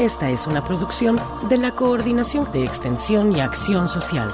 Esta 0.00 0.30
es 0.30 0.46
una 0.46 0.64
producción 0.64 1.20
de 1.50 1.58
la 1.58 1.72
Coordinación 1.72 2.50
de 2.52 2.64
Extensión 2.64 3.36
y 3.36 3.40
Acción 3.40 3.86
Social. 3.86 4.32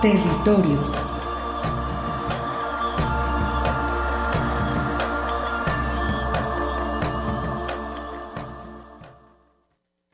Territorios. 0.00 0.90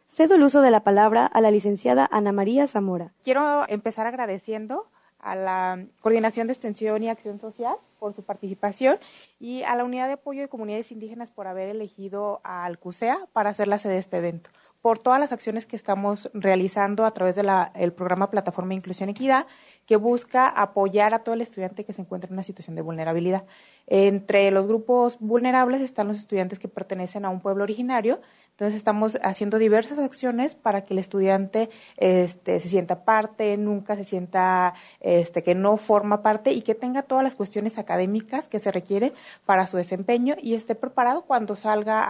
Cedo 0.08 0.34
el 0.34 0.42
uso 0.42 0.60
de 0.60 0.72
la 0.72 0.80
palabra 0.80 1.26
a 1.26 1.40
la 1.40 1.52
licenciada 1.52 2.08
Ana 2.10 2.32
María 2.32 2.66
Zamora. 2.66 3.12
Quiero 3.22 3.64
empezar 3.68 4.08
agradeciendo 4.08 4.88
a 5.20 5.36
la 5.36 5.86
Coordinación 6.00 6.48
de 6.48 6.54
Extensión 6.54 7.04
y 7.04 7.08
Acción 7.08 7.38
Social 7.38 7.76
por 8.00 8.14
su 8.14 8.24
participación 8.24 8.98
y 9.38 9.62
a 9.62 9.76
la 9.76 9.84
Unidad 9.84 10.08
de 10.08 10.14
Apoyo 10.14 10.40
de 10.40 10.48
Comunidades 10.48 10.90
Indígenas 10.90 11.30
por 11.30 11.46
haber 11.46 11.68
elegido 11.68 12.40
al 12.42 12.78
CUSEA 12.78 13.28
para 13.32 13.52
ser 13.52 13.68
la 13.68 13.78
sede 13.78 13.92
de 13.92 13.98
este 14.00 14.16
evento 14.16 14.50
por 14.80 14.98
todas 14.98 15.20
las 15.20 15.32
acciones 15.32 15.66
que 15.66 15.76
estamos 15.76 16.30
realizando 16.32 17.04
a 17.04 17.12
través 17.12 17.36
del 17.36 17.92
programa 17.92 18.30
Plataforma 18.30 18.74
Inclusión 18.74 19.10
Equidad, 19.10 19.46
que 19.86 19.96
busca 19.96 20.48
apoyar 20.48 21.12
a 21.12 21.18
todo 21.18 21.34
el 21.34 21.42
estudiante 21.42 21.84
que 21.84 21.92
se 21.92 22.00
encuentra 22.00 22.28
en 22.28 22.34
una 22.34 22.42
situación 22.42 22.76
de 22.76 22.82
vulnerabilidad. 22.82 23.44
Entre 23.86 24.50
los 24.50 24.66
grupos 24.66 25.18
vulnerables 25.20 25.82
están 25.82 26.08
los 26.08 26.18
estudiantes 26.18 26.58
que 26.58 26.68
pertenecen 26.68 27.24
a 27.24 27.30
un 27.30 27.40
pueblo 27.40 27.62
originario, 27.62 28.20
entonces 28.60 28.76
estamos 28.76 29.18
haciendo 29.22 29.58
diversas 29.58 29.98
acciones 29.98 30.54
para 30.54 30.84
que 30.84 30.92
el 30.92 30.98
estudiante 30.98 31.70
este, 31.96 32.60
se 32.60 32.68
sienta 32.68 33.06
parte, 33.06 33.56
nunca 33.56 33.96
se 33.96 34.04
sienta 34.04 34.74
este, 35.00 35.42
que 35.42 35.54
no 35.54 35.78
forma 35.78 36.20
parte 36.20 36.52
y 36.52 36.60
que 36.60 36.74
tenga 36.74 37.00
todas 37.00 37.24
las 37.24 37.34
cuestiones 37.34 37.78
académicas 37.78 38.48
que 38.48 38.58
se 38.58 38.70
requieren 38.70 39.14
para 39.46 39.66
su 39.66 39.78
desempeño 39.78 40.34
y 40.38 40.56
esté 40.56 40.74
preparado 40.74 41.22
cuando 41.22 41.56
salga 41.56 42.04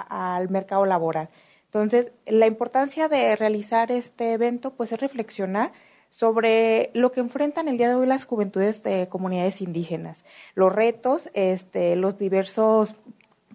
al 0.00 0.48
mercado 0.48 0.86
laboral. 0.86 1.28
Entonces, 1.64 2.12
la 2.24 2.46
importancia 2.46 3.08
de 3.08 3.34
realizar 3.34 3.90
este 3.90 4.30
evento 4.30 4.74
pues 4.74 4.92
es 4.92 5.00
reflexionar 5.00 5.72
sobre 6.08 6.90
lo 6.94 7.10
que 7.10 7.18
enfrentan 7.18 7.66
el 7.66 7.78
día 7.78 7.88
de 7.88 7.96
hoy 7.96 8.06
las 8.06 8.26
juventudes 8.26 8.84
de 8.84 9.08
comunidades 9.08 9.60
indígenas, 9.60 10.24
los 10.54 10.72
retos, 10.72 11.28
este, 11.34 11.96
los 11.96 12.16
diversos 12.16 12.94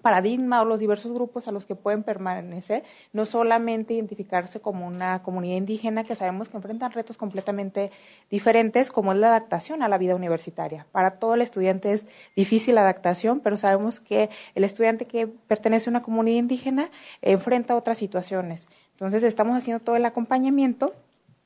paradigma 0.02 0.62
o 0.62 0.66
los 0.66 0.80
diversos 0.80 1.12
grupos 1.12 1.48
a 1.48 1.52
los 1.52 1.66
que 1.66 1.76
pueden 1.76 2.04
permanecer, 2.04 2.84
no 3.14 3.26
solamente 3.26 3.94
identificarse 3.94 4.60
como 4.60 4.88
una 4.88 5.22
comunidad 5.24 5.58
indígena 5.58 6.04
que 6.04 6.16
sabemos 6.16 6.50
que 6.50 6.58
enfrentan 6.58 6.92
retos 6.92 7.18
completamente 7.18 7.92
diferentes, 8.30 8.92
como 8.92 9.12
es 9.12 9.18
la 9.18 9.28
adaptación 9.28 9.84
a 9.84 9.88
la 9.88 9.98
vida 9.98 10.16
universitaria. 10.16 10.86
Para 10.92 11.12
todo 11.12 11.36
el 11.36 11.42
estudiante 11.42 11.94
es 11.94 12.06
difícil 12.36 12.76
la 12.76 12.82
adaptación, 12.82 13.40
pero 13.40 13.58
sabemos 13.58 14.00
que 14.00 14.30
el 14.56 14.64
estudiante 14.64 15.06
que 15.06 15.28
pertenece 15.28 15.90
a 15.90 15.92
una 15.92 16.02
comunidad 16.02 16.40
indígena 16.40 16.90
enfrenta 17.22 17.76
otras 17.76 17.98
situaciones. 17.98 18.68
Entonces, 18.94 19.24
estamos 19.24 19.58
haciendo 19.58 19.84
todo 19.84 19.96
el 19.96 20.06
acompañamiento 20.06 20.94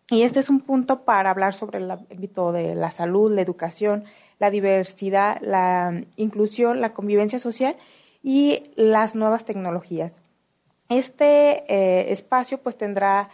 y 0.10 0.22
este 0.22 0.40
es 0.40 0.50
un 0.50 0.60
punto 0.60 1.02
para 1.04 1.32
hablar 1.32 1.54
sobre 1.54 1.80
el 1.80 1.90
ámbito 1.90 2.52
de 2.52 2.76
la 2.76 2.92
salud, 2.92 3.34
la 3.34 3.42
educación, 3.42 4.04
la 4.40 4.52
diversidad, 4.52 5.40
la 5.42 6.04
inclusión, 6.16 6.82
la 6.82 6.94
convivencia 6.94 7.40
social 7.40 7.76
y 8.26 8.72
las 8.76 9.14
nuevas 9.14 9.46
tecnologías. 9.46 10.12
Este 10.90 11.64
eh, 11.72 12.12
espacio 12.12 12.58
pues 12.58 12.76
tendrá 12.76 13.30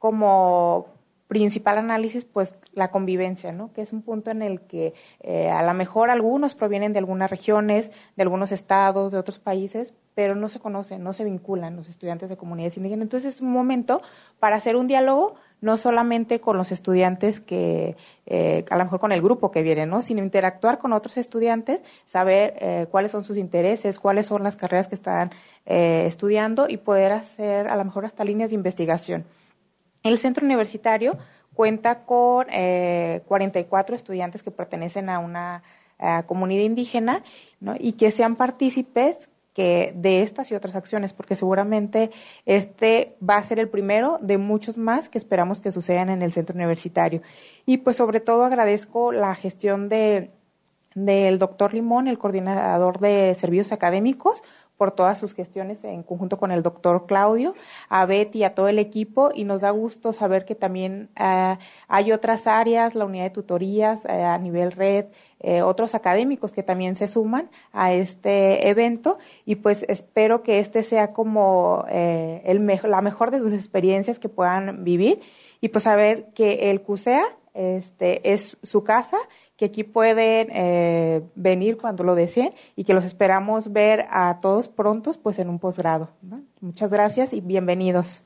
como 0.00 0.88
principal 1.28 1.78
análisis 1.78 2.24
pues 2.24 2.56
la 2.72 2.90
convivencia, 2.90 3.52
¿no? 3.52 3.72
que 3.72 3.80
es 3.80 3.92
un 3.92 4.02
punto 4.02 4.32
en 4.32 4.42
el 4.42 4.60
que 4.62 4.92
eh, 5.20 5.50
a 5.50 5.62
lo 5.62 5.72
mejor 5.72 6.10
algunos 6.10 6.56
provienen 6.56 6.92
de 6.92 6.98
algunas 6.98 7.30
regiones, 7.30 7.92
de 8.16 8.22
algunos 8.24 8.50
estados, 8.50 9.12
de 9.12 9.18
otros 9.18 9.38
países, 9.38 9.94
pero 10.16 10.34
no 10.34 10.48
se 10.48 10.58
conocen, 10.58 11.04
no 11.04 11.12
se 11.12 11.22
vinculan 11.22 11.76
los 11.76 11.88
estudiantes 11.88 12.28
de 12.28 12.36
comunidades 12.36 12.76
indígenas. 12.76 13.04
Entonces 13.04 13.36
es 13.36 13.40
un 13.40 13.52
momento 13.52 14.02
para 14.40 14.56
hacer 14.56 14.74
un 14.74 14.88
diálogo 14.88 15.36
no 15.60 15.76
solamente 15.76 16.40
con 16.40 16.56
los 16.56 16.72
estudiantes 16.72 17.40
que, 17.40 17.96
eh, 18.26 18.64
a 18.68 18.76
lo 18.76 18.84
mejor 18.84 19.00
con 19.00 19.12
el 19.12 19.22
grupo 19.22 19.50
que 19.50 19.62
viene, 19.62 19.86
¿no? 19.86 20.02
sino 20.02 20.22
interactuar 20.22 20.78
con 20.78 20.92
otros 20.92 21.16
estudiantes, 21.16 21.80
saber 22.04 22.54
eh, 22.58 22.86
cuáles 22.90 23.12
son 23.12 23.24
sus 23.24 23.36
intereses, 23.36 23.98
cuáles 23.98 24.26
son 24.26 24.42
las 24.42 24.56
carreras 24.56 24.88
que 24.88 24.94
están 24.94 25.30
eh, 25.64 26.04
estudiando 26.06 26.68
y 26.68 26.76
poder 26.76 27.12
hacer 27.12 27.68
a 27.68 27.76
lo 27.76 27.84
mejor 27.84 28.04
hasta 28.04 28.24
líneas 28.24 28.50
de 28.50 28.56
investigación. 28.56 29.24
El 30.02 30.18
centro 30.18 30.44
universitario 30.44 31.16
cuenta 31.54 32.04
con 32.04 32.46
44 32.46 33.96
estudiantes 33.96 34.42
que 34.42 34.50
pertenecen 34.50 35.08
a 35.08 35.18
una 35.20 35.62
comunidad 36.26 36.64
indígena 36.64 37.22
y 37.78 37.92
que 37.92 38.10
sean 38.10 38.36
partícipes 38.36 39.30
que 39.54 39.94
de 39.96 40.22
estas 40.22 40.50
y 40.50 40.54
otras 40.54 40.74
acciones, 40.74 41.12
porque 41.12 41.36
seguramente 41.36 42.10
este 42.44 43.16
va 43.26 43.36
a 43.36 43.44
ser 43.44 43.60
el 43.60 43.68
primero 43.68 44.18
de 44.20 44.36
muchos 44.36 44.76
más 44.76 45.08
que 45.08 45.16
esperamos 45.16 45.60
que 45.60 45.72
sucedan 45.72 46.10
en 46.10 46.22
el 46.22 46.32
centro 46.32 46.56
universitario. 46.56 47.22
Y 47.64 47.78
pues 47.78 47.96
sobre 47.96 48.20
todo 48.20 48.44
agradezco 48.44 49.12
la 49.12 49.34
gestión 49.34 49.88
de 49.88 50.30
del 50.94 51.38
doctor 51.38 51.74
Limón, 51.74 52.06
el 52.06 52.18
coordinador 52.18 53.00
de 53.00 53.34
servicios 53.34 53.72
académicos, 53.72 54.42
por 54.76 54.92
todas 54.92 55.18
sus 55.18 55.34
gestiones 55.34 55.84
en 55.84 56.02
conjunto 56.02 56.38
con 56.38 56.50
el 56.50 56.62
doctor 56.62 57.06
Claudio, 57.06 57.54
a 57.88 58.06
Betty 58.06 58.44
a 58.44 58.54
todo 58.54 58.68
el 58.68 58.78
equipo 58.78 59.30
y 59.34 59.44
nos 59.44 59.60
da 59.60 59.70
gusto 59.70 60.12
saber 60.12 60.44
que 60.44 60.54
también 60.54 61.10
eh, 61.18 61.56
hay 61.88 62.12
otras 62.12 62.46
áreas, 62.46 62.94
la 62.94 63.04
unidad 63.04 63.24
de 63.24 63.30
tutorías 63.30 64.04
eh, 64.04 64.22
a 64.22 64.36
nivel 64.38 64.72
red, 64.72 65.06
eh, 65.40 65.62
otros 65.62 65.94
académicos 65.94 66.52
que 66.52 66.62
también 66.62 66.96
se 66.96 67.08
suman 67.08 67.50
a 67.72 67.92
este 67.92 68.68
evento 68.68 69.18
y 69.44 69.56
pues 69.56 69.84
espero 69.88 70.42
que 70.42 70.58
este 70.58 70.82
sea 70.82 71.12
como 71.12 71.84
el 71.88 72.66
la 72.84 73.00
mejor 73.00 73.30
de 73.30 73.38
sus 73.38 73.52
experiencias 73.52 74.18
que 74.18 74.28
puedan 74.28 74.84
vivir 74.84 75.20
y 75.60 75.68
pues 75.68 75.84
saber 75.84 76.26
que 76.34 76.70
el 76.70 76.82
CUSEA 76.82 77.24
este, 77.54 78.32
es 78.32 78.56
su 78.62 78.82
casa 78.82 79.16
que 79.56 79.66
aquí 79.66 79.84
pueden 79.84 80.48
eh, 80.50 81.22
venir 81.34 81.76
cuando 81.76 82.04
lo 82.04 82.14
deseen 82.14 82.52
y 82.76 82.84
que 82.84 82.94
los 82.94 83.04
esperamos 83.04 83.72
ver 83.72 84.06
a 84.10 84.38
todos 84.40 84.68
prontos 84.68 85.18
pues 85.18 85.38
en 85.38 85.48
un 85.48 85.58
posgrado. 85.58 86.10
Muchas 86.60 86.90
gracias 86.90 87.32
y 87.32 87.40
bienvenidos. 87.40 88.22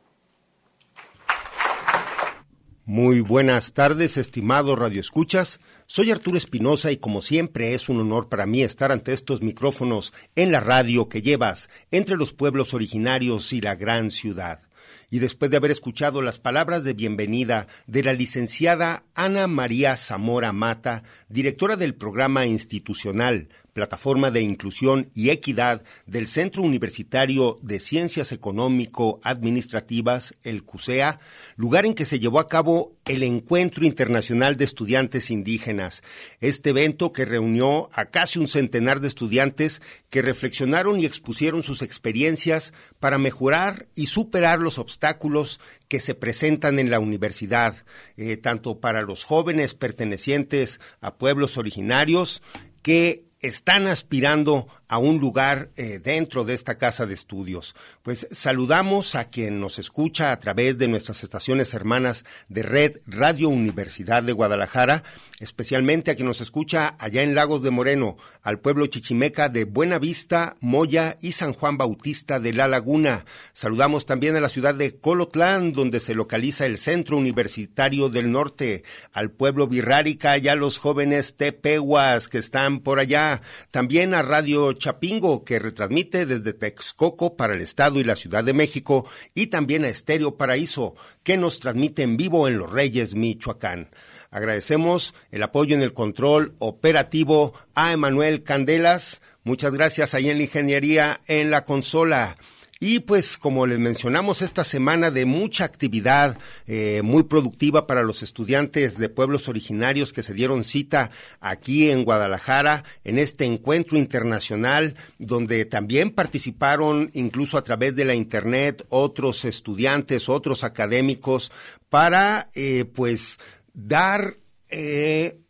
Muy 2.86 3.20
buenas 3.20 3.74
tardes, 3.74 4.16
estimados 4.16 4.78
radioescuchas. 4.78 5.60
Soy 5.86 6.10
Arturo 6.10 6.38
Espinosa 6.38 6.90
y 6.90 6.96
como 6.96 7.20
siempre 7.20 7.74
es 7.74 7.90
un 7.90 8.00
honor 8.00 8.30
para 8.30 8.46
mí 8.46 8.62
estar 8.62 8.92
ante 8.92 9.12
estos 9.12 9.42
micrófonos 9.42 10.14
en 10.36 10.52
la 10.52 10.60
radio 10.60 11.10
que 11.10 11.20
llevas 11.20 11.68
entre 11.90 12.16
los 12.16 12.32
pueblos 12.32 12.72
originarios 12.72 13.52
y 13.52 13.60
la 13.60 13.74
gran 13.74 14.10
ciudad 14.10 14.67
y 15.10 15.18
después 15.18 15.50
de 15.50 15.56
haber 15.56 15.70
escuchado 15.70 16.22
las 16.22 16.38
palabras 16.38 16.84
de 16.84 16.92
bienvenida 16.92 17.66
de 17.86 18.02
la 18.02 18.12
licenciada 18.12 19.04
Ana 19.14 19.46
María 19.46 19.96
Zamora 19.96 20.52
Mata, 20.52 21.02
directora 21.28 21.76
del 21.76 21.94
programa 21.94 22.46
institucional 22.46 23.48
plataforma 23.78 24.32
de 24.32 24.40
inclusión 24.40 25.12
y 25.14 25.30
equidad 25.30 25.84
del 26.04 26.26
Centro 26.26 26.64
Universitario 26.64 27.60
de 27.62 27.78
Ciencias 27.78 28.32
Económico-Administrativas, 28.32 30.34
el 30.42 30.64
CUSEA, 30.64 31.20
lugar 31.54 31.86
en 31.86 31.94
que 31.94 32.04
se 32.04 32.18
llevó 32.18 32.40
a 32.40 32.48
cabo 32.48 32.96
el 33.04 33.22
Encuentro 33.22 33.86
Internacional 33.86 34.56
de 34.56 34.64
Estudiantes 34.64 35.30
Indígenas. 35.30 36.02
Este 36.40 36.70
evento 36.70 37.12
que 37.12 37.24
reunió 37.24 37.88
a 37.92 38.06
casi 38.06 38.40
un 38.40 38.48
centenar 38.48 38.98
de 38.98 39.06
estudiantes 39.06 39.80
que 40.10 40.22
reflexionaron 40.22 40.98
y 40.98 41.06
expusieron 41.06 41.62
sus 41.62 41.80
experiencias 41.80 42.72
para 42.98 43.16
mejorar 43.16 43.86
y 43.94 44.08
superar 44.08 44.58
los 44.58 44.78
obstáculos 44.78 45.60
que 45.86 46.00
se 46.00 46.16
presentan 46.16 46.80
en 46.80 46.90
la 46.90 46.98
universidad, 46.98 47.76
eh, 48.16 48.38
tanto 48.38 48.80
para 48.80 49.02
los 49.02 49.22
jóvenes 49.22 49.74
pertenecientes 49.74 50.80
a 51.00 51.14
pueblos 51.14 51.58
originarios 51.58 52.42
que 52.82 53.27
están 53.40 53.86
aspirando 53.86 54.68
a 54.88 54.98
un 54.98 55.18
lugar 55.18 55.70
eh, 55.76 56.00
dentro 56.02 56.44
de 56.44 56.54
esta 56.54 56.78
casa 56.78 57.06
de 57.06 57.14
estudios. 57.14 57.74
Pues 58.02 58.26
saludamos 58.30 59.14
a 59.14 59.28
quien 59.28 59.60
nos 59.60 59.78
escucha 59.78 60.32
a 60.32 60.38
través 60.38 60.78
de 60.78 60.88
nuestras 60.88 61.22
estaciones 61.22 61.74
hermanas 61.74 62.24
de 62.48 62.62
Red 62.62 63.00
Radio 63.06 63.50
Universidad 63.50 64.22
de 64.22 64.32
Guadalajara, 64.32 65.04
especialmente 65.40 66.10
a 66.10 66.14
quien 66.14 66.26
nos 66.26 66.40
escucha 66.40 66.96
allá 66.98 67.22
en 67.22 67.34
Lagos 67.34 67.62
de 67.62 67.70
Moreno, 67.70 68.16
al 68.42 68.60
pueblo 68.60 68.86
chichimeca 68.86 69.48
de 69.48 69.64
Buena 69.64 69.98
Vista, 69.98 70.56
Moya 70.60 71.18
y 71.20 71.32
San 71.32 71.52
Juan 71.52 71.76
Bautista 71.76 72.40
de 72.40 72.54
La 72.54 72.66
Laguna. 72.66 73.26
Saludamos 73.52 74.06
también 74.06 74.36
a 74.36 74.40
la 74.40 74.48
ciudad 74.48 74.74
de 74.74 74.98
Colotlán, 74.98 75.72
donde 75.72 76.00
se 76.00 76.14
localiza 76.14 76.64
el 76.64 76.78
Centro 76.78 77.18
Universitario 77.18 78.08
del 78.08 78.30
Norte, 78.30 78.84
al 79.12 79.30
pueblo 79.30 79.66
Virrárica 79.66 80.38
y 80.38 80.48
a 80.48 80.54
los 80.54 80.78
jóvenes 80.78 81.36
tepehuas 81.36 82.28
que 82.28 82.38
están 82.38 82.80
por 82.80 83.00
allá. 83.00 83.42
También 83.70 84.14
a 84.14 84.22
Radio 84.22 84.77
Chapingo, 84.78 85.44
que 85.44 85.58
retransmite 85.58 86.24
desde 86.24 86.52
Texcoco 86.52 87.36
para 87.36 87.54
el 87.54 87.60
Estado 87.60 88.00
y 88.00 88.04
la 88.04 88.16
Ciudad 88.16 88.44
de 88.44 88.52
México, 88.52 89.06
y 89.34 89.48
también 89.48 89.84
a 89.84 89.88
Estéreo 89.88 90.36
Paraíso, 90.36 90.94
que 91.22 91.36
nos 91.36 91.60
transmite 91.60 92.02
en 92.02 92.16
vivo 92.16 92.48
en 92.48 92.58
Los 92.58 92.70
Reyes, 92.70 93.14
Michoacán. 93.14 93.90
Agradecemos 94.30 95.14
el 95.30 95.42
apoyo 95.42 95.74
en 95.74 95.82
el 95.82 95.92
control 95.92 96.54
operativo 96.58 97.54
a 97.74 97.92
Emanuel 97.92 98.42
Candelas. 98.42 99.20
Muchas 99.44 99.74
gracias 99.74 100.14
ahí 100.14 100.30
en 100.30 100.38
la 100.38 100.44
ingeniería 100.44 101.20
en 101.26 101.50
la 101.50 101.64
consola. 101.64 102.36
Y 102.80 103.00
pues 103.00 103.38
como 103.38 103.66
les 103.66 103.80
mencionamos, 103.80 104.40
esta 104.40 104.62
semana 104.62 105.10
de 105.10 105.26
mucha 105.26 105.64
actividad 105.64 106.38
eh, 106.68 107.00
muy 107.02 107.24
productiva 107.24 107.88
para 107.88 108.04
los 108.04 108.22
estudiantes 108.22 108.98
de 108.98 109.08
pueblos 109.08 109.48
originarios 109.48 110.12
que 110.12 110.22
se 110.22 110.32
dieron 110.32 110.62
cita 110.62 111.10
aquí 111.40 111.90
en 111.90 112.04
Guadalajara 112.04 112.84
en 113.02 113.18
este 113.18 113.46
encuentro 113.46 113.98
internacional 113.98 114.94
donde 115.18 115.64
también 115.64 116.10
participaron 116.10 117.10
incluso 117.14 117.58
a 117.58 117.64
través 117.64 117.96
de 117.96 118.04
la 118.04 118.14
internet 118.14 118.86
otros 118.90 119.44
estudiantes, 119.44 120.28
otros 120.28 120.62
académicos 120.62 121.50
para 121.88 122.48
eh, 122.54 122.84
pues 122.84 123.40
dar 123.74 124.36
eh, 124.68 125.40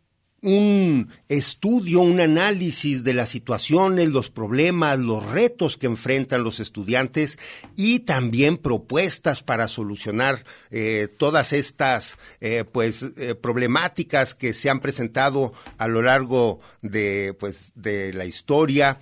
un 0.41 1.09
estudio, 1.29 2.01
un 2.01 2.21
análisis 2.21 3.03
de 3.03 3.15
las 3.15 3.29
situaciones, 3.29 4.09
los 4.09 4.31
problemas, 4.31 4.99
los 4.99 5.25
retos 5.27 5.77
que 5.77 5.87
enfrentan 5.87 6.45
los 6.45 6.61
estudiantes 6.61 7.39
y 7.77 8.01
también 8.01 8.57
propuestas 8.57 9.43
para 9.43 9.67
solucionar 9.67 10.45
eh, 10.71 11.09
todas 11.19 11.53
estas 11.53 12.17
eh, 12.41 12.65
pues 12.71 13.03
eh, 13.17 13.35
problemáticas 13.35 14.35
que 14.35 14.53
se 14.53 14.71
han 14.71 14.81
presentado 14.81 15.53
a 15.77 15.89
lo 15.89 16.03
largo 16.03 16.61
de 16.83 17.35
pues 17.39 17.73
de 17.75 18.13
la 18.13 18.25
historia 18.25 18.99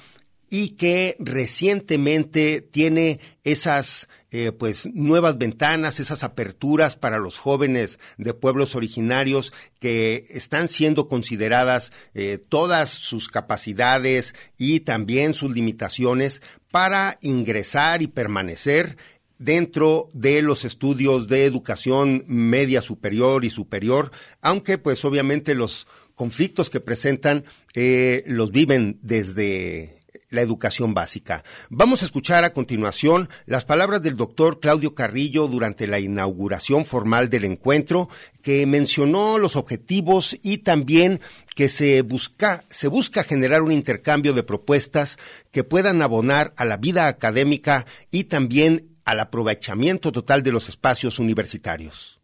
y 0.49 0.71
que 0.71 1.17
recientemente 1.19 2.61
tiene 2.61 3.21
esas 3.45 4.09
eh, 4.31 4.53
pues 4.53 4.89
nuevas 4.93 5.39
ventanas, 5.39 5.99
esas 5.99 6.23
aperturas 6.23 6.97
para 6.97 7.19
los 7.19 7.39
jóvenes 7.39 7.99
de 8.19 8.35
pueblos 8.35 8.75
originarios 8.75 9.53
que 9.81 10.27
están 10.31 10.69
siendo 10.69 11.09
consideradas 11.09 11.93
eh, 12.15 12.39
todas 12.39 12.91
sus 12.91 13.29
capacidades 13.29 14.35
y 14.59 14.81
también 14.81 15.35
sus 15.35 15.53
limitaciones 15.53 16.43
para 16.71 17.19
ingresar 17.23 18.03
y 18.03 18.09
permanecer 18.09 18.97
dentro 19.39 20.09
de 20.13 20.43
los 20.43 20.65
estudios 20.65 21.29
de 21.29 21.45
educación 21.45 22.25
media 22.27 22.83
superior 22.83 23.45
y 23.45 23.51
superior, 23.51 24.11
aunque 24.41 24.79
pues 24.79 25.05
obviamente 25.05 25.55
los 25.55 25.87
conflictos 26.15 26.71
que 26.71 26.81
presentan 26.81 27.45
eh, 27.75 28.25
los 28.27 28.51
viven 28.51 28.99
desde 29.03 29.96
la 30.31 30.43
educación 30.43 30.95
básica. 30.95 31.45
Vamos 31.71 32.03
a 32.03 32.05
escuchar 32.05 32.45
a 32.45 32.53
continuación 32.53 33.29
las 33.47 33.65
palabras 33.65 34.03
del 34.03 34.17
doctor 34.17 34.61
Claudio 34.61 34.95
Carrillo 34.95 35.49
durante 35.49 35.87
la 35.87 36.01
inauguración 36.01 36.85
formal 36.85 37.29
del 37.29 37.45
encuentro, 37.45 38.09
que 38.43 38.67
mencionó 38.67 39.39
los 39.39 39.57
objetivos 39.57 40.39
y 40.43 40.59
también 40.59 41.21
que 41.55 41.69
se 41.69 42.03
busca, 42.03 42.65
se 42.69 42.89
busca 42.89 43.25
generar 43.25 43.63
un 43.63 43.73
intercambio 43.73 44.33
de 44.33 44.43
propuestas 44.43 45.19
que 45.51 45.65
puedan 45.65 46.03
abonar 46.03 46.53
a 46.57 46.65
la 46.65 46.77
vida 46.77 47.09
académica 47.09 47.87
y 48.11 48.25
también 48.25 48.97
al 49.05 49.21
aprovechamiento 49.21 50.13
total 50.13 50.43
de 50.43 50.53
los 50.53 50.69
espacios 50.69 51.19
universitarios. 51.19 52.21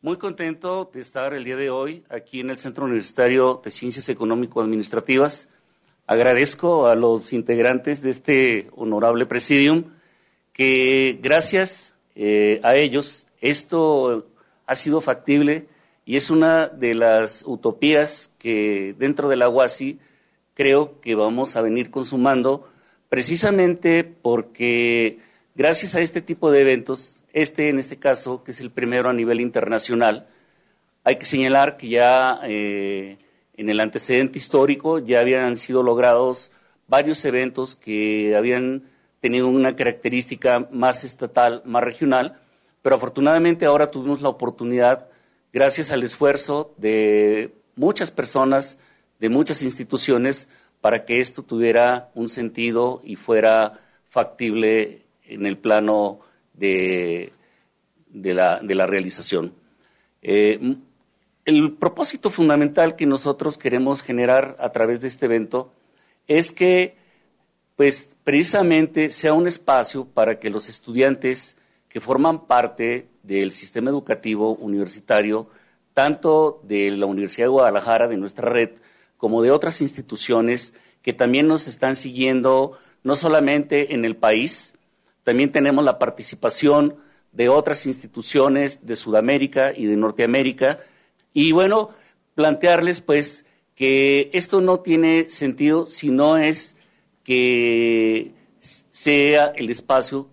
Muy 0.00 0.16
contento 0.16 0.90
de 0.92 1.00
estar 1.00 1.32
el 1.32 1.44
día 1.44 1.54
de 1.54 1.70
hoy 1.70 2.02
aquí 2.08 2.40
en 2.40 2.50
el 2.50 2.58
Centro 2.58 2.86
Universitario 2.86 3.60
de 3.64 3.70
Ciencias 3.70 4.08
Económico-Administrativas 4.08 5.48
Agradezco 6.06 6.86
a 6.86 6.94
los 6.94 7.32
integrantes 7.32 8.02
de 8.02 8.10
este 8.10 8.68
honorable 8.74 9.26
presidium 9.26 9.84
que 10.52 11.18
gracias 11.22 11.94
eh, 12.14 12.60
a 12.62 12.76
ellos 12.76 13.26
esto 13.40 14.26
ha 14.66 14.76
sido 14.76 15.00
factible 15.00 15.66
y 16.04 16.16
es 16.16 16.30
una 16.30 16.68
de 16.68 16.94
las 16.94 17.44
utopías 17.46 18.32
que 18.38 18.94
dentro 18.98 19.28
de 19.28 19.36
la 19.36 19.48
UASI 19.48 20.00
creo 20.54 21.00
que 21.00 21.14
vamos 21.14 21.56
a 21.56 21.62
venir 21.62 21.90
consumando 21.90 22.68
precisamente 23.08 24.04
porque 24.04 25.18
gracias 25.54 25.94
a 25.94 26.00
este 26.00 26.20
tipo 26.20 26.50
de 26.50 26.62
eventos, 26.62 27.24
este 27.32 27.68
en 27.68 27.78
este 27.78 27.98
caso, 27.98 28.42
que 28.42 28.52
es 28.52 28.60
el 28.60 28.70
primero 28.70 29.08
a 29.08 29.12
nivel 29.12 29.40
internacional, 29.40 30.26
hay 31.04 31.16
que 31.16 31.26
señalar 31.26 31.76
que 31.76 31.88
ya 31.88 32.40
eh, 32.44 33.18
en 33.62 33.70
el 33.70 33.78
antecedente 33.78 34.38
histórico 34.38 34.98
ya 34.98 35.20
habían 35.20 35.56
sido 35.56 35.84
logrados 35.84 36.50
varios 36.88 37.24
eventos 37.24 37.76
que 37.76 38.34
habían 38.36 38.82
tenido 39.20 39.46
una 39.46 39.76
característica 39.76 40.68
más 40.72 41.04
estatal, 41.04 41.62
más 41.64 41.84
regional, 41.84 42.40
pero 42.82 42.96
afortunadamente 42.96 43.64
ahora 43.64 43.90
tuvimos 43.90 44.20
la 44.20 44.30
oportunidad, 44.30 45.08
gracias 45.52 45.92
al 45.92 46.02
esfuerzo 46.02 46.74
de 46.76 47.54
muchas 47.76 48.10
personas, 48.10 48.80
de 49.20 49.28
muchas 49.28 49.62
instituciones, 49.62 50.48
para 50.80 51.04
que 51.04 51.20
esto 51.20 51.44
tuviera 51.44 52.10
un 52.14 52.28
sentido 52.28 53.00
y 53.04 53.14
fuera 53.14 53.78
factible 54.08 55.02
en 55.24 55.46
el 55.46 55.56
plano 55.56 56.18
de, 56.52 57.32
la, 58.12 58.58
realización. 58.88 59.54
Eh, 60.20 60.58
el 61.44 61.72
propósito 61.72 62.30
fundamental 62.30 62.96
que 62.96 63.06
nosotros 63.06 63.58
queremos 63.58 64.02
generar 64.02 64.56
a 64.58 64.70
través 64.70 65.00
de 65.00 65.08
este 65.08 65.26
evento 65.26 65.72
es 66.28 66.52
que, 66.52 66.96
pues, 67.76 68.12
precisamente 68.22 69.10
sea 69.10 69.32
un 69.32 69.46
espacio 69.46 70.04
para 70.04 70.38
que 70.38 70.50
los 70.50 70.68
estudiantes 70.68 71.56
que 71.88 72.00
forman 72.00 72.46
parte 72.46 73.08
del 73.22 73.52
sistema 73.52 73.90
educativo 73.90 74.54
universitario, 74.54 75.48
tanto 75.94 76.60
de 76.64 76.90
la 76.92 77.06
Universidad 77.06 77.46
de 77.46 77.50
Guadalajara, 77.50 78.08
de 78.08 78.16
nuestra 78.16 78.48
red, 78.48 78.70
como 79.16 79.42
de 79.42 79.50
otras 79.50 79.80
instituciones 79.80 80.74
que 81.02 81.12
también 81.12 81.48
nos 81.48 81.68
están 81.68 81.96
siguiendo, 81.96 82.78
no 83.02 83.16
solamente 83.16 83.94
en 83.94 84.04
el 84.04 84.16
país, 84.16 84.74
también 85.24 85.52
tenemos 85.52 85.84
la 85.84 85.98
participación 85.98 86.96
de 87.32 87.48
otras 87.48 87.86
instituciones 87.86 88.86
de 88.86 88.96
Sudamérica 88.96 89.72
y 89.76 89.86
de 89.86 89.96
Norteamérica, 89.96 90.78
y 91.32 91.52
bueno, 91.52 91.90
plantearles 92.34 93.00
pues 93.00 93.46
que 93.74 94.30
esto 94.32 94.60
no 94.60 94.80
tiene 94.80 95.28
sentido 95.28 95.86
si 95.86 96.10
no 96.10 96.36
es 96.36 96.76
que 97.24 98.32
sea 98.58 99.46
el 99.56 99.70
espacio 99.70 100.28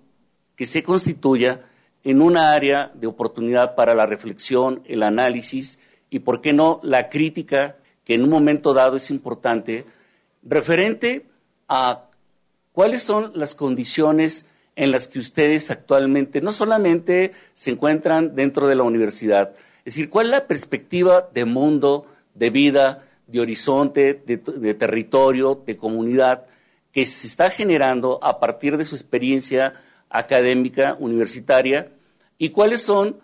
que 0.55 0.65
se 0.65 0.83
constituya 0.83 1.61
en 2.03 2.21
una 2.21 2.53
área 2.53 2.91
de 2.93 3.07
oportunidad 3.07 3.75
para 3.75 3.95
la 3.95 4.05
reflexión, 4.05 4.81
el 4.85 5.03
análisis 5.03 5.79
y, 6.09 6.19
por 6.19 6.41
qué 6.41 6.53
no, 6.53 6.79
la 6.83 7.09
crítica, 7.09 7.77
que 8.03 8.15
en 8.15 8.23
un 8.23 8.29
momento 8.29 8.73
dado 8.73 8.97
es 8.97 9.11
importante, 9.11 9.85
referente 10.43 11.27
a 11.67 12.05
cuáles 12.71 13.03
son 13.03 13.31
las 13.35 13.55
condiciones 13.55 14.45
en 14.75 14.91
las 14.91 15.07
que 15.07 15.19
ustedes 15.19 15.69
actualmente 15.71 16.41
no 16.41 16.51
solamente 16.51 17.33
se 17.53 17.71
encuentran 17.71 18.35
dentro 18.35 18.67
de 18.67 18.75
la 18.75 18.83
universidad, 18.83 19.53
es 19.79 19.95
decir, 19.95 20.09
¿cuál 20.09 20.27
es 20.27 20.31
la 20.31 20.47
perspectiva 20.47 21.29
de 21.33 21.45
mundo, 21.45 22.05
de 22.35 22.49
vida, 22.49 23.07
de 23.27 23.39
horizonte, 23.39 24.21
de, 24.25 24.73
territorio, 24.73 25.61
de 25.65 25.77
comunidad, 25.77 26.45
que 26.91 27.05
se 27.05 27.27
está 27.27 27.49
generando 27.49 28.19
a 28.23 28.39
partir 28.39 28.77
de 28.77 28.85
su 28.85 28.95
experiencia 28.95 29.73
académica, 30.09 30.95
universitaria, 30.99 31.91
y 32.37 32.49
cuáles 32.49 32.81
son 32.81 33.17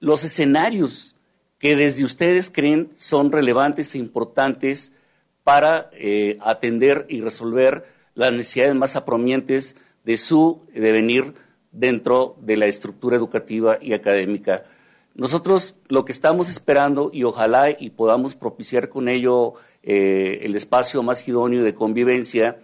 los 0.00 0.24
escenarios 0.24 1.16
que 1.58 1.76
desde 1.76 2.04
ustedes 2.04 2.50
creen 2.50 2.90
son 2.96 3.32
relevantes 3.32 3.94
e 3.94 3.98
importantes 3.98 4.92
para 5.42 5.90
eh, 5.92 6.38
atender 6.40 7.06
y 7.08 7.20
resolver 7.20 7.84
las 8.14 8.32
necesidades 8.32 8.74
más 8.74 8.96
apremiantes 8.96 9.76
de 10.04 10.18
su 10.18 10.62
devenir 10.74 11.34
dentro 11.72 12.36
de 12.40 12.56
la 12.56 12.66
estructura 12.66 13.16
educativa 13.16 13.78
y 13.80 13.92
académica. 13.92 14.64
Nosotros 15.16 15.76
lo 15.88 16.04
que 16.04 16.12
estamos 16.12 16.50
esperando 16.50 17.10
y 17.10 17.24
ojalá 17.24 17.70
y 17.70 17.88
podamos 17.88 18.36
propiciar 18.36 18.90
con 18.90 19.08
ello 19.08 19.54
eh, 19.82 20.40
el 20.42 20.54
espacio 20.54 21.02
más 21.02 21.26
idóneo 21.26 21.64
de 21.64 21.74
convivencia 21.74 22.58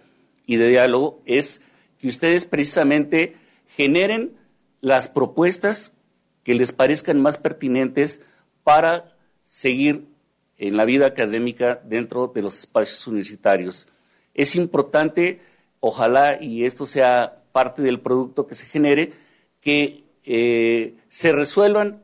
y 0.45 0.57
de 0.57 0.67
diálogo 0.67 1.19
es 1.25 1.61
que 1.99 2.07
ustedes 2.07 2.45
precisamente 2.45 3.33
generen 3.69 4.33
las 4.81 5.07
propuestas 5.07 5.93
que 6.43 6.53
les 6.53 6.71
parezcan 6.71 7.19
más 7.19 7.39
pertinentes 7.39 8.21
para 8.63 9.17
seguir 9.45 10.05
en 10.59 10.77
la 10.77 10.85
vida 10.85 11.07
académica 11.07 11.81
dentro 11.83 12.27
de 12.27 12.43
los 12.43 12.59
espacios 12.59 13.07
universitarios. 13.07 13.87
Es 14.35 14.55
importante, 14.55 15.41
ojalá, 15.79 16.39
y 16.39 16.65
esto 16.65 16.85
sea 16.85 17.41
parte 17.51 17.81
del 17.81 17.99
producto 17.99 18.45
que 18.45 18.53
se 18.53 18.67
genere, 18.67 19.11
que 19.59 20.03
eh, 20.23 20.97
se 21.09 21.31
resuelvan 21.31 22.02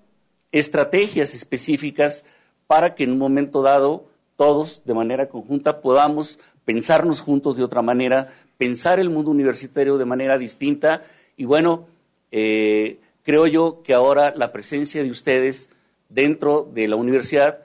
estrategias 0.52 1.34
específicas 1.36 2.26
para 2.68 2.96
que 2.96 3.04
en 3.04 3.14
un 3.14 3.20
momento 3.20 3.62
dado 3.62 4.06
todos 4.36 4.84
de 4.86 4.94
manera 4.94 5.28
conjunta 5.28 5.82
podamos 5.82 6.40
pensarnos 6.66 7.22
juntos 7.22 7.58
de 7.58 7.64
otra 7.64 7.82
manera, 7.82 8.34
pensar 8.58 9.00
el 9.00 9.10
mundo 9.10 9.32
universitario 9.32 9.98
de 9.98 10.06
manera 10.06 10.38
distinta. 10.38 11.04
Y 11.36 11.46
bueno, 11.46 11.88
eh, 12.32 13.00
creo 13.24 13.48
yo 13.48 13.82
que 13.84 13.94
ahora 13.94 14.34
la 14.36 14.52
presencia 14.52 15.04
de 15.04 15.12
ustedes 15.12 15.72
dentro 16.10 16.70
de 16.74 16.88
la 16.88 16.96
universidad 16.96 17.60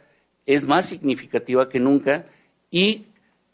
es 0.47 0.67
más 0.67 0.87
significativa 0.87 1.69
que 1.69 1.81
nunca 1.81 2.27
y 2.71 3.05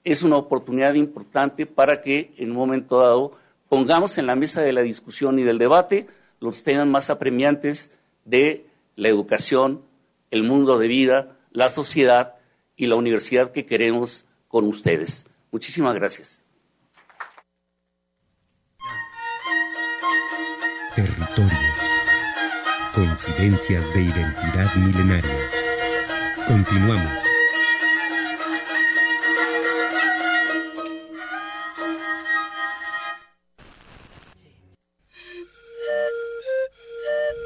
es 0.05 0.23
una 0.23 0.37
oportunidad 0.37 0.95
importante 0.95 1.67
para 1.67 2.01
que 2.01 2.33
en 2.37 2.51
un 2.51 2.57
momento 2.57 3.01
dado 3.01 3.33
pongamos 3.69 4.19
en 4.19 4.27
la 4.27 4.35
mesa 4.35 4.63
de 4.63 4.73
la 4.73 4.83
discusión 4.83 5.39
y 5.39 5.43
del 5.43 5.59
debate 5.59 6.07
los 6.41 6.63
temas 6.63 6.87
más 6.87 7.11
apremiantes 7.11 7.93
de 8.25 8.65
la 8.97 9.09
educación, 9.09 9.83
el 10.31 10.43
mundo 10.43 10.79
de 10.79 10.89
vida, 10.89 11.37
la 11.53 11.69
sociedad 11.69 12.35
y 12.77 12.87
la 12.87 12.97
universidad 12.97 13.53
que 13.53 13.67
queremos 13.67 14.27
con 14.49 14.65
ustedes. 14.65 15.27
Muchísimas 15.51 15.95
gracias. 15.95 16.43
Territorios. 20.95 21.61
Coincidencias 22.95 23.95
de 23.95 24.03
identidad 24.03 24.75
milenaria. 24.75 25.51
Continuamos. 26.47 27.20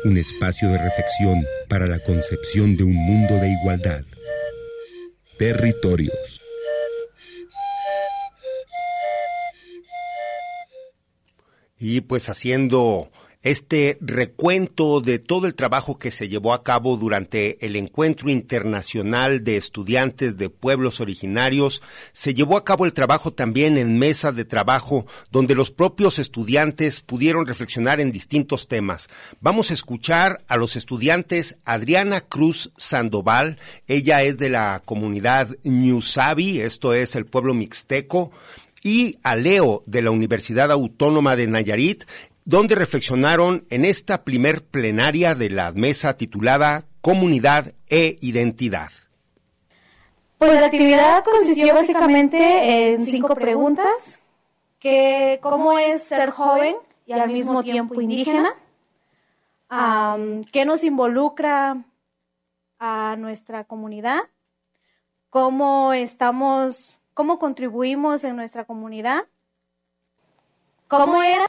Un 0.05 0.19
espacio 0.19 0.69
de 0.69 0.79
reflexión 0.79 1.45
para 1.69 1.87
la 1.87 1.99
concepción 1.99 2.77
de 2.77 2.85
un 2.85 2.95
mundo 2.95 3.35
de 3.37 3.51
igualdad. 3.51 4.03
Territorios. 5.39 6.43
Y 11.79 12.03
pues 12.03 12.29
haciendo 12.29 13.11
este 13.45 13.99
recuento 14.01 15.03
de 15.03 15.19
todo 15.19 15.47
el 15.47 15.55
trabajo 15.55 15.99
que 15.99 16.11
se 16.11 16.31
llevó 16.31 16.55
a 16.55 16.65
cabo 16.65 16.97
durante 16.97 17.65
el 17.65 17.77
Encuentro 17.77 18.31
Internacional 18.31 19.45
de 19.45 19.59
Estudiantes 19.59 20.39
de 20.39 20.49
Pueblos 20.49 21.01
Originarios. 21.01 21.83
Se 22.15 22.33
llevó 22.33 22.57
a 22.57 22.65
cabo 22.65 22.87
el 22.87 22.95
trabajo 22.95 23.35
también 23.35 23.77
en 23.77 23.99
mesa 23.99 24.33
de 24.33 24.47
trabajo 24.47 25.05
donde 25.31 25.55
los 25.55 25.71
propios 25.71 26.19
estudiantes 26.19 27.03
pudieron 27.03 27.47
reflexionar 27.47 28.01
en 28.01 28.13
distintos 28.13 28.67
temas. 28.67 29.09
Vamos 29.43 29.71
a 29.71 29.75
escuchar 29.75 30.43
a 30.49 30.57
los 30.57 30.75
estudiantes 30.75 31.59
Adriana 31.67 32.23
Cruz 32.23 32.73
Sandoval. 32.79 33.59
Ella 33.87 34.23
es 34.23 34.39
de 34.39 34.49
la 34.49 34.81
comunidad 34.87 35.55
Ñusabi, 35.65 36.63
esto 36.63 36.95
es 36.95 37.15
el 37.15 37.27
pueblo 37.27 37.53
mixteco 37.53 38.33
y 38.83 39.19
a 39.23 39.35
Leo 39.35 39.83
de 39.87 40.03
la 40.03 40.11
Universidad 40.11 40.71
Autónoma 40.71 41.37
de 41.37 41.47
Nayarit 41.47 42.05
donde 42.45 42.75
reflexionaron 42.75 43.67
en 43.71 43.85
esta 43.85 44.23
primer 44.25 44.65
plenaria 44.65 45.35
de 45.35 45.51
la 45.51 45.73
mesa 45.73 46.17
titulada 46.17 46.85
Comunidad 47.01 47.75
e 47.89 48.19
Identidad. 48.21 48.91
Pues 50.39 50.61
la 50.61 50.67
actividad 50.67 51.25
consistió 51.25 51.75
básicamente 51.75 52.93
en 52.93 53.01
cinco 53.01 53.35
preguntas, 53.35 54.19
que 54.79 55.39
cómo 55.43 55.79
es 55.79 56.03
ser 56.03 56.31
joven 56.31 56.77
y 57.07 57.13
al 57.15 57.31
mismo 57.31 57.63
tiempo 57.63 58.01
indígena, 58.01 58.55
qué 60.53 60.65
nos 60.67 60.85
involucra 60.85 61.85
a 62.79 63.17
nuestra 63.17 63.65
comunidad, 63.65 64.21
cómo 65.31 65.95
estamos, 65.95 66.99
cómo 67.15 67.39
contribuimos 67.39 68.25
en 68.25 68.37
nuestra 68.37 68.67
comunidad, 68.67 69.25
cómo 70.89 71.23
era 71.23 71.47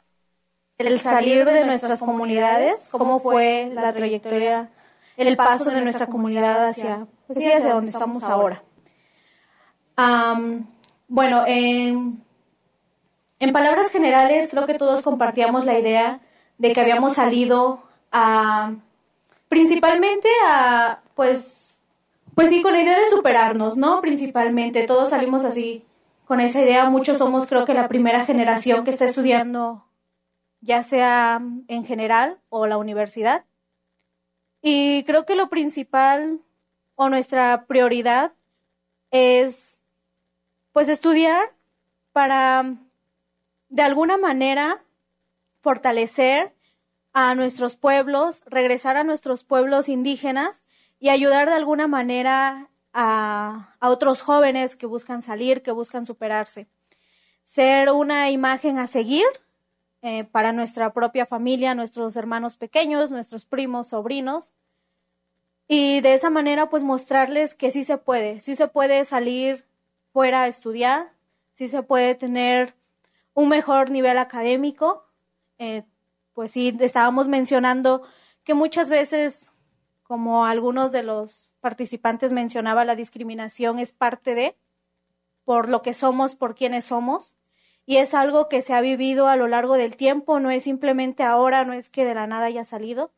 el 0.78 1.00
salir 1.00 1.44
de 1.44 1.64
nuestras 1.64 2.00
comunidades, 2.00 2.88
cómo 2.90 3.20
fue 3.20 3.70
la 3.72 3.92
trayectoria, 3.92 4.70
el 5.16 5.36
paso 5.36 5.70
de 5.70 5.80
nuestra 5.80 6.06
comunidad 6.06 6.64
hacia, 6.64 7.06
pues 7.26 7.38
hacia 7.38 7.74
donde 7.74 7.90
estamos 7.90 8.22
ahora. 8.24 8.62
bueno, 11.08 11.44
en, 11.46 12.22
en 13.38 13.52
palabras 13.52 13.90
generales, 13.90 14.48
creo 14.50 14.66
que 14.66 14.74
todos 14.74 15.02
compartíamos 15.02 15.64
la 15.64 15.78
idea 15.78 16.20
de 16.58 16.72
que 16.72 16.80
habíamos 16.80 17.14
salido 17.14 17.82
a, 18.12 18.74
principalmente 19.48 20.28
a, 20.46 21.00
pues, 21.14 21.74
pues 22.34 22.50
sí, 22.50 22.62
con 22.62 22.72
la 22.74 22.82
idea 22.82 22.98
de 22.98 23.08
superarnos, 23.08 23.76
¿no? 23.76 24.02
Principalmente, 24.02 24.86
todos 24.86 25.10
salimos 25.10 25.44
así, 25.44 25.84
con 26.26 26.40
esa 26.40 26.60
idea. 26.60 26.84
Muchos 26.90 27.18
somos, 27.18 27.46
creo 27.46 27.64
que, 27.64 27.72
la 27.72 27.88
primera 27.88 28.26
generación 28.26 28.84
que 28.84 28.90
está 28.90 29.06
estudiando 29.06 29.85
ya 30.66 30.82
sea 30.82 31.40
en 31.68 31.84
general 31.84 32.40
o 32.48 32.66
la 32.66 32.76
universidad. 32.76 33.44
Y 34.60 35.04
creo 35.04 35.24
que 35.24 35.36
lo 35.36 35.48
principal 35.48 36.40
o 36.96 37.08
nuestra 37.08 37.66
prioridad 37.66 38.32
es 39.12 39.80
pues 40.72 40.88
estudiar 40.88 41.52
para 42.12 42.74
de 43.68 43.82
alguna 43.82 44.16
manera 44.16 44.82
fortalecer 45.60 46.52
a 47.12 47.34
nuestros 47.36 47.76
pueblos, 47.76 48.42
regresar 48.46 48.96
a 48.96 49.04
nuestros 49.04 49.44
pueblos 49.44 49.88
indígenas 49.88 50.64
y 50.98 51.10
ayudar 51.10 51.48
de 51.48 51.54
alguna 51.54 51.86
manera 51.86 52.70
a, 52.92 53.76
a, 53.78 53.90
otros 53.90 54.20
jóvenes 54.20 54.74
que 54.74 54.86
buscan 54.86 55.22
salir, 55.22 55.62
que 55.62 55.70
buscan 55.70 56.06
superarse. 56.06 56.66
Ser 57.44 57.90
una 57.90 58.30
imagen 58.30 58.78
a 58.78 58.88
seguir 58.88 59.26
eh, 60.02 60.24
para 60.24 60.52
nuestra 60.52 60.92
propia 60.92 61.26
familia, 61.26 61.74
nuestros 61.74 62.16
hermanos 62.16 62.56
pequeños, 62.56 63.10
nuestros 63.10 63.44
primos, 63.44 63.88
sobrinos. 63.88 64.54
Y 65.68 66.00
de 66.00 66.14
esa 66.14 66.30
manera, 66.30 66.68
pues 66.68 66.84
mostrarles 66.84 67.54
que 67.54 67.70
sí 67.70 67.84
se 67.84 67.98
puede, 67.98 68.40
sí 68.40 68.54
se 68.54 68.68
puede 68.68 69.04
salir 69.04 69.64
fuera 70.12 70.42
a 70.42 70.46
estudiar, 70.48 71.12
sí 71.54 71.68
se 71.68 71.82
puede 71.82 72.14
tener 72.14 72.74
un 73.34 73.48
mejor 73.48 73.90
nivel 73.90 74.18
académico. 74.18 75.04
Eh, 75.58 75.82
pues 76.34 76.52
sí, 76.52 76.76
estábamos 76.80 77.26
mencionando 77.28 78.02
que 78.44 78.54
muchas 78.54 78.88
veces, 78.88 79.50
como 80.04 80.46
algunos 80.46 80.92
de 80.92 81.02
los 81.02 81.48
participantes 81.60 82.32
mencionaba, 82.32 82.84
la 82.84 82.94
discriminación 82.94 83.78
es 83.78 83.92
parte 83.92 84.34
de 84.34 84.56
por 85.44 85.68
lo 85.68 85.82
que 85.82 85.94
somos, 85.94 86.34
por 86.34 86.54
quienes 86.54 86.84
somos 86.84 87.34
y 87.86 87.98
es 87.98 88.14
algo 88.14 88.48
que 88.48 88.62
se 88.62 88.74
ha 88.74 88.80
vivido 88.80 89.28
a 89.28 89.36
lo 89.36 89.46
largo 89.46 89.74
del 89.74 89.96
tiempo, 89.96 90.40
no 90.40 90.50
es 90.50 90.64
simplemente 90.64 91.22
ahora, 91.22 91.64
no 91.64 91.72
es 91.72 91.88
que 91.88 92.04
de 92.04 92.14
la 92.14 92.26
nada 92.26 92.46
haya 92.46 92.64
salido. 92.64 93.12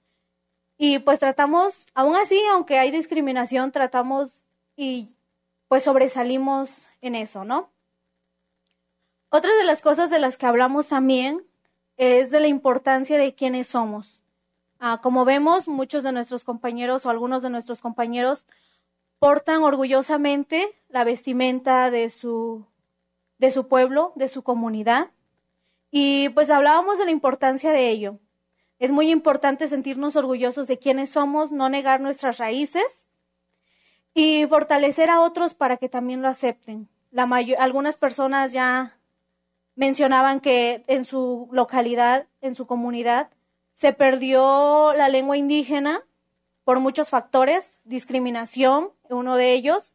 Y 0.77 1.01
pues 1.01 1.19
tratamos, 1.19 1.87
aún 1.95 2.15
así, 2.17 2.41
aunque 2.53 2.79
hay 2.79 2.91
discriminación, 2.91 3.73
tratamos 3.73 4.45
y 4.77 5.09
pues 5.69 5.83
sobresalimos 5.85 6.87
en 7.01 7.15
eso, 7.15 7.45
¿no? 7.45 7.71
Otra 9.31 9.55
de 9.57 9.65
las 9.65 9.83
cosas 9.83 10.11
de 10.11 10.19
las 10.19 10.37
que 10.37 10.47
hablamos 10.47 10.89
también 10.89 11.45
es 11.97 12.31
de 12.31 12.41
la 12.41 12.49
importancia 12.49 13.19
de 13.19 13.35
quiénes 13.35 13.69
somos. 13.69 14.23
Ah, 14.79 15.01
como 15.03 15.25
vemos, 15.25 15.67
muchos 15.67 16.05
de 16.05 16.13
nuestros 16.13 16.45
compañeros 16.45 17.05
o 17.05 17.11
algunos 17.11 17.43
de 17.43 17.51
nuestros 17.51 17.81
compañeros 17.81 18.47
portan 19.19 19.63
orgullosamente 19.63 20.75
la 20.89 21.05
vestimenta 21.05 21.91
de 21.91 22.11
su, 22.11 22.65
de 23.39 23.51
su 23.51 23.69
pueblo, 23.69 24.13
de 24.15 24.29
su 24.29 24.43
comunidad. 24.43 25.11
Y 25.91 26.29
pues 26.31 26.51
hablábamos 26.51 26.99
de 26.99 27.07
la 27.07 27.11
importancia 27.11 27.73
de 27.73 27.89
ello. 27.89 28.19
Es 28.79 28.93
muy 28.93 29.11
importante 29.11 29.67
sentirnos 29.67 30.17
orgullosos 30.17 30.69
de 30.69 30.79
quiénes 30.79 31.11
somos, 31.11 31.51
no 31.51 31.69
negar 31.69 32.01
nuestras 32.01 32.39
raíces 32.39 33.09
y 34.15 34.47
fortalecer 34.47 35.11
a 35.11 35.21
otros 35.21 35.55
para 35.55 35.77
que 35.77 35.89
también 35.89 36.23
lo 36.23 36.29
acepten. 36.29 36.89
Algunas 37.59 37.97
personas 37.97 38.53
ya 38.53 38.97
mencionaban 39.75 40.41
que 40.41 40.85
en 40.87 41.05
su 41.05 41.49
localidad, 41.53 42.27
en 42.41 42.55
su 42.55 42.67
comunidad, 42.67 43.31
se 43.73 43.93
perdió 43.93 44.93
la 44.95 45.09
lengua 45.09 45.37
indígena 45.37 46.03
por 46.65 46.81
muchos 46.81 47.11
factores, 47.11 47.79
discriminación, 47.85 48.91
uno 49.09 49.37
de 49.37 49.55
ellos, 49.55 49.95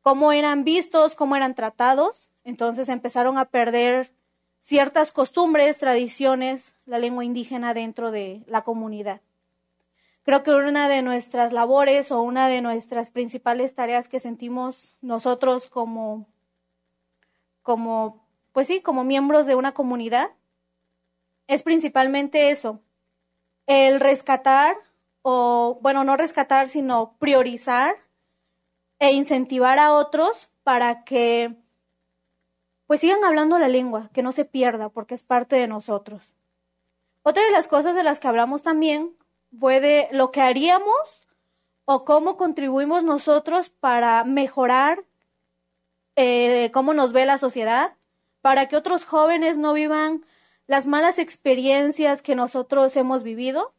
cómo 0.00 0.32
eran 0.32 0.64
vistos, 0.64 1.14
cómo 1.14 1.36
eran 1.36 1.54
tratados, 1.54 2.30
entonces 2.50 2.88
empezaron 2.88 3.38
a 3.38 3.46
perder 3.46 4.12
ciertas 4.60 5.12
costumbres, 5.12 5.78
tradiciones, 5.78 6.74
la 6.84 6.98
lengua 6.98 7.24
indígena 7.24 7.72
dentro 7.72 8.10
de 8.10 8.42
la 8.46 8.62
comunidad. 8.62 9.20
Creo 10.24 10.42
que 10.42 10.50
una 10.50 10.88
de 10.88 11.00
nuestras 11.00 11.52
labores 11.52 12.12
o 12.12 12.20
una 12.20 12.48
de 12.48 12.60
nuestras 12.60 13.10
principales 13.10 13.74
tareas 13.74 14.08
que 14.08 14.20
sentimos 14.20 14.94
nosotros 15.00 15.70
como, 15.70 16.26
como, 17.62 18.26
pues 18.52 18.66
sí, 18.66 18.82
como 18.82 19.04
miembros 19.04 19.46
de 19.46 19.54
una 19.54 19.72
comunidad, 19.72 20.30
es 21.46 21.62
principalmente 21.62 22.50
eso, 22.50 22.80
el 23.66 24.00
rescatar 24.00 24.76
o, 25.22 25.78
bueno, 25.80 26.04
no 26.04 26.16
rescatar, 26.16 26.68
sino 26.68 27.14
priorizar 27.18 27.94
e 28.98 29.12
incentivar 29.12 29.78
a 29.78 29.94
otros 29.94 30.50
para 30.62 31.04
que 31.04 31.56
pues 32.90 33.02
sigan 33.02 33.22
hablando 33.22 33.56
la 33.56 33.68
lengua, 33.68 34.10
que 34.12 34.20
no 34.20 34.32
se 34.32 34.44
pierda, 34.44 34.88
porque 34.88 35.14
es 35.14 35.22
parte 35.22 35.54
de 35.54 35.68
nosotros. 35.68 36.34
Otra 37.22 37.44
de 37.44 37.52
las 37.52 37.68
cosas 37.68 37.94
de 37.94 38.02
las 38.02 38.18
que 38.18 38.26
hablamos 38.26 38.64
también 38.64 39.12
fue 39.56 39.78
de 39.78 40.08
lo 40.10 40.32
que 40.32 40.40
haríamos 40.40 41.28
o 41.84 42.04
cómo 42.04 42.36
contribuimos 42.36 43.04
nosotros 43.04 43.68
para 43.70 44.24
mejorar 44.24 45.04
eh, 46.16 46.72
cómo 46.72 46.92
nos 46.92 47.12
ve 47.12 47.26
la 47.26 47.38
sociedad, 47.38 47.92
para 48.40 48.66
que 48.66 48.74
otros 48.74 49.04
jóvenes 49.04 49.56
no 49.56 49.72
vivan 49.72 50.26
las 50.66 50.88
malas 50.88 51.20
experiencias 51.20 52.22
que 52.22 52.34
nosotros 52.34 52.96
hemos 52.96 53.22
vivido 53.22 53.72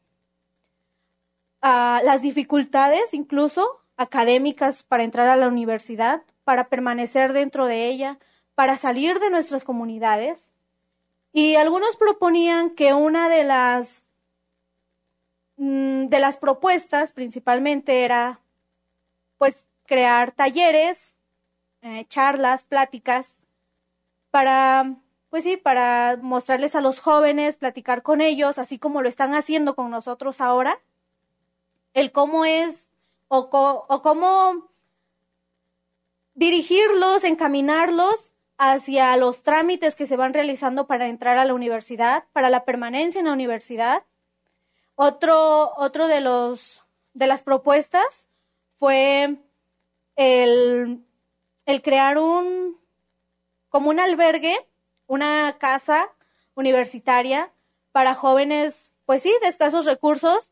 las 1.62 2.22
dificultades 2.22 3.14
incluso 3.14 3.82
académicas 3.98 4.84
para 4.84 5.04
entrar 5.04 5.28
a 5.28 5.36
la 5.36 5.50
universidad, 5.50 6.22
para 6.46 6.70
permanecer 6.70 7.34
dentro 7.34 7.66
de 7.66 7.90
ella, 7.90 8.18
para 8.62 8.78
salir 8.78 9.20
de 9.20 9.32
nuestras 9.32 9.64
comunidades. 9.64 10.52
Y 11.34 11.56
algunos 11.56 11.96
proponían 11.96 12.76
que 12.76 12.94
una 12.94 13.28
de 13.28 13.44
las 13.44 14.04
mm, 15.58 16.10
de 16.10 16.20
las 16.20 16.38
propuestas 16.38 17.12
principalmente 17.12 18.06
era 18.06 18.40
pues 19.40 19.66
crear 19.88 20.32
talleres, 20.34 21.16
eh, 21.82 22.06
charlas, 22.08 22.64
pláticas 22.64 23.38
para 24.30 24.94
pues 25.32 25.44
sí, 25.44 25.58
para 25.58 26.20
mostrarles 26.22 26.76
a 26.76 26.82
los 26.82 27.00
jóvenes, 27.00 27.58
platicar 27.58 28.04
con 28.04 28.22
ellos, 28.22 28.60
así 28.60 28.78
como 28.78 29.02
lo 29.02 29.10
están 29.10 29.34
haciendo 29.34 29.74
con 29.74 29.90
nosotros 29.90 30.40
ahora, 30.40 30.80
el 31.96 32.12
cómo 32.12 32.46
es 32.46 32.92
o, 33.28 33.50
cómo 34.04 34.70
dirigirlos, 36.36 37.24
encaminarlos 37.24 38.31
hacia 38.64 39.18
los 39.18 39.42
trámites 39.42 39.96
que 39.96 40.06
se 40.06 40.16
van 40.16 40.36
realizando 40.36 40.86
para 40.86 41.08
entrar 41.08 41.40
a 41.40 41.46
la 41.46 41.56
universidad, 41.56 42.26
para 42.32 42.52
la 42.52 42.64
permanencia 42.64 43.18
en 43.18 43.26
la 43.26 43.34
universidad. 43.34 44.04
Otro, 44.94 45.74
otro 45.78 46.08
de 46.08 46.22
los 46.22 46.86
de 47.16 47.26
las 47.26 47.42
propuestas 47.42 48.28
fue 48.78 49.38
el, 50.16 51.04
el 51.66 51.82
crear 51.82 52.20
un 52.20 52.78
como 53.70 53.90
un 53.90 54.00
albergue, 54.00 54.56
una 55.08 55.56
casa 55.58 56.10
universitaria 56.54 57.50
para 57.92 58.14
jóvenes, 58.14 58.92
pues 59.08 59.24
sí, 59.24 59.34
de 59.42 59.48
escasos 59.48 59.88
recursos, 59.88 60.52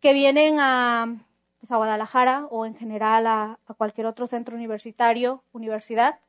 que 0.00 0.14
vienen 0.14 0.56
a, 0.60 1.14
pues, 1.58 1.70
a 1.70 1.76
Guadalajara 1.76 2.46
o 2.46 2.64
en 2.64 2.74
general 2.74 3.26
a, 3.26 3.58
cualquier 3.76 4.06
otro 4.06 4.26
centro 4.26 4.56
universitario, 4.56 5.44
universidad, 5.52 6.20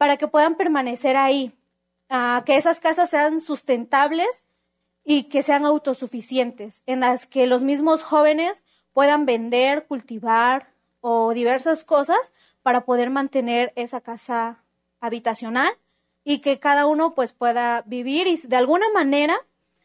para 0.00 0.16
que 0.16 0.28
puedan 0.28 0.54
permanecer 0.54 1.18
ahí, 1.18 1.52
que 2.46 2.56
esas 2.56 2.80
casas 2.80 3.10
sean 3.10 3.42
sustentables 3.42 4.46
y 5.04 5.24
que 5.24 5.42
sean 5.42 5.66
autosuficientes, 5.66 6.82
en 6.86 7.00
las 7.00 7.26
que 7.26 7.46
los 7.46 7.62
mismos 7.64 8.02
jóvenes 8.02 8.64
puedan 8.94 9.26
vender, 9.26 9.86
cultivar 9.86 10.68
o 11.02 11.34
diversas 11.34 11.84
cosas 11.84 12.32
para 12.62 12.86
poder 12.86 13.10
mantener 13.10 13.74
esa 13.76 14.00
casa 14.00 14.64
habitacional 15.00 15.70
y 16.24 16.38
que 16.38 16.58
cada 16.58 16.86
uno 16.86 17.14
pues 17.14 17.34
pueda 17.34 17.82
vivir 17.82 18.26
y 18.26 18.38
de 18.38 18.56
alguna 18.56 18.88
manera 18.94 19.36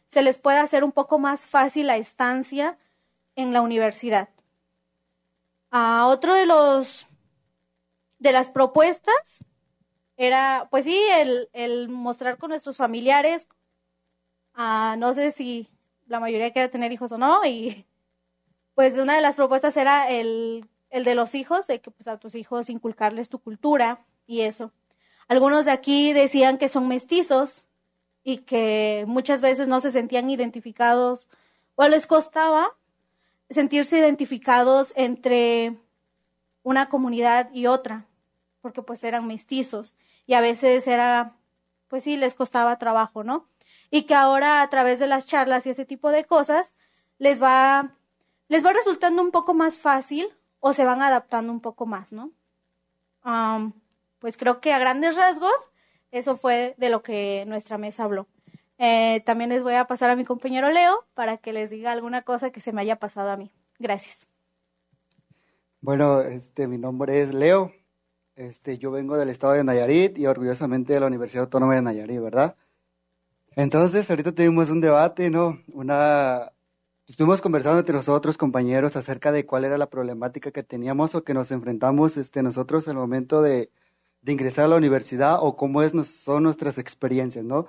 se 0.08 0.22
les 0.22 0.38
pueda 0.38 0.62
hacer 0.62 0.86
un 0.86 0.94
poco 0.94 1.20
más 1.20 1.50
fácil 1.50 1.88
la 1.88 1.98
estancia 1.98 2.78
en 3.36 3.52
la 3.52 3.60
universidad. 3.60 4.30
a 5.72 6.08
otro 6.08 6.36
de 6.36 6.46
los 6.46 7.06
de 8.20 8.32
las 8.32 8.50
propuestas 8.50 9.44
era, 10.18 10.68
pues 10.72 10.86
sí, 10.86 11.00
el, 11.54 11.90
mostrar 11.90 12.38
con 12.38 12.50
nuestros 12.50 12.78
familiares. 12.78 13.48
no 14.56 15.14
sé 15.14 15.32
si 15.32 15.68
la 16.08 16.20
mayoría 16.20 16.52
quiere 16.52 16.70
tener 16.70 16.92
hijos 16.92 17.12
o 17.12 17.18
no, 17.18 17.46
y 17.46 17.86
pues 18.76 18.98
una 18.98 19.16
de 19.16 19.22
las 19.22 19.36
propuestas 19.36 19.76
era 19.78 20.10
el, 20.10 20.68
el 20.90 21.04
de 21.04 21.16
los 21.16 21.36
hijos, 21.36 21.68
de 21.68 21.82
que 21.82 21.92
pues 21.92 22.08
a 22.08 22.18
tus 22.18 22.36
hijos 22.36 22.70
inculcarles 22.70 23.30
tu 23.30 23.40
cultura 23.40 24.06
y 24.28 24.42
eso. 24.42 24.72
Algunos 25.28 25.66
de 25.66 25.72
aquí 25.72 26.14
decían 26.14 26.58
que 26.58 26.70
son 26.70 26.88
mestizos 26.88 27.66
y 28.24 28.40
que 28.40 29.06
muchas 29.08 29.42
veces 29.42 29.68
no 29.68 29.82
se 29.82 29.92
sentían 29.92 30.30
identificados 30.30 31.30
o 31.76 31.88
les 31.88 32.08
costaba 32.08 32.76
sentirse 33.50 33.98
identificados 33.98 34.94
entre 34.96 35.78
una 36.64 36.90
comunidad 36.90 37.50
y 37.54 37.68
otra, 37.68 38.06
porque 38.66 38.82
pues 38.82 39.04
eran 39.04 39.28
mestizos 39.28 39.96
y 40.26 40.34
a 40.34 40.42
veces 40.42 40.88
era, 40.88 41.36
pues 41.88 42.04
sí, 42.04 42.18
les 42.18 42.34
costaba 42.34 42.80
trabajo, 42.80 43.24
¿no? 43.24 43.46
Y 43.92 44.08
que 44.08 44.16
ahora 44.16 44.64
a 44.64 44.70
través 44.72 44.98
de 44.98 45.06
las 45.06 45.28
charlas 45.28 45.68
y 45.68 45.70
ese 45.70 45.86
tipo 45.86 46.10
de 46.10 46.26
cosas 46.26 46.74
les 47.20 47.40
va, 47.40 47.92
les 48.48 48.66
va 48.66 48.74
resultando 48.74 49.22
un 49.22 49.30
poco 49.30 49.54
más 49.54 49.78
fácil 49.78 50.30
o 50.62 50.74
se 50.74 50.84
van 50.84 51.04
adaptando 51.04 51.52
un 51.54 51.60
poco 51.60 51.86
más, 51.86 52.12
¿no? 52.12 52.32
pues 54.18 54.36
creo 54.36 54.62
que 54.62 54.74
a 54.74 54.80
grandes 54.80 55.16
rasgos 55.16 55.72
eso 56.10 56.36
fue 56.36 56.74
de 56.80 56.90
lo 56.90 57.04
que 57.04 57.44
nuestra 57.46 57.78
mesa 57.78 58.06
habló. 58.06 58.26
Eh, 58.80 59.22
también 59.28 59.52
les 59.52 59.62
voy 59.62 59.76
a 59.76 59.86
pasar 59.86 60.10
a 60.10 60.16
mi 60.16 60.26
compañero 60.26 60.72
Leo 60.72 61.06
para 61.14 61.38
que 61.38 61.54
les 61.54 61.70
diga 61.70 61.92
alguna 61.92 62.24
cosa 62.24 62.50
que 62.50 62.62
se 62.62 62.72
me 62.72 62.82
haya 62.82 62.96
pasado 62.96 63.30
a 63.30 63.38
mí. 63.38 63.52
Gracias. 63.78 64.28
Bueno, 65.82 66.22
este, 66.22 66.68
mi 66.68 66.80
nombre 66.80 67.22
es 67.22 67.32
Leo. 67.32 67.72
Este, 68.36 68.78
yo 68.78 68.92
vengo 68.92 69.18
del 69.18 69.30
estado 69.30 69.54
de 69.54 69.64
Nayarit 69.64 70.18
y 70.18 70.28
orgullosamente 70.28 70.94
de 70.94 71.00
la 71.00 71.08
Universidad 71.08 71.44
Autónoma 71.44 71.76
de 71.76 71.82
Nayarit, 71.82 72.22
¿verdad? 72.22 72.56
Entonces, 73.56 74.10
ahorita 74.10 74.34
tuvimos 74.34 74.70
un 74.70 74.82
debate, 74.82 75.30
¿no? 75.30 75.60
Una, 75.74 76.52
estuvimos 77.08 77.42
conversando 77.42 77.80
entre 77.80 77.96
nosotros, 77.96 78.38
compañeros, 78.38 78.96
acerca 78.98 79.32
de 79.32 79.46
cuál 79.46 79.66
era 79.66 79.78
la 79.78 79.90
problemática 79.90 80.52
que 80.52 80.64
teníamos 80.64 81.16
o 81.16 81.24
que 81.24 81.34
nos 81.34 81.52
enfrentamos 81.52 82.18
este, 82.18 82.44
nosotros 82.44 82.88
al 82.88 82.96
momento 82.96 83.42
de, 83.42 83.72
de 84.22 84.32
ingresar 84.32 84.66
a 84.66 84.68
la 84.70 84.76
universidad 84.76 85.38
o 85.42 85.56
cómo 85.56 85.82
es, 85.82 85.94
son 86.08 86.44
nuestras 86.44 86.78
experiencias, 86.78 87.46
¿no? 87.46 87.68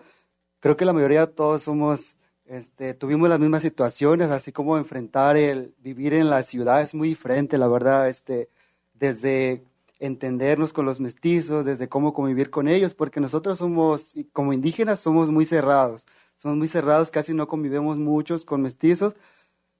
creo 0.61 0.77
que 0.77 0.85
la 0.85 0.93
mayoría 0.93 1.27
de 1.27 1.33
todos 1.33 1.63
somos, 1.63 2.17
este, 2.45 2.93
tuvimos 2.95 3.29
las 3.29 3.39
mismas 3.39 3.63
situaciones, 3.63 4.31
así 4.31 4.51
como 4.53 4.77
enfrentar 4.77 5.37
el 5.37 5.75
vivir 5.79 6.15
en 6.15 6.31
la 6.31 6.43
ciudad 6.43 6.81
es 6.81 6.93
muy 6.93 7.09
diferente, 7.09 7.59
la 7.59 7.69
verdad, 7.69 8.09
este, 8.09 8.49
desde 8.95 9.63
entendernos 9.99 10.73
con 10.73 10.87
los 10.87 11.01
mestizos, 11.01 11.65
desde 11.65 11.89
cómo 11.89 12.13
convivir 12.13 12.51
con 12.51 12.69
ellos, 12.69 12.95
porque 12.95 13.21
nosotros 13.21 13.59
somos, 13.59 14.13
como 14.33 14.53
indígenas, 14.53 15.01
somos 15.01 15.31
muy 15.31 15.47
cerrados, 15.47 16.07
somos 16.37 16.57
muy 16.59 16.69
cerrados, 16.69 17.11
casi 17.11 17.35
no 17.35 17.49
convivemos 17.49 17.97
muchos 17.97 18.45
con 18.45 18.63
mestizos, 18.63 19.17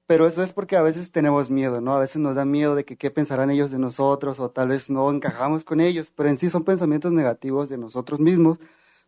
pero 0.07 0.25
eso 0.27 0.43
es 0.43 0.53
porque 0.53 0.77
a 0.77 0.81
veces 0.81 1.11
tenemos 1.11 1.49
miedo, 1.51 1.81
¿no? 1.81 1.93
A 1.95 1.99
veces 1.99 2.17
nos 2.21 2.35
da 2.35 2.45
miedo 2.45 2.75
de 2.75 2.85
que 2.85 2.97
qué 2.97 3.11
pensarán 3.11 3.51
ellos 3.51 3.71
de 3.71 3.79
nosotros 3.79 4.39
o 4.39 4.49
tal 4.51 4.69
vez 4.69 4.89
no 4.89 5.11
encajamos 5.11 5.65
con 5.65 5.81
ellos, 5.81 6.11
pero 6.15 6.29
en 6.29 6.37
sí 6.37 6.49
son 6.49 6.63
pensamientos 6.63 7.11
negativos 7.11 7.69
de 7.69 7.77
nosotros 7.77 8.19
mismos 8.19 8.59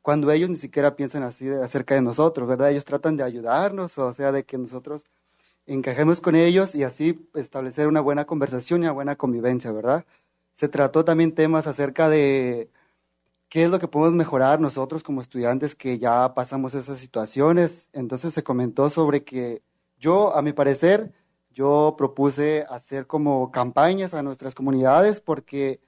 cuando 0.02 0.32
ellos 0.32 0.50
ni 0.50 0.56
siquiera 0.56 0.96
piensan 0.96 1.24
así 1.24 1.50
acerca 1.50 1.96
de 1.96 2.02
nosotros, 2.02 2.48
¿verdad? 2.48 2.72
Ellos 2.72 2.86
tratan 2.86 3.18
de 3.18 3.24
ayudarnos, 3.24 3.98
o 3.98 4.14
sea, 4.14 4.32
de 4.32 4.44
que 4.46 4.58
nosotros 4.58 5.06
encajemos 5.66 6.22
con 6.22 6.36
ellos 6.36 6.76
y 6.76 6.84
así 6.84 7.30
establecer 7.36 7.88
una 7.88 8.02
buena 8.02 8.26
conversación 8.26 8.82
y 8.82 8.86
una 8.86 8.94
buena 8.94 9.16
convivencia, 9.18 9.72
¿verdad? 9.72 10.06
Se 10.54 10.68
trató 10.68 11.06
también 11.06 11.34
temas 11.34 11.68
acerca 11.68 12.10
de 12.10 12.70
qué 13.50 13.64
es 13.64 13.72
lo 13.72 13.80
que 13.80 13.88
podemos 13.88 14.14
mejorar 14.14 14.60
nosotros 14.60 15.04
como 15.04 15.22
estudiantes 15.22 15.76
que 15.76 16.00
ya 16.00 16.34
pasamos 16.34 16.74
esas 16.74 17.00
situaciones. 17.00 17.90
Entonces 17.94 18.34
se 18.34 18.44
comentó 18.44 18.90
sobre 18.90 19.24
que 19.24 19.62
yo, 20.00 20.36
a 20.36 20.42
mi 20.42 20.54
parecer, 20.54 21.12
yo 21.52 21.96
propuse 21.98 22.66
hacer 22.70 23.08
como 23.08 23.52
campañas 23.52 24.14
a 24.14 24.24
nuestras 24.24 24.56
comunidades 24.56 25.20
porque 25.20 25.82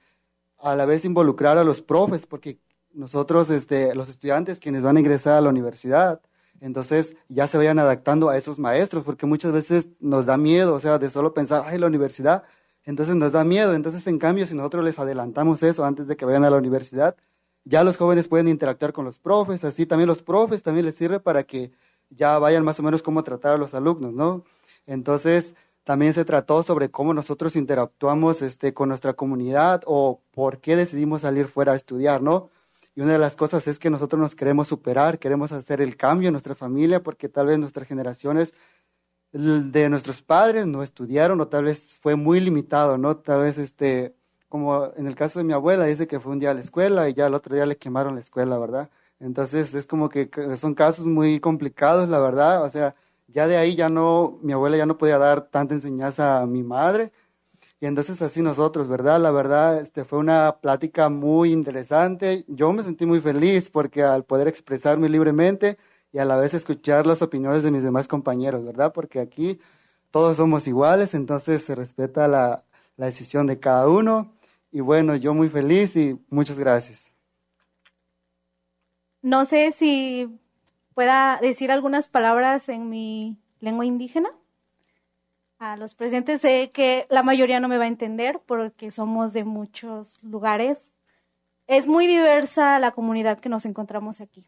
a 0.58 0.76
la 0.76 0.86
vez 0.86 1.04
involucrar 1.04 1.58
a 1.58 1.64
los 1.64 1.82
profes, 1.82 2.26
porque 2.26 2.58
nosotros, 2.92 3.50
este, 3.50 3.94
los 3.94 4.08
estudiantes 4.08 4.60
quienes 4.60 4.82
van 4.82 4.96
a 4.96 5.00
ingresar 5.00 5.34
a 5.34 5.40
la 5.40 5.48
universidad, 5.48 6.20
entonces 6.60 7.16
ya 7.28 7.48
se 7.48 7.58
vayan 7.58 7.78
adaptando 7.80 8.28
a 8.28 8.36
esos 8.36 8.58
maestros, 8.58 9.02
porque 9.02 9.26
muchas 9.26 9.50
veces 9.52 9.88
nos 9.98 10.26
da 10.26 10.36
miedo, 10.36 10.74
o 10.74 10.80
sea, 10.80 10.98
de 10.98 11.10
solo 11.10 11.34
pensar, 11.34 11.64
ay, 11.66 11.78
la 11.78 11.88
universidad, 11.88 12.44
entonces 12.84 13.14
nos 13.16 13.32
da 13.32 13.44
miedo. 13.44 13.74
Entonces, 13.74 14.06
en 14.06 14.18
cambio, 14.18 14.46
si 14.46 14.54
nosotros 14.54 14.84
les 14.84 14.98
adelantamos 14.98 15.62
eso 15.62 15.84
antes 15.84 16.06
de 16.08 16.16
que 16.16 16.24
vayan 16.24 16.44
a 16.44 16.50
la 16.50 16.56
universidad, 16.56 17.16
ya 17.64 17.84
los 17.84 17.96
jóvenes 17.96 18.28
pueden 18.28 18.48
interactuar 18.48 18.92
con 18.92 19.04
los 19.04 19.18
profes, 19.18 19.64
así 19.64 19.86
también 19.86 20.08
los 20.08 20.22
profes 20.22 20.62
también 20.62 20.86
les 20.86 20.96
sirve 20.96 21.20
para 21.20 21.44
que 21.44 21.70
ya 22.10 22.38
vayan 22.38 22.64
más 22.64 22.78
o 22.80 22.82
menos 22.82 23.02
cómo 23.02 23.22
tratar 23.22 23.54
a 23.54 23.58
los 23.58 23.74
alumnos, 23.74 24.12
¿no? 24.12 24.44
Entonces, 24.86 25.54
también 25.84 26.14
se 26.14 26.24
trató 26.24 26.62
sobre 26.62 26.90
cómo 26.90 27.14
nosotros 27.14 27.56
interactuamos 27.56 28.42
este, 28.42 28.74
con 28.74 28.88
nuestra 28.88 29.14
comunidad 29.14 29.82
o 29.86 30.20
por 30.32 30.60
qué 30.60 30.76
decidimos 30.76 31.22
salir 31.22 31.48
fuera 31.48 31.72
a 31.72 31.76
estudiar, 31.76 32.22
¿no? 32.22 32.50
Y 32.94 33.00
una 33.00 33.12
de 33.12 33.18
las 33.18 33.36
cosas 33.36 33.66
es 33.68 33.78
que 33.78 33.90
nosotros 33.90 34.20
nos 34.20 34.34
queremos 34.34 34.68
superar, 34.68 35.18
queremos 35.18 35.50
hacer 35.50 35.80
el 35.80 35.96
cambio 35.96 36.28
en 36.28 36.34
nuestra 36.34 36.54
familia 36.54 37.02
porque 37.02 37.28
tal 37.28 37.46
vez 37.46 37.58
nuestras 37.58 37.88
generaciones 37.88 38.54
de 39.32 39.88
nuestros 39.88 40.22
padres 40.22 40.66
no 40.66 40.82
estudiaron 40.82 41.40
o 41.40 41.48
tal 41.48 41.64
vez 41.64 41.94
fue 42.00 42.16
muy 42.16 42.40
limitado, 42.40 42.98
¿no? 42.98 43.16
Tal 43.16 43.40
vez 43.40 43.58
este, 43.58 44.14
como 44.48 44.92
en 44.96 45.06
el 45.06 45.14
caso 45.14 45.38
de 45.38 45.44
mi 45.44 45.52
abuela, 45.52 45.86
dice 45.86 46.06
que 46.06 46.20
fue 46.20 46.32
un 46.32 46.40
día 46.40 46.50
a 46.50 46.54
la 46.54 46.60
escuela 46.60 47.08
y 47.08 47.14
ya 47.14 47.26
el 47.26 47.34
otro 47.34 47.54
día 47.54 47.66
le 47.66 47.78
quemaron 47.78 48.14
la 48.14 48.20
escuela, 48.20 48.58
¿verdad? 48.58 48.90
Entonces 49.20 49.74
es 49.74 49.86
como 49.86 50.08
que 50.08 50.30
son 50.56 50.74
casos 50.74 51.06
muy 51.06 51.40
complicados, 51.40 52.08
la 52.08 52.20
verdad, 52.20 52.62
o 52.64 52.70
sea, 52.70 52.94
ya 53.28 53.46
de 53.46 53.56
ahí 53.56 53.76
ya 53.76 53.88
no, 53.88 54.38
mi 54.42 54.52
abuela 54.52 54.76
ya 54.76 54.86
no 54.86 54.98
podía 54.98 55.18
dar 55.18 55.48
tanta 55.48 55.74
enseñanza 55.74 56.40
a 56.40 56.46
mi 56.46 56.62
madre 56.62 57.12
y 57.82 57.86
entonces 57.86 58.22
así 58.22 58.42
nosotros, 58.42 58.88
¿verdad? 58.88 59.20
La 59.20 59.32
verdad, 59.32 59.80
este 59.80 60.04
fue 60.04 60.20
una 60.20 60.58
plática 60.60 61.08
muy 61.08 61.52
interesante. 61.52 62.44
Yo 62.46 62.72
me 62.72 62.84
sentí 62.84 63.06
muy 63.06 63.20
feliz 63.20 63.68
porque 63.70 64.04
al 64.04 64.24
poder 64.24 64.46
expresarme 64.46 65.08
libremente 65.08 65.78
y 66.12 66.18
a 66.18 66.24
la 66.24 66.36
vez 66.36 66.54
escuchar 66.54 67.06
las 67.06 67.22
opiniones 67.22 67.62
de 67.62 67.70
mis 67.70 67.82
demás 67.82 68.06
compañeros, 68.06 68.64
¿verdad? 68.64 68.92
Porque 68.92 69.20
aquí 69.20 69.58
todos 70.10 70.36
somos 70.36 70.66
iguales, 70.66 71.14
entonces 71.14 71.64
se 71.64 71.74
respeta 71.74 72.28
la, 72.28 72.64
la 72.96 73.06
decisión 73.06 73.46
de 73.46 73.58
cada 73.58 73.88
uno. 73.88 74.32
Y 74.70 74.80
bueno, 74.80 75.16
yo 75.16 75.34
muy 75.34 75.48
feliz 75.48 75.96
y 75.96 76.18
muchas 76.28 76.58
gracias. 76.58 77.10
No 79.22 79.44
sé 79.44 79.72
si 79.72 80.38
pueda 80.94 81.38
decir 81.40 81.70
algunas 81.70 82.08
palabras 82.08 82.68
en 82.68 82.88
mi 82.88 83.38
lengua 83.60 83.86
indígena 83.86 84.30
a 85.58 85.76
los 85.76 85.94
presentes. 85.94 86.40
Sé 86.40 86.70
que 86.72 87.06
la 87.08 87.22
mayoría 87.22 87.60
no 87.60 87.68
me 87.68 87.78
va 87.78 87.84
a 87.84 87.88
entender 87.88 88.40
porque 88.44 88.90
somos 88.90 89.32
de 89.32 89.44
muchos 89.44 90.18
lugares. 90.22 90.92
Es 91.66 91.88
muy 91.88 92.06
diversa 92.06 92.78
la 92.78 92.90
comunidad 92.90 93.38
que 93.38 93.48
nos 93.48 93.64
encontramos 93.64 94.20
aquí. 94.20 94.44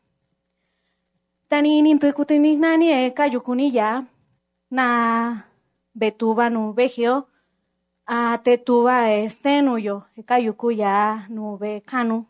Tani 1.48 1.82
nani 1.82 2.86
e 2.90 3.14
ya 3.72 4.04
na 4.70 5.44
betuba 5.94 6.50
nu 6.50 6.72
vegio 6.72 7.26
a 8.06 8.38
tetuba 8.44 9.12
este 9.12 9.62
nuyo 9.62 10.04
e 10.16 10.22
ya 10.76 11.26
nu 11.28 11.56
be 11.58 11.80
kanu. 11.80 12.26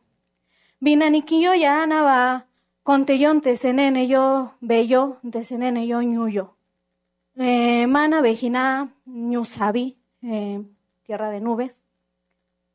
Binanikiyo 0.80 1.54
ya 1.54 1.86
nava 1.86 2.44
contellón 2.82 3.40
te 3.40 3.56
senene 3.56 4.06
yo 4.08 4.50
bello 4.60 5.16
te 5.32 5.44
senene 5.44 5.86
yo 5.86 6.02
ñuyo. 6.02 6.54
Eh, 7.36 7.86
mana 7.88 8.20
Vejina 8.20 8.94
Ñusabi, 9.06 9.96
eh, 10.22 10.62
tierra 11.02 11.30
de 11.30 11.40
nubes. 11.40 11.82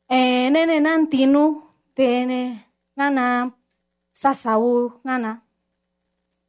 Eh, 0.08 0.50
nene 0.50 0.80
Nantinu, 0.80 1.64
Tene 1.94 2.66
Nana, 2.94 3.54
Sasaú, 4.12 5.00
Nana. 5.02 5.42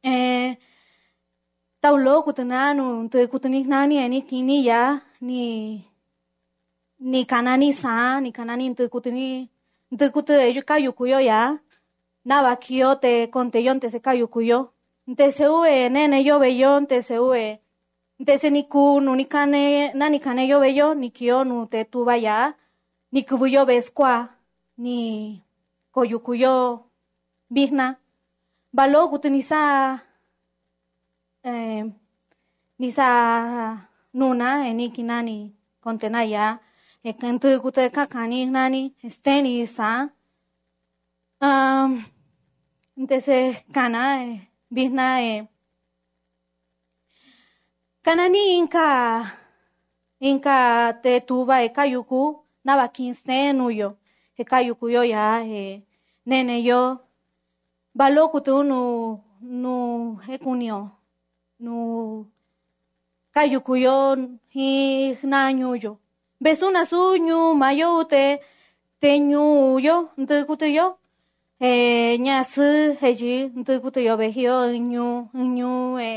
Eh, 0.02 0.56
Taulo 1.80 2.22
kutananu, 2.22 3.08
te 3.08 3.28
nani 3.66 4.22
ni 4.42 4.66
ya, 4.66 5.00
ni 5.20 5.84
ni 7.00 7.24
kanani 7.24 7.72
sa, 7.72 8.20
ni 8.20 8.32
kanani 8.32 8.74
te 8.74 8.88
kutani, 8.88 9.48
te 9.98 10.08
kute 10.10 10.48
ellos 10.48 10.64
kayukuyo 10.64 11.20
ya. 11.20 11.58
Nava 12.24 12.56
kio 12.56 12.94
te 12.96 13.26
te 13.26 13.90
se. 13.90 14.00
Te 15.16 15.30
se 15.32 15.48
ue 15.48 15.88
nene 15.90 16.22
yo 16.24 16.38
bellón, 16.38 16.86
te 16.86 17.02
se 17.02 17.18
ue 17.18 17.62
Ntese 18.22 18.50
niku 18.50 19.00
nu 19.00 19.16
nikane 19.16 19.92
na 19.94 20.08
nikane 20.08 20.46
yo 20.46 20.60
bello 20.60 20.94
nikio 20.94 21.44
nu 21.44 21.66
te 21.66 21.84
tuba 21.84 22.16
ya 22.16 22.54
nikubuyo 23.12 23.66
beskwa 23.66 24.28
ni 24.78 25.42
koyukuyo 25.92 26.84
bihna 28.72 28.76
balo 28.76 29.08
gutenisa 29.08 30.00
eh, 31.44 31.84
nisa 32.78 33.88
nuna 34.14 34.66
eniki 34.66 35.02
nani 35.02 35.52
kontenaya 35.80 36.58
ekentu 37.04 37.60
gute 37.60 37.90
kakani 37.90 38.46
nani 38.46 38.94
esteni 39.04 39.66
sa. 39.66 40.08
Um, 41.40 42.04
ntese 42.96 43.64
kana 43.74 44.22
eh, 44.22 44.40
bihna 44.70 45.20
eh, 45.20 45.46
Kanani 48.02 48.58
inka 48.58 49.30
inka 50.20 50.92
te 51.02 51.20
tuba 51.20 51.62
e 51.62 51.68
kayuku 51.68 52.44
naba 52.64 52.88
kinstenu 52.88 53.70
yo 53.70 53.96
e 54.36 54.44
kayuku 54.44 54.88
yo 54.90 55.02
ya 55.04 55.44
e 55.44 55.82
nene 56.26 56.64
yo 56.64 57.11
baloku 57.98 58.38
tu 58.46 58.54
nu 58.70 58.80
nu 59.62 59.74
ekunio 60.34 60.78
nu 61.64 61.74
kayuku 63.34 63.74
yo 63.86 63.96
hi 64.54 64.68
nanyu 65.30 65.68
yo 65.82 65.92
besuna 66.42 66.82
suñu 66.90 67.38
mayo 67.60 67.88
te 68.12 68.22
teñu 69.00 69.42
yo 69.86 69.96
ntukute 70.20 70.68
yo 70.76 70.86
e 71.68 71.70
ñasu 72.24 72.66
heji 73.00 73.34
ntukute 73.58 74.00
yo 74.06 74.14
behio 74.20 74.56
ñu 74.90 75.06
ñu 75.56 75.72
e 76.10 76.12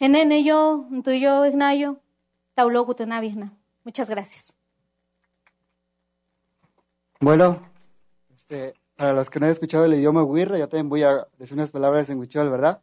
Enene 0.00 0.44
yo, 0.44 0.86
tuyo, 1.02 1.44
Ignayo, 1.44 2.00
Taulo 2.54 2.84
Gutenavizna. 2.84 3.52
Muchas 3.84 4.08
gracias. 4.08 4.54
Bueno, 7.20 7.60
este, 8.32 8.74
para 8.98 9.12
los 9.12 9.30
que 9.30 9.38
no 9.38 9.46
han 9.46 9.52
escuchado 9.52 9.84
el 9.84 9.94
idioma 9.94 10.24
huirra, 10.24 10.58
yo 10.58 10.68
también 10.68 10.88
voy 10.88 11.04
a 11.04 11.28
decir 11.38 11.56
unas 11.56 11.70
palabras 11.70 12.10
en 12.10 12.18
huichol, 12.18 12.50
¿verdad? 12.50 12.82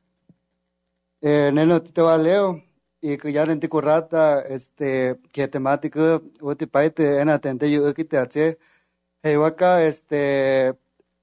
Eh, 1.22 1.52
neno 1.54 1.82
te 1.84 2.02
va 2.02 2.18
leo. 2.18 2.64
Y 3.02 3.18
que 3.18 3.34
ya 3.34 3.44
en 3.44 3.60
rata, 3.62 4.42
este, 4.42 5.20
que 5.34 5.48
temático, 5.50 6.22
uti 6.42 6.68
en 6.98 7.30
atente, 7.30 7.70
yo 7.70 7.94
que 7.94 8.06
te 8.06 8.18
hace, 8.18 8.58
hey, 9.24 9.38
waka, 9.38 9.84
este, 9.86 10.76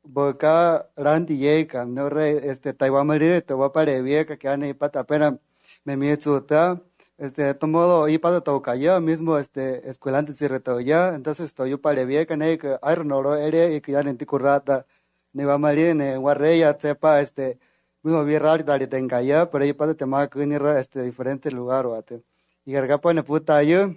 boca, 0.03 0.91
ranti, 0.97 1.39
yeca, 1.39 1.87
no 1.87 2.11
re, 2.11 2.51
este, 2.51 2.75
taiwan 2.75 3.07
marir, 3.07 3.43
te 3.43 3.55
va 3.55 3.73
para 3.73 3.99
vieja, 4.01 4.37
que 4.37 4.49
ane 4.49 4.69
y 4.69 4.75
pata, 4.75 5.05
pena, 5.05 5.39
me 5.85 5.97
mietzuta, 5.97 6.83
este, 7.23 7.43
de 7.45 7.55
todo 7.55 7.71
modo, 7.71 8.09
y 8.09 8.19
para 8.19 8.43
yo 8.77 9.01
mismo, 9.01 9.39
este, 9.39 9.89
escuelante 9.89 10.33
si 10.33 10.45
ya 10.85 11.15
entonces 11.15 11.47
estoy 11.47 11.77
para 11.77 12.05
bien 12.05 12.27
que 12.27 12.37
ne 12.37 12.59
que 12.59 12.77
ay 12.83 12.97
no 13.05 13.35
ere 13.37 13.77
y 13.77 13.81
que 13.81 13.93
ya 13.93 14.03
nenti 14.03 14.27
currata, 14.27 14.87
ne 15.33 15.45
va 15.45 15.57
maría 15.57 15.95
ne 15.95 16.17
guarreya 16.17 16.77
sepa, 16.81 17.21
este, 17.21 17.61
mismo 18.03 18.25
bien 18.25 18.43
raro 18.43 18.65
dale 18.65 18.89
tenga 18.89 19.23
ya, 19.23 19.49
pero 19.51 19.63
ahí 19.63 19.73
para 19.73 19.95
tema 19.95 20.29
que 20.29 20.47
ni 20.47 20.57
este 20.81 21.03
diferente 21.03 21.51
lugar 21.53 21.87
o 21.87 21.95
ate. 21.95 22.23
Y 22.65 22.73
carga 22.73 22.99
pone 22.99 23.23
puta 23.23 23.63
yo, 23.63 23.95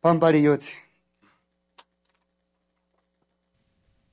pampariyotsi. 0.00 0.72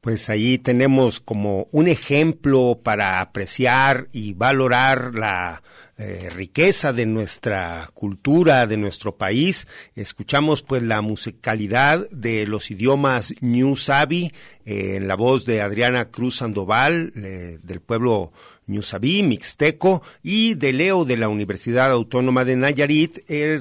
Pues 0.02 0.30
ahí 0.30 0.58
tenemos 0.58 1.20
como 1.20 1.68
un 1.72 1.88
ejemplo 1.88 2.80
para 2.84 3.22
apreciar 3.22 4.08
y 4.12 4.34
valorar 4.34 5.14
la 5.14 5.62
eh, 5.98 6.30
riqueza 6.30 6.92
de 6.92 7.06
nuestra 7.06 7.90
cultura, 7.94 8.68
de 8.68 8.76
nuestro 8.76 9.16
país. 9.16 9.66
Escuchamos 9.96 10.62
pues 10.62 10.84
la 10.84 11.02
musicalidad 11.02 12.10
de 12.10 12.46
los 12.48 12.70
idiomas 12.70 13.34
New 13.40 13.78
Sabi 13.78 14.34
eh, 14.66 14.98
en 14.98 15.08
la 15.08 15.16
voz 15.16 15.46
de 15.46 15.62
Adriana 15.62 16.12
Cruz 16.12 16.38
Sandoval, 16.38 17.14
eh, 17.16 17.60
del 17.64 17.80
pueblo 17.80 18.34
Ñusabí, 18.68 19.24
Mixteco 19.24 20.02
y 20.24 20.56
de 20.56 20.74
Leo 20.74 21.06
de 21.06 21.18
la 21.18 21.30
Universidad 21.30 21.92
Autónoma 21.92 22.46
de 22.46 22.56
Nayarit, 22.56 23.20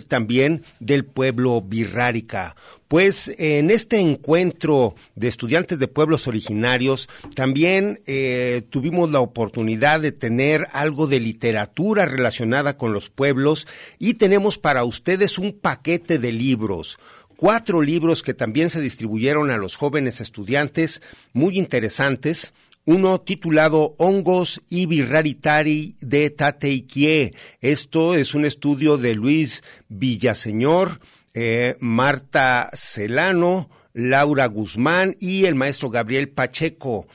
también 0.09 0.63
del 0.81 1.05
pueblo 1.05 1.61
Birrárica. 1.61 2.57
Pues 2.89 3.35
en 3.39 3.71
este 3.71 3.99
encuentro 3.99 4.95
de 5.17 5.29
estudiantes 5.29 5.79
de 5.79 5.89
pueblos 5.89 6.29
originarios 6.29 7.09
también 7.35 8.01
eh, 8.07 8.63
tuvimos 8.71 9.11
la 9.11 9.21
oportunidad 9.21 10.01
de 10.01 10.13
tener 10.13 10.69
algo 10.73 11.07
de 11.07 11.19
literatura 11.19 12.07
relacionada 12.07 12.77
con 12.77 12.93
los 12.93 13.11
pueblos 13.11 13.67
y 13.99 14.15
tenemos 14.15 14.59
para 14.59 14.85
ustedes 14.85 15.39
un 15.39 15.53
paquete 15.53 16.19
de 16.19 16.33
libros 16.33 16.99
cuatro 17.37 17.83
libros 17.83 18.23
que 18.23 18.33
también 18.33 18.71
se 18.71 18.81
distribuyeron 18.81 19.51
a 19.51 19.57
los 19.57 19.77
jóvenes 19.77 20.21
estudiantes, 20.21 21.03
muy 21.33 21.59
interesantes. 21.59 22.55
Uno 22.87 23.19
titulado 23.23 23.95
Hongos 23.97 24.61
y 24.69 24.85
Birraritari 24.85 25.97
de 26.01 26.29
Tateikie. 26.29 27.33
Esto 27.63 28.15
es 28.15 28.35
un 28.35 28.45
estudio 28.45 28.99
de 28.99 29.15
Luis 29.15 29.63
Villaseñor, 29.89 31.01
eh, 31.33 31.77
Marta 31.81 32.69
Celano, 32.75 33.71
Laura 33.95 34.45
Guzmán 34.47 35.17
y 35.19 35.47
el 35.47 35.55
maestro 35.55 35.89
Gabriel 35.89 36.29
Pacheco. 36.29 37.07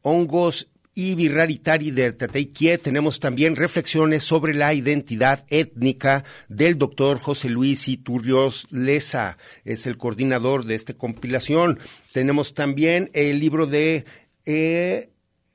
Hongos 0.00 0.66
y 0.92 1.14
Virraritari 1.14 1.92
de 1.92 2.12
Tateikie 2.12 2.78
tenemos 2.78 3.20
también 3.20 3.54
reflexiones 3.54 4.24
sobre 4.24 4.54
la 4.54 4.74
identidad 4.74 5.44
étnica 5.48 6.24
del 6.48 6.78
doctor 6.78 7.20
José 7.20 7.48
Luis 7.48 7.86
Iturrios 7.86 8.66
Leza, 8.70 9.38
es 9.64 9.86
el 9.86 9.96
coordinador 9.96 10.64
de 10.64 10.74
esta 10.74 10.94
compilación. 10.94 11.78
Tenemos 12.12 12.54
también 12.54 13.08
el 13.14 13.38
libro 13.38 13.66
de 13.66 14.04
eh, 14.44 15.11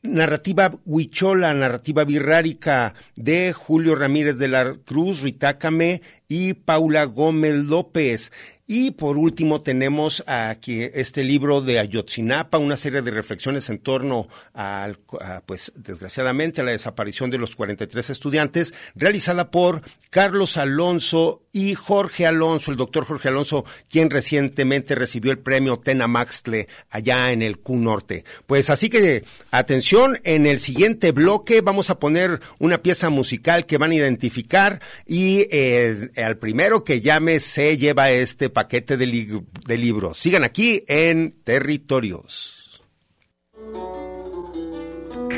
Narrativa 0.08 0.74
Huichola, 0.86 1.54
Narrativa 1.54 2.04
Birrárica 2.04 2.94
de 3.16 3.54
Julio 3.54 3.96
Ramírez 3.96 4.38
de 4.38 4.48
la 4.48 4.76
Cruz, 4.86 5.22
Ritácame 5.22 6.02
y 6.28 6.54
Paula 6.54 7.06
Gómez 7.06 7.56
López. 7.56 8.32
Y 8.70 8.92
por 8.92 9.18
último 9.18 9.62
tenemos 9.62 10.26
aquí 10.28 10.82
este 10.82 11.24
libro 11.24 11.62
de 11.62 11.80
Ayotzinapa, 11.80 12.58
una 12.58 12.76
serie 12.76 13.02
de 13.02 13.12
reflexiones 13.12 13.70
en 13.70 13.80
torno 13.80 14.28
al, 14.54 15.00
pues 15.46 15.72
desgraciadamente 15.76 16.60
a 16.60 16.66
la 16.66 16.72
desaparición 16.72 17.30
de 17.30 17.38
los 17.38 17.56
43 17.56 18.10
estudiantes, 18.10 18.74
realizada 18.94 19.52
por 19.52 19.84
Carlos 20.10 20.58
Alonso 20.58 21.47
y 21.58 21.74
Jorge 21.74 22.28
Alonso, 22.28 22.70
el 22.70 22.78
doctor 22.78 23.04
Jorge 23.04 23.30
Alonso, 23.30 23.66
quien 23.90 24.12
recientemente 24.12 24.94
recibió 24.94 25.32
el 25.32 25.40
premio 25.40 25.78
Tena 25.80 26.06
Maxtle 26.06 26.68
allá 26.92 27.32
en 27.32 27.42
el 27.42 27.58
Q 27.58 27.78
Norte. 27.78 28.26
Pues 28.46 28.70
así 28.70 28.90
que 28.90 29.24
atención, 29.50 30.20
en 30.24 30.46
el 30.46 30.60
siguiente 30.60 31.12
bloque 31.12 31.62
vamos 31.62 31.90
a 31.90 31.98
poner 31.98 32.42
una 32.60 32.84
pieza 32.84 33.10
musical 33.10 33.66
que 33.66 33.80
van 33.80 33.90
a 33.90 33.96
identificar 33.96 34.80
y 35.08 35.48
eh, 35.50 36.12
al 36.18 36.38
primero 36.38 36.84
que 36.84 37.02
llame 37.02 37.40
se 37.40 37.76
lleva 37.76 38.12
este 38.12 38.52
paquete 38.52 38.96
de, 38.96 39.42
de 39.66 39.78
libros. 39.80 40.20
Sigan 40.20 40.44
aquí 40.44 40.84
en 40.88 41.42
Territorios. 41.44 42.84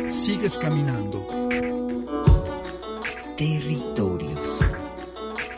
Sigues 0.10 0.58
caminando. 0.58 1.26
Territorios. 3.38 4.60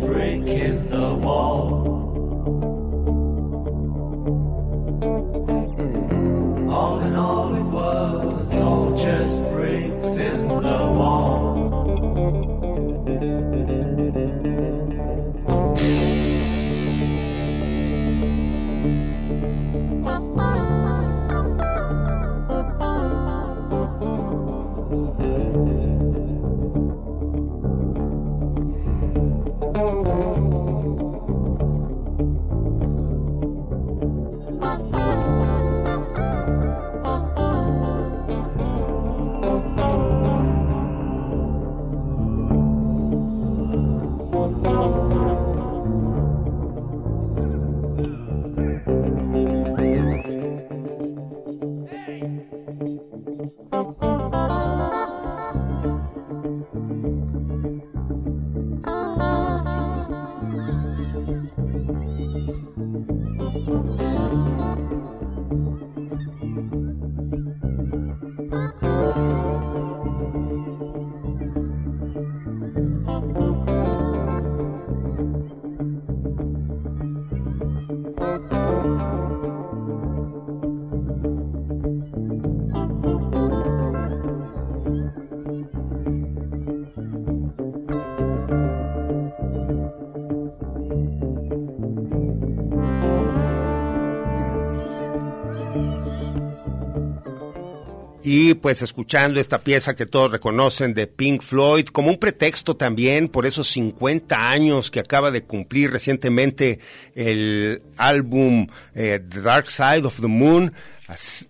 breaking 0.00 0.77
y 98.30 98.52
pues 98.52 98.82
escuchando 98.82 99.40
esta 99.40 99.60
pieza 99.60 99.96
que 99.96 100.04
todos 100.04 100.30
reconocen 100.30 100.92
de 100.92 101.06
Pink 101.06 101.40
Floyd 101.40 101.86
como 101.86 102.10
un 102.10 102.18
pretexto 102.18 102.76
también 102.76 103.30
por 103.30 103.46
esos 103.46 103.68
50 103.68 104.50
años 104.50 104.90
que 104.90 105.00
acaba 105.00 105.30
de 105.30 105.44
cumplir 105.44 105.90
recientemente 105.90 106.78
el 107.14 107.80
álbum 107.96 108.66
eh, 108.94 109.18
The 109.26 109.40
Dark 109.40 109.70
Side 109.70 110.04
of 110.04 110.20
the 110.20 110.26
Moon. 110.26 110.74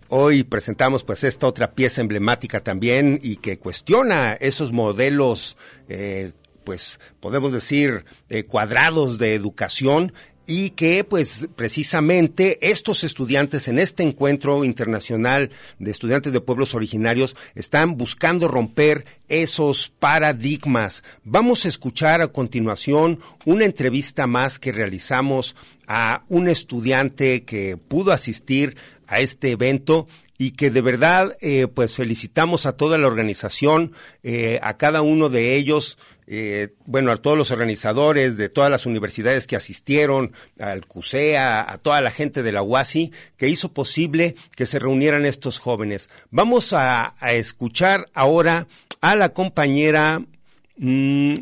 Hoy 0.07 0.45
presentamos 0.45 1.03
pues 1.03 1.25
esta 1.25 1.49
otra 1.49 1.73
pieza 1.73 2.01
emblemática 2.01 2.61
también 2.61 3.19
y 3.25 3.39
que 3.39 3.59
cuestiona 3.59 4.35
esos 4.35 4.71
modelos 4.71 5.57
eh, 5.89 6.31
pues 6.63 7.01
podemos 7.19 7.53
decir 7.53 8.05
eh, 8.29 8.45
cuadrados 8.45 9.19
de 9.19 9.35
educación 9.35 10.13
y 10.49 10.71
que 10.71 11.05
pues 11.05 11.47
precisamente 11.55 12.59
estos 12.71 13.05
estudiantes 13.05 13.69
en 13.69 13.79
este 13.79 14.03
encuentro 14.03 14.65
internacional 14.65 15.51
de 15.79 15.91
estudiantes 15.91 16.33
de 16.33 16.41
pueblos 16.41 16.75
originarios 16.75 17.37
están 17.55 17.99
buscando 17.99 18.49
romper 18.49 19.05
esos 19.29 19.93
paradigmas. 19.99 21.05
Vamos 21.23 21.67
a 21.67 21.69
escuchar 21.69 22.23
a 22.23 22.29
continuación 22.29 23.21
una 23.45 23.67
entrevista 23.67 24.27
más 24.27 24.59
que 24.59 24.73
realizamos 24.73 25.55
a 25.87 26.25
un 26.29 26.49
estudiante 26.49 27.45
que 27.45 27.77
pudo 27.77 28.11
asistir 28.11 28.75
a 29.07 29.21
este 29.21 29.51
evento 29.51 30.09
y 30.39 30.53
que 30.53 30.71
de 30.71 30.81
verdad 30.81 31.37
eh, 31.41 31.67
pues 31.67 31.95
felicitamos 31.95 32.65
a 32.65 32.77
toda 32.77 32.97
la 32.97 33.09
organización, 33.09 33.93
eh, 34.23 34.61
a 34.63 34.77
cada 34.77 35.03
uno 35.03 35.29
de 35.29 35.57
ellos, 35.57 35.99
eh, 36.29 36.75
bueno, 36.87 37.11
a 37.11 37.17
todos 37.17 37.37
los 37.37 37.51
organizadores 37.51 38.37
de 38.37 38.49
todas 38.49 38.71
las 38.71 38.87
universidades 38.87 39.49
que 39.49 39.57
asistieron, 39.57 40.33
al 40.61 40.87
CUSEA, 40.87 41.71
a 41.71 41.79
toda 41.79 42.01
la 42.01 42.13
gente 42.13 42.45
de 42.45 42.53
la 42.53 42.63
UASI, 42.63 43.13
que 43.37 43.49
hizo 43.49 43.73
posible 43.73 44.37
que 44.55 44.65
se 44.65 44.79
reunieran 44.79 45.27
estos 45.27 45.59
jóvenes. 45.59 46.09
Vamos 46.31 46.73
a, 46.73 47.15
escuchar 47.33 48.09
ahora 48.15 48.69
a 49.01 49.17
la 49.17 49.31
compañera 49.31 50.23
mm, 50.77 51.35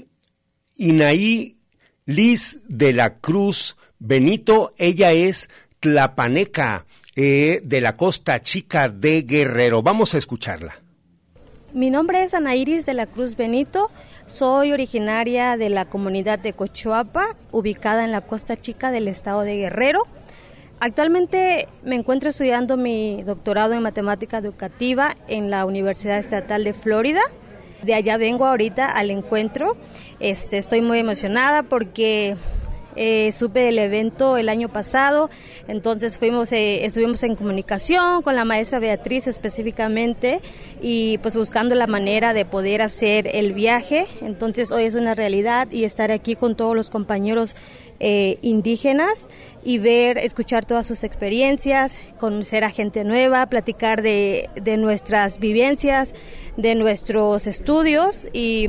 Inaí 0.79 1.57
Liz 2.07 2.61
de 2.69 2.93
la 2.95 3.19
Cruz 3.19 3.77
Benito. 3.99 4.73
Ella 4.79 5.13
es 5.13 5.51
tlapaneca 5.81 6.87
eh, 7.17 7.61
de 7.65 7.81
la 7.81 7.97
Costa 7.97 8.41
Chica 8.41 8.89
de 8.89 9.23
Guerrero. 9.23 9.83
Vamos 9.83 10.15
a 10.15 10.19
escucharla. 10.19 10.77
Mi 11.73 11.91
nombre 11.91 12.23
es 12.23 12.35
Ana 12.35 12.55
Iris 12.55 12.87
de 12.87 12.95
la 12.95 13.07
Cruz 13.07 13.37
Benito. 13.37 13.91
Soy 14.27 14.73
originaria 14.73 15.57
de 15.57 15.69
la 15.69 15.87
comunidad 15.87 16.39
de 16.39 16.53
Cochuapa, 16.53 17.37
ubicada 17.53 18.05
en 18.05 18.13
la 18.13 18.21
costa 18.21 18.57
chica 18.57 18.91
del 18.91 19.09
estado 19.09 19.43
de 19.43 19.57
Guerrero. 19.57 20.03
Actualmente 20.79 21.69
me 21.83 21.97
encuentro 21.97 22.29
estudiando 22.29 22.77
mi 22.77 23.23
doctorado 23.23 23.73
en 23.73 23.83
matemática 23.83 24.39
educativa 24.39 25.17
en 25.27 25.51
la 25.51 25.65
Universidad 25.65 26.19
Estatal 26.19 26.65
de 26.65 26.75
Florida. 26.75 27.23
De 27.83 27.95
allá 27.95 28.17
vengo 28.19 28.45
ahorita 28.47 28.87
al 28.87 29.11
encuentro. 29.11 29.77
Este, 30.21 30.59
estoy 30.59 30.83
muy 30.83 30.99
emocionada 30.99 31.63
porque 31.63 32.37
eh, 32.97 33.31
supe 33.33 33.61
del 33.61 33.79
evento 33.79 34.37
el 34.37 34.49
año 34.49 34.69
pasado, 34.69 35.31
entonces 35.69 36.19
fuimos, 36.19 36.53
eh, 36.53 36.85
estuvimos 36.85 37.23
en 37.23 37.37
comunicación 37.37 38.23
con 38.23 38.37
la 38.37 38.45
maestra 38.45 38.79
Beatriz 38.79 39.27
específicamente 39.27 40.41
y 40.81 41.19
pues 41.19 41.37
buscando 41.37 41.75
la 41.75 41.87
manera 41.87 42.33
de 42.33 42.45
poder 42.45 42.83
hacer 42.83 43.29
el 43.33 43.53
viaje. 43.53 44.07
Entonces 44.21 44.73
hoy 44.73 44.85
es 44.85 44.95
una 44.95 45.15
realidad 45.15 45.69
y 45.71 45.85
estar 45.85 46.11
aquí 46.11 46.37
con 46.37 46.57
todos 46.57 46.75
los 46.75 46.91
compañeros 46.91 47.55
eh, 47.99 48.39
indígenas 48.43 49.29
y 49.65 49.79
ver, 49.79 50.19
escuchar 50.19 50.65
todas 50.67 50.87
sus 50.87 51.03
experiencias, 51.03 51.99
conocer 52.19 52.63
a 52.63 52.71
gente 52.71 53.05
nueva, 53.05 53.47
platicar 53.47 54.03
de, 54.03 54.51
de 54.55 54.77
nuestras 54.77 55.39
vivencias, 55.39 56.15
de 56.57 56.75
nuestros 56.75 57.47
estudios 57.47 58.29
y 58.33 58.69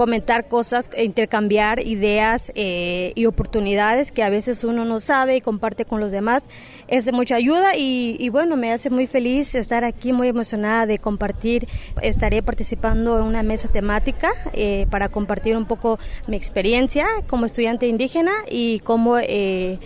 comentar 0.00 0.48
cosas, 0.48 0.88
e 0.94 1.04
intercambiar 1.04 1.86
ideas 1.86 2.52
eh, 2.54 3.12
y 3.16 3.26
oportunidades 3.26 4.12
que 4.12 4.22
a 4.22 4.30
veces 4.30 4.64
uno 4.64 4.86
no 4.86 4.98
sabe 4.98 5.36
y 5.36 5.40
comparte 5.42 5.84
con 5.84 6.00
los 6.00 6.10
demás. 6.10 6.42
Es 6.88 7.04
de 7.04 7.12
mucha 7.12 7.34
ayuda 7.36 7.76
y, 7.76 8.26
bueno, 8.30 8.56
me 8.56 8.72
hace 8.72 8.88
muy 8.88 9.06
feliz 9.06 9.54
estar 9.54 9.84
aquí, 9.84 10.14
muy 10.14 10.28
emocionada 10.28 10.86
de 10.86 10.98
compartir. 10.98 11.68
Estaré 12.00 12.42
participando 12.42 13.18
en 13.18 13.26
una 13.26 13.42
mesa 13.42 13.68
temática 13.68 14.30
eh, 14.54 14.86
para 14.88 15.10
compartir 15.10 15.54
un 15.54 15.66
poco 15.66 15.98
mi 16.26 16.38
experiencia 16.38 17.06
como 17.28 17.44
estudiante 17.44 17.86
indígena 17.86 18.32
y 18.50 18.78
cómo... 18.78 19.18
Eh, 19.18 19.78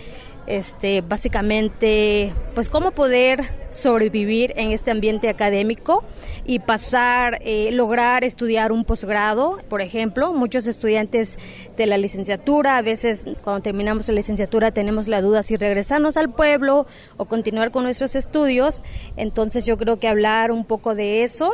este, 0.47 1.01
básicamente, 1.01 2.33
pues 2.53 2.69
cómo 2.69 2.91
poder 2.91 3.43
sobrevivir 3.71 4.53
en 4.55 4.71
este 4.71 4.91
ambiente 4.91 5.27
académico 5.27 6.03
y 6.45 6.59
pasar, 6.59 7.39
eh, 7.41 7.71
lograr 7.71 8.23
estudiar 8.23 8.71
un 8.71 8.85
posgrado, 8.85 9.59
por 9.69 9.81
ejemplo. 9.81 10.33
Muchos 10.33 10.67
estudiantes 10.67 11.37
de 11.75 11.85
la 11.87 11.97
licenciatura, 11.97 12.77
a 12.77 12.81
veces 12.81 13.25
cuando 13.43 13.61
terminamos 13.61 14.07
la 14.07 14.13
licenciatura 14.15 14.71
tenemos 14.71 15.07
la 15.07 15.21
duda 15.21 15.43
si 15.43 15.57
regresarnos 15.57 16.17
al 16.17 16.29
pueblo 16.29 16.85
o 17.17 17.25
continuar 17.25 17.71
con 17.71 17.83
nuestros 17.83 18.15
estudios. 18.15 18.83
Entonces 19.17 19.65
yo 19.65 19.77
creo 19.77 19.99
que 19.99 20.07
hablar 20.07 20.51
un 20.51 20.65
poco 20.65 20.95
de 20.95 21.23
eso. 21.23 21.53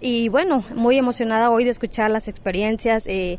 Y 0.00 0.28
bueno, 0.28 0.64
muy 0.74 0.98
emocionada 0.98 1.50
hoy 1.50 1.64
de 1.64 1.70
escuchar 1.70 2.10
las 2.10 2.28
experiencias. 2.28 3.04
Eh, 3.06 3.38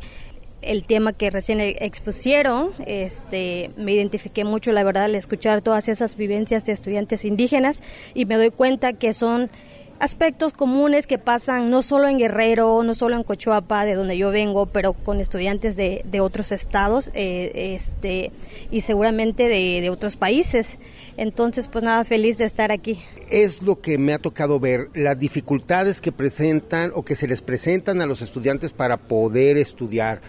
el 0.66 0.84
tema 0.84 1.12
que 1.12 1.30
recién 1.30 1.60
expusieron, 1.60 2.70
este, 2.86 3.70
me 3.76 3.92
identifiqué 3.92 4.44
mucho, 4.44 4.72
la 4.72 4.84
verdad, 4.84 5.04
al 5.04 5.14
escuchar 5.14 5.62
todas 5.62 5.88
esas 5.88 6.16
vivencias 6.16 6.66
de 6.66 6.72
estudiantes 6.72 7.24
indígenas 7.24 7.82
y 8.14 8.24
me 8.24 8.36
doy 8.36 8.50
cuenta 8.50 8.92
que 8.92 9.12
son 9.12 9.50
aspectos 9.98 10.52
comunes 10.52 11.06
que 11.06 11.18
pasan 11.18 11.70
no 11.70 11.82
solo 11.82 12.08
en 12.08 12.18
Guerrero, 12.18 12.82
no 12.82 12.94
solo 12.94 13.16
en 13.16 13.22
Cochuapa, 13.22 13.84
de 13.84 13.94
donde 13.94 14.18
yo 14.18 14.30
vengo, 14.30 14.66
pero 14.66 14.92
con 14.92 15.20
estudiantes 15.20 15.76
de, 15.76 16.02
de 16.04 16.20
otros 16.20 16.52
estados 16.52 17.10
eh, 17.14 17.74
este, 17.74 18.30
y 18.70 18.82
seguramente 18.82 19.48
de, 19.48 19.88
otros 19.90 20.16
países. 20.16 20.78
Entonces, 21.16 21.68
pues 21.68 21.84
nada, 21.84 22.04
feliz 22.04 22.38
de 22.38 22.44
estar 22.44 22.72
aquí. 22.72 23.02
Es 23.30 23.62
lo 23.62 23.80
que 23.80 23.98
me 23.98 24.12
ha 24.12 24.18
tocado 24.18 24.60
ver, 24.60 24.88
las 24.94 25.18
dificultades 25.18 26.00
que 26.00 26.12
presentan 26.12 26.92
o 26.94 27.04
que 27.04 27.14
se 27.14 27.26
les 27.26 27.40
presentan 27.40 28.00
a 28.00 28.06
los 28.06 28.20
estudiantes 28.20 28.72
para 28.72 28.96
poder 28.96 29.56
estudiar 29.56 30.20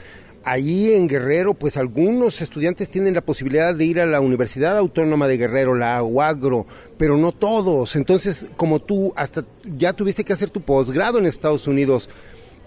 Allí 0.43 0.93
en 0.93 1.07
Guerrero, 1.07 1.53
pues 1.53 1.75
algunos 1.75 2.41
estudiantes 2.41 2.89
tienen 2.89 3.13
la 3.13 3.21
posibilidad 3.21 3.75
de 3.75 3.83
ir 3.83 3.99
a 3.99 4.05
la 4.05 4.21
Universidad 4.21 4.77
Autónoma 4.77 5.27
de 5.27 5.37
Guerrero, 5.37 5.75
la 5.75 6.01
UAGRO, 6.01 6.65
pero 6.97 7.17
no 7.17 7.33
todos. 7.33 7.95
Entonces, 7.95 8.47
como 8.55 8.79
tú 8.79 9.11
hasta 9.15 9.43
ya 9.65 9.93
tuviste 9.93 10.23
que 10.23 10.33
hacer 10.33 10.49
tu 10.49 10.61
posgrado 10.61 11.19
en 11.19 11.25
Estados 11.25 11.67
Unidos, 11.67 12.09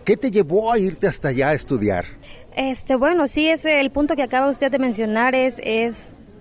¿qué 0.04 0.16
te 0.16 0.30
llevó 0.30 0.72
a 0.72 0.78
irte 0.78 1.06
hasta 1.06 1.28
allá 1.28 1.48
a 1.48 1.54
estudiar? 1.54 2.04
Este, 2.54 2.96
bueno, 2.96 3.28
sí, 3.28 3.48
es 3.48 3.64
el 3.64 3.90
punto 3.90 4.14
que 4.14 4.22
acaba 4.22 4.50
usted 4.50 4.70
de 4.70 4.78
mencionar 4.78 5.34
es 5.34 5.60
es 5.64 5.96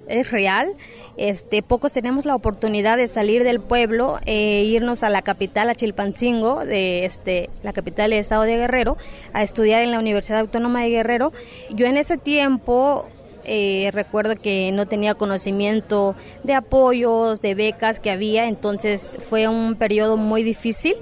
es 0.10 0.32
real. 0.32 0.74
Este, 1.20 1.62
pocos 1.62 1.92
tenemos 1.92 2.26
la 2.26 2.34
oportunidad 2.34 2.96
de 2.96 3.10
salir 3.10 3.44
del 3.44 3.60
pueblo 3.60 4.20
e 4.26 4.64
irnos 4.64 5.04
a 5.04 5.10
la 5.10 5.22
capital, 5.22 5.70
a 5.70 5.76
Chilpancingo, 5.76 6.64
de 6.64 7.04
este, 7.04 7.50
la 7.62 7.74
capital 7.74 8.12
del 8.12 8.20
estado 8.20 8.44
de 8.44 8.56
Guerrero, 8.56 8.96
a 9.34 9.44
estudiar 9.44 9.84
en 9.84 9.92
la 9.92 10.00
Universidad 10.00 10.40
Autónoma 10.40 10.84
de 10.84 10.92
Guerrero. 10.92 11.34
Yo 11.72 11.88
en 11.88 11.98
ese 11.98 12.16
tiempo 12.16 13.06
eh, 13.44 13.90
recuerdo 13.92 14.38
que 14.38 14.72
no 14.72 14.86
tenía 14.88 15.14
conocimiento 15.14 16.16
de 16.46 16.54
apoyos, 16.54 17.42
de 17.42 17.54
becas 17.54 18.00
que 18.00 18.12
había, 18.12 18.48
entonces 18.48 19.06
fue 19.20 19.50
un 19.50 19.76
periodo 19.76 20.16
muy 20.16 20.42
difícil. 20.42 20.96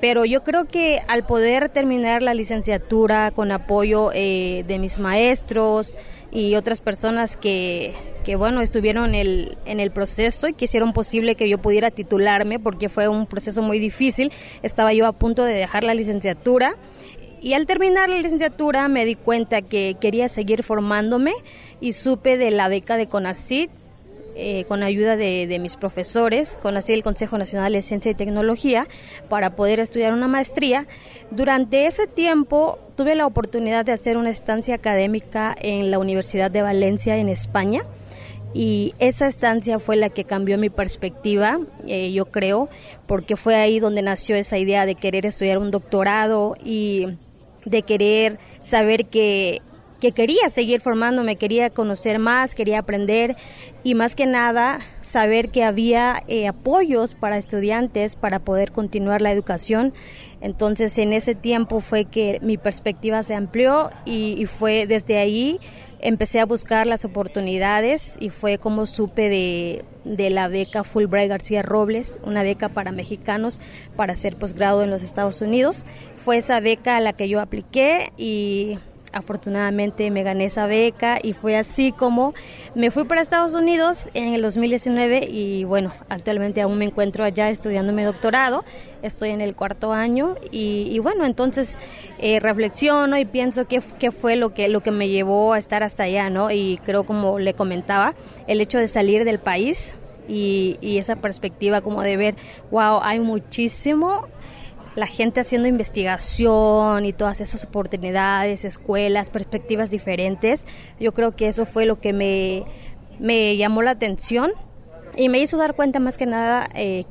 Pero 0.00 0.24
yo 0.24 0.42
creo 0.42 0.66
que 0.66 1.00
al 1.06 1.24
poder 1.24 1.68
terminar 1.68 2.22
la 2.22 2.32
licenciatura 2.32 3.30
con 3.30 3.52
apoyo 3.52 4.10
eh, 4.14 4.64
de 4.66 4.78
mis 4.78 4.98
maestros 4.98 5.96
y 6.34 6.56
otras 6.56 6.80
personas 6.80 7.36
que, 7.36 7.94
que 8.24 8.34
bueno, 8.34 8.60
estuvieron 8.60 9.14
en 9.14 9.14
el, 9.14 9.58
en 9.64 9.78
el 9.78 9.92
proceso 9.92 10.48
y 10.48 10.52
que 10.52 10.64
hicieron 10.66 10.92
posible 10.92 11.36
que 11.36 11.48
yo 11.48 11.58
pudiera 11.58 11.92
titularme 11.92 12.58
porque 12.58 12.88
fue 12.88 13.06
un 13.06 13.26
proceso 13.26 13.62
muy 13.62 13.78
difícil. 13.78 14.32
Estaba 14.62 14.92
yo 14.92 15.06
a 15.06 15.12
punto 15.12 15.44
de 15.44 15.54
dejar 15.54 15.84
la 15.84 15.94
licenciatura 15.94 16.76
y 17.40 17.54
al 17.54 17.66
terminar 17.66 18.08
la 18.08 18.18
licenciatura 18.18 18.88
me 18.88 19.04
di 19.04 19.14
cuenta 19.14 19.62
que 19.62 19.96
quería 20.00 20.28
seguir 20.28 20.64
formándome 20.64 21.32
y 21.80 21.92
supe 21.92 22.36
de 22.36 22.50
la 22.50 22.68
beca 22.68 22.96
de 22.96 23.06
CONACYT 23.06 23.70
eh, 24.36 24.64
con 24.66 24.82
ayuda 24.82 25.16
de, 25.16 25.46
de, 25.46 25.60
mis 25.60 25.76
profesores, 25.76 26.58
con 26.60 26.76
así 26.76 26.92
el 26.92 27.04
Consejo 27.04 27.38
Nacional 27.38 27.72
de 27.72 27.82
Ciencia 27.82 28.10
y 28.10 28.14
Tecnología, 28.14 28.88
para 29.28 29.54
poder 29.54 29.78
estudiar 29.78 30.12
una 30.12 30.26
maestría. 30.26 30.88
Durante 31.34 31.86
ese 31.86 32.06
tiempo 32.06 32.78
tuve 32.96 33.16
la 33.16 33.26
oportunidad 33.26 33.84
de 33.84 33.90
hacer 33.90 34.16
una 34.16 34.30
estancia 34.30 34.76
académica 34.76 35.56
en 35.60 35.90
la 35.90 35.98
Universidad 35.98 36.48
de 36.48 36.62
Valencia, 36.62 37.16
en 37.16 37.28
España 37.28 37.82
y 38.52 38.94
esa 39.00 39.26
estancia 39.26 39.80
fue 39.80 39.96
la 39.96 40.10
que 40.10 40.22
cambió 40.22 40.58
mi 40.58 40.70
perspectiva, 40.70 41.58
eh, 41.88 42.12
yo 42.12 42.26
creo, 42.26 42.68
porque 43.08 43.36
fue 43.36 43.56
ahí 43.56 43.80
donde 43.80 44.00
nació 44.00 44.36
esa 44.36 44.58
idea 44.58 44.86
de 44.86 44.94
querer 44.94 45.26
estudiar 45.26 45.58
un 45.58 45.72
doctorado 45.72 46.54
y 46.64 47.08
de 47.64 47.82
querer 47.82 48.38
saber 48.60 49.06
que 49.06 49.60
que 50.04 50.12
quería 50.12 50.50
seguir 50.50 50.82
formándome, 50.82 51.36
quería 51.36 51.70
conocer 51.70 52.18
más, 52.18 52.54
quería 52.54 52.80
aprender 52.80 53.36
y 53.84 53.94
más 53.94 54.14
que 54.14 54.26
nada 54.26 54.80
saber 55.00 55.48
que 55.48 55.64
había 55.64 56.22
eh, 56.28 56.46
apoyos 56.46 57.14
para 57.14 57.38
estudiantes 57.38 58.14
para 58.14 58.38
poder 58.40 58.70
continuar 58.70 59.22
la 59.22 59.32
educación. 59.32 59.94
Entonces 60.44 60.98
en 60.98 61.14
ese 61.14 61.34
tiempo 61.34 61.80
fue 61.80 62.04
que 62.04 62.38
mi 62.42 62.58
perspectiva 62.58 63.22
se 63.22 63.34
amplió 63.34 63.90
y, 64.04 64.44
fue 64.44 64.86
desde 64.86 65.16
ahí 65.16 65.58
empecé 66.00 66.38
a 66.38 66.44
buscar 66.44 66.86
las 66.86 67.06
oportunidades 67.06 68.18
y 68.20 68.28
fue 68.28 68.58
como 68.58 68.84
supe 68.84 69.30
de, 69.30 69.86
de, 70.04 70.28
la 70.28 70.48
beca 70.48 70.84
Fulbright 70.84 71.30
García 71.30 71.62
Robles, 71.62 72.18
una 72.24 72.42
beca 72.42 72.68
para 72.68 72.92
mexicanos 72.92 73.58
para 73.96 74.12
hacer 74.12 74.36
posgrado 74.36 74.82
en 74.82 74.90
los 74.90 75.02
Estados 75.02 75.40
Unidos. 75.40 75.86
Fue 76.14 76.36
esa 76.36 76.60
beca 76.60 76.98
a 76.98 77.00
la 77.00 77.14
que 77.14 77.30
yo 77.30 77.40
apliqué 77.40 78.12
y 78.18 78.78
afortunadamente 79.14 80.10
me 80.10 80.22
gané 80.22 80.46
esa 80.46 80.66
beca 80.66 81.18
y 81.22 81.32
fue 81.32 81.56
así 81.56 81.92
como 81.92 82.34
me 82.74 82.90
fui 82.90 83.04
para 83.04 83.22
Estados 83.22 83.54
Unidos 83.54 84.10
en 84.12 84.34
el 84.34 84.42
2019 84.42 85.28
y 85.30 85.64
bueno, 85.64 85.92
actualmente 86.08 86.60
aún 86.60 86.78
me 86.78 86.84
encuentro 86.84 87.24
allá 87.24 87.48
estudiando 87.48 87.92
mi 87.92 88.02
doctorado, 88.02 88.64
estoy 89.02 89.30
en 89.30 89.40
el 89.40 89.54
cuarto 89.54 89.92
año 89.92 90.34
y, 90.50 90.98
bueno, 90.98 91.24
entonces 91.24 91.78
eh, 92.18 92.40
reflexiono 92.40 93.16
y 93.16 93.24
pienso 93.24 93.66
qué, 93.66 93.80
qué 93.98 94.10
fue 94.10 94.36
lo 94.36 94.52
que, 94.52 94.68
lo 94.68 94.82
que 94.82 94.90
me 94.90 95.08
llevó 95.08 95.52
a 95.52 95.58
estar 95.58 95.82
hasta 95.82 96.02
allá, 96.04 96.30
¿no? 96.30 96.50
Y 96.50 96.78
creo 96.84 97.04
como 97.04 97.38
le 97.38 97.54
comentaba, 97.54 98.14
el 98.46 98.60
hecho 98.60 98.78
de 98.78 98.88
salir 98.88 99.24
del 99.24 99.38
país 99.38 99.94
y, 100.26 100.78
y, 100.80 100.98
esa 100.98 101.16
perspectiva 101.16 101.82
como 101.82 102.02
de 102.02 102.16
ver, 102.16 102.34
wow, 102.70 103.00
hay 103.02 103.20
muchísimo 103.20 104.26
la 104.94 105.06
gente 105.06 105.40
haciendo 105.40 105.68
investigación 105.68 107.04
y 107.04 107.12
todas 107.12 107.40
esas 107.40 107.64
oportunidades, 107.64 108.64
escuelas, 108.64 109.30
perspectivas 109.30 109.90
diferentes. 109.90 110.66
Yo 111.00 111.12
creo 111.12 111.34
que 111.34 111.48
eso 111.48 111.66
fue 111.66 111.86
lo 111.86 112.00
que 112.00 112.12
me, 112.12 112.64
me 113.18 113.56
llamó 113.56 113.82
la 113.82 113.92
atención 113.92 114.52
y 115.16 115.28
me 115.28 115.38
hizo 115.38 115.56
dar 115.56 115.74
cuenta 115.74 116.00
más 116.00 116.16
que 116.16 116.26
nada 116.26 116.68
eh, 116.74 117.04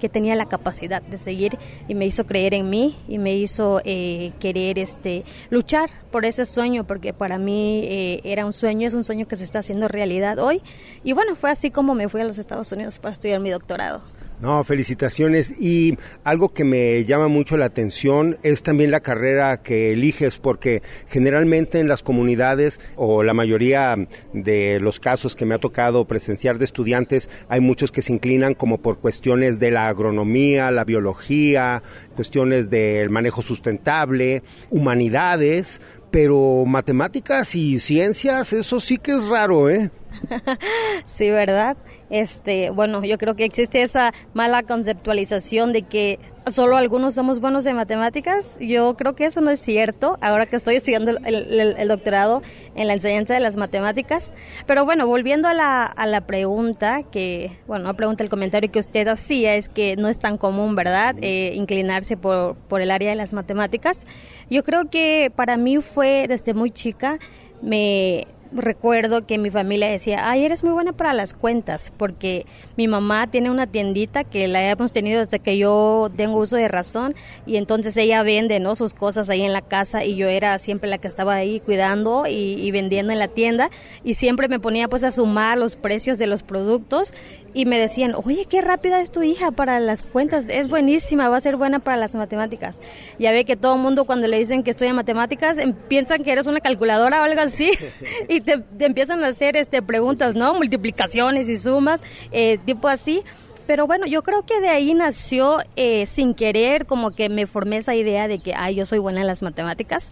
que 0.00 0.08
tenía 0.08 0.34
la 0.34 0.46
capacidad 0.46 1.02
de 1.02 1.18
seguir 1.18 1.58
y 1.86 1.94
me 1.94 2.06
hizo 2.06 2.26
creer 2.26 2.54
en 2.54 2.70
mí 2.70 2.98
y 3.06 3.18
me 3.18 3.36
hizo 3.36 3.80
eh, 3.84 4.32
querer 4.40 4.78
este 4.78 5.24
luchar 5.50 5.90
por 6.10 6.24
ese 6.24 6.46
sueño 6.46 6.84
porque 6.84 7.12
para 7.12 7.38
mí 7.38 7.82
eh, 7.84 8.20
era 8.24 8.46
un 8.46 8.52
sueño 8.52 8.88
es 8.88 8.94
un 8.94 9.04
sueño 9.04 9.28
que 9.28 9.36
se 9.36 9.44
está 9.44 9.60
haciendo 9.60 9.86
realidad 9.88 10.38
hoy 10.38 10.62
y 11.04 11.12
bueno 11.12 11.36
fue 11.36 11.50
así 11.50 11.70
como 11.70 11.94
me 11.94 12.08
fui 12.08 12.22
a 12.22 12.24
los 12.24 12.38
Estados 12.38 12.72
Unidos 12.72 12.98
para 12.98 13.12
estudiar 13.12 13.40
mi 13.40 13.50
doctorado 13.50 14.02
no, 14.40 14.64
felicitaciones. 14.64 15.52
Y 15.58 15.98
algo 16.24 16.52
que 16.52 16.64
me 16.64 17.04
llama 17.04 17.28
mucho 17.28 17.56
la 17.56 17.66
atención 17.66 18.38
es 18.42 18.62
también 18.62 18.90
la 18.90 19.00
carrera 19.00 19.62
que 19.62 19.92
eliges, 19.92 20.38
porque 20.38 20.82
generalmente 21.08 21.78
en 21.78 21.88
las 21.88 22.02
comunidades 22.02 22.80
o 22.96 23.22
la 23.22 23.34
mayoría 23.34 23.96
de 24.32 24.80
los 24.80 24.98
casos 25.00 25.36
que 25.36 25.44
me 25.44 25.54
ha 25.54 25.58
tocado 25.58 26.06
presenciar 26.06 26.58
de 26.58 26.64
estudiantes, 26.64 27.28
hay 27.48 27.60
muchos 27.60 27.92
que 27.92 28.02
se 28.02 28.12
inclinan 28.12 28.54
como 28.54 28.78
por 28.78 28.98
cuestiones 28.98 29.58
de 29.58 29.70
la 29.70 29.88
agronomía, 29.88 30.70
la 30.70 30.84
biología, 30.84 31.82
cuestiones 32.14 32.70
del 32.70 33.10
manejo 33.10 33.42
sustentable, 33.42 34.42
humanidades, 34.70 35.80
pero 36.10 36.64
matemáticas 36.66 37.54
y 37.54 37.78
ciencias, 37.78 38.52
eso 38.52 38.80
sí 38.80 38.98
que 38.98 39.12
es 39.12 39.28
raro, 39.28 39.70
¿eh? 39.70 39.90
sí, 41.06 41.30
¿verdad? 41.30 41.76
Este, 42.10 42.70
bueno, 42.70 43.04
yo 43.04 43.18
creo 43.18 43.36
que 43.36 43.44
existe 43.44 43.82
esa 43.82 44.12
mala 44.34 44.62
conceptualización 44.62 45.72
de 45.72 45.82
que 45.82 46.18
solo 46.46 46.76
algunos 46.76 47.14
somos 47.14 47.40
buenos 47.40 47.66
en 47.66 47.76
matemáticas. 47.76 48.58
Yo 48.60 48.96
creo 48.96 49.14
que 49.14 49.26
eso 49.26 49.40
no 49.40 49.50
es 49.50 49.60
cierto, 49.60 50.18
ahora 50.20 50.46
que 50.46 50.56
estoy 50.56 50.76
estudiando 50.76 51.12
el, 51.24 51.88
doctorado 51.88 52.42
en 52.74 52.88
la 52.88 52.94
enseñanza 52.94 53.34
de 53.34 53.40
las 53.40 53.56
matemáticas. 53.56 54.32
Pero 54.66 54.84
bueno, 54.84 55.06
volviendo 55.06 55.48
a 55.48 55.54
la, 55.54 55.84
a 55.84 56.06
la 56.06 56.22
pregunta, 56.22 57.02
que, 57.10 57.58
bueno, 57.66 57.84
la 57.84 57.94
pregunta, 57.94 58.24
el 58.24 58.30
comentario 58.30 58.70
que 58.72 58.78
usted 58.78 59.06
hacía 59.08 59.54
es 59.54 59.68
que 59.68 59.96
no 59.96 60.08
es 60.08 60.18
tan 60.18 60.38
común, 60.38 60.74
¿verdad?, 60.74 61.16
eh, 61.20 61.52
inclinarse 61.54 62.16
por, 62.16 62.56
por 62.56 62.80
el 62.80 62.90
área 62.90 63.10
de 63.10 63.16
las 63.16 63.32
matemáticas. 63.32 64.06
Yo 64.48 64.64
creo 64.64 64.90
que 64.90 65.32
para 65.34 65.56
mí 65.56 65.78
fue 65.78 66.26
desde 66.28 66.54
muy 66.54 66.70
chica, 66.70 67.18
me 67.62 68.26
recuerdo 68.52 69.26
que 69.26 69.38
mi 69.38 69.50
familia 69.50 69.88
decía, 69.88 70.28
ay, 70.30 70.44
eres 70.44 70.64
muy 70.64 70.72
buena 70.72 70.92
para 70.92 71.12
las 71.12 71.34
cuentas, 71.34 71.92
porque 71.96 72.46
mi 72.76 72.88
mamá 72.88 73.28
tiene 73.28 73.50
una 73.50 73.66
tiendita 73.66 74.24
que 74.24 74.48
la 74.48 74.70
hemos 74.70 74.92
tenido 74.92 75.20
desde 75.20 75.38
que 75.38 75.56
yo 75.58 76.10
tengo 76.16 76.38
uso 76.38 76.56
de 76.56 76.68
razón 76.68 77.14
y 77.46 77.56
entonces 77.56 77.96
ella 77.96 78.22
vende, 78.22 78.60
¿no? 78.60 78.74
Sus 78.74 78.94
cosas 78.94 79.30
ahí 79.30 79.42
en 79.42 79.52
la 79.52 79.62
casa 79.62 80.04
y 80.04 80.16
yo 80.16 80.28
era 80.28 80.58
siempre 80.58 80.90
la 80.90 80.98
que 80.98 81.08
estaba 81.08 81.34
ahí 81.34 81.60
cuidando 81.60 82.26
y, 82.26 82.70
vendiendo 82.70 83.12
en 83.12 83.18
la 83.18 83.28
tienda 83.28 83.70
y 84.04 84.14
siempre 84.14 84.48
me 84.48 84.60
ponía 84.60 84.88
pues 84.88 85.02
a 85.04 85.12
sumar 85.12 85.58
los 85.58 85.76
precios 85.76 86.18
de 86.18 86.26
los 86.26 86.42
productos 86.42 87.12
y 87.52 87.66
me 87.66 87.78
decían, 87.78 88.14
oye, 88.14 88.46
qué 88.48 88.60
rápida 88.60 89.00
es 89.00 89.10
tu 89.10 89.22
hija 89.22 89.50
para 89.50 89.80
las 89.80 90.02
cuentas, 90.02 90.46
es 90.48 90.68
buenísima, 90.68 91.28
va 91.28 91.36
a 91.36 91.40
ser 91.40 91.56
buena 91.56 91.80
para 91.80 91.96
las 91.96 92.14
matemáticas. 92.14 92.80
Ya 93.18 93.32
ve 93.32 93.44
que 93.44 93.56
todo 93.56 93.74
el 93.74 93.80
mundo 93.80 94.04
cuando 94.04 94.26
le 94.28 94.38
dicen 94.38 94.62
que 94.62 94.70
estudia 94.70 94.94
matemáticas 94.94 95.58
em, 95.58 95.72
piensan 95.72 96.22
que 96.22 96.32
eres 96.32 96.46
una 96.46 96.60
calculadora 96.60 97.20
o 97.20 97.24
algo 97.24 97.40
así 97.40 97.72
y 98.28 98.40
te, 98.40 98.62
empiezan 98.78 99.24
a 99.24 99.28
hacer 99.28 99.56
este 99.56 99.82
preguntas, 99.82 100.34
¿no? 100.34 100.54
Multiplicaciones 100.54 101.48
y 101.48 101.56
sumas, 101.56 102.02
eh, 102.32 102.58
tipo 102.64 102.88
así. 102.88 103.22
Pero 103.66 103.86
bueno, 103.86 104.06
yo 104.06 104.22
creo 104.22 104.44
que 104.44 104.60
de 104.60 104.68
ahí 104.68 104.94
nació 104.94 105.58
eh, 105.76 106.06
sin 106.06 106.34
querer, 106.34 106.86
como 106.86 107.12
que 107.12 107.28
me 107.28 107.46
formé 107.46 107.76
esa 107.76 107.94
idea 107.94 108.26
de 108.26 108.40
que, 108.40 108.52
ay, 108.54 108.74
yo 108.74 108.84
soy 108.84 108.98
buena 108.98 109.20
en 109.20 109.28
las 109.28 109.42
matemáticas. 109.42 110.10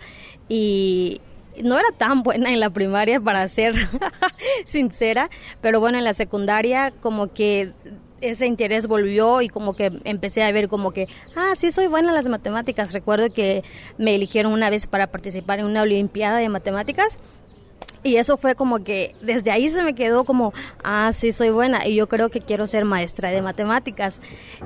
Y, 0.48 1.20
no 1.62 1.78
era 1.78 1.90
tan 1.96 2.22
buena 2.22 2.50
en 2.50 2.60
la 2.60 2.70
primaria 2.70 3.20
para 3.20 3.48
ser 3.48 3.74
sincera, 4.64 5.30
pero 5.60 5.80
bueno, 5.80 5.98
en 5.98 6.04
la 6.04 6.14
secundaria 6.14 6.92
como 7.00 7.32
que 7.32 7.72
ese 8.20 8.46
interés 8.46 8.86
volvió 8.86 9.42
y 9.42 9.48
como 9.48 9.74
que 9.74 9.92
empecé 10.04 10.42
a 10.42 10.50
ver 10.50 10.68
como 10.68 10.90
que, 10.90 11.08
ah, 11.36 11.52
sí 11.54 11.70
soy 11.70 11.86
buena 11.86 12.08
en 12.08 12.14
las 12.14 12.26
matemáticas. 12.26 12.92
Recuerdo 12.92 13.32
que 13.32 13.62
me 13.96 14.14
eligieron 14.14 14.52
una 14.52 14.70
vez 14.70 14.86
para 14.86 15.08
participar 15.08 15.60
en 15.60 15.66
una 15.66 15.82
olimpiada 15.82 16.38
de 16.38 16.48
matemáticas 16.48 17.18
y 18.08 18.16
eso 18.16 18.36
fue 18.36 18.54
como 18.54 18.82
que 18.82 19.14
desde 19.20 19.50
ahí 19.50 19.68
se 19.68 19.82
me 19.82 19.94
quedó 19.94 20.24
como, 20.24 20.54
ah, 20.82 21.12
sí, 21.12 21.32
soy 21.32 21.50
buena 21.50 21.86
y 21.86 21.94
yo 21.94 22.08
creo 22.08 22.30
que 22.30 22.40
quiero 22.40 22.66
ser 22.66 22.84
maestra 22.84 23.30
de 23.30 23.42
matemáticas. 23.42 24.20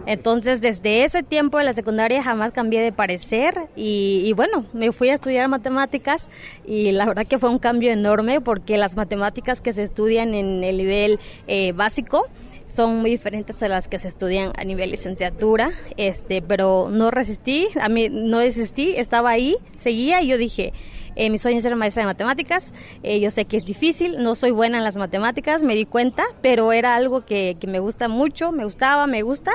Entonces, 0.06 0.60
desde 0.60 1.04
ese 1.04 1.22
tiempo 1.22 1.58
de 1.58 1.64
la 1.64 1.72
secundaria 1.72 2.22
jamás 2.22 2.52
cambié 2.52 2.80
de 2.80 2.92
parecer 2.92 3.68
y, 3.74 4.32
bueno, 4.34 4.64
me 4.72 4.92
fui 4.92 5.08
a 5.08 5.14
estudiar 5.14 5.48
matemáticas 5.48 6.28
y 6.64 6.92
la 6.92 7.06
verdad 7.06 7.26
que 7.26 7.38
fue 7.38 7.50
un 7.50 7.58
cambio 7.58 7.90
enorme 7.90 8.40
porque 8.40 8.76
las 8.76 8.96
matemáticas 8.96 9.60
que 9.60 9.72
se 9.72 9.82
estudian 9.82 10.34
en 10.34 10.62
el 10.62 10.76
nivel 10.76 11.18
eh, 11.48 11.72
básico, 11.72 12.28
son 12.72 13.00
muy 13.00 13.10
diferentes 13.10 13.62
a 13.62 13.68
las 13.68 13.86
que 13.86 13.98
se 13.98 14.08
estudian 14.08 14.52
a 14.56 14.64
nivel 14.64 14.90
licenciatura, 14.92 15.72
este, 15.98 16.40
pero 16.40 16.88
no 16.90 17.10
resistí, 17.10 17.68
a 17.78 17.90
mí 17.90 18.08
no 18.08 18.38
desistí, 18.38 18.94
estaba 18.96 19.28
ahí, 19.28 19.58
seguía 19.78 20.22
y 20.22 20.28
yo 20.28 20.38
dije, 20.38 20.72
eh, 21.16 21.30
mi 21.30 21.38
sueño 21.38 21.58
es 21.58 21.62
ser 21.62 21.76
maestra 21.76 22.02
de 22.02 22.06
matemáticas. 22.06 22.72
Eh, 23.02 23.20
yo 23.20 23.30
sé 23.30 23.44
que 23.44 23.56
es 23.56 23.64
difícil, 23.64 24.22
no 24.22 24.34
soy 24.34 24.50
buena 24.50 24.78
en 24.78 24.84
las 24.84 24.96
matemáticas, 24.96 25.62
me 25.62 25.74
di 25.74 25.84
cuenta, 25.84 26.24
pero 26.40 26.72
era 26.72 26.94
algo 26.96 27.24
que, 27.24 27.56
me 27.66 27.78
gusta 27.78 28.08
mucho, 28.08 28.52
me 28.52 28.64
gustaba, 28.64 29.06
me 29.06 29.22
gusta. 29.22 29.52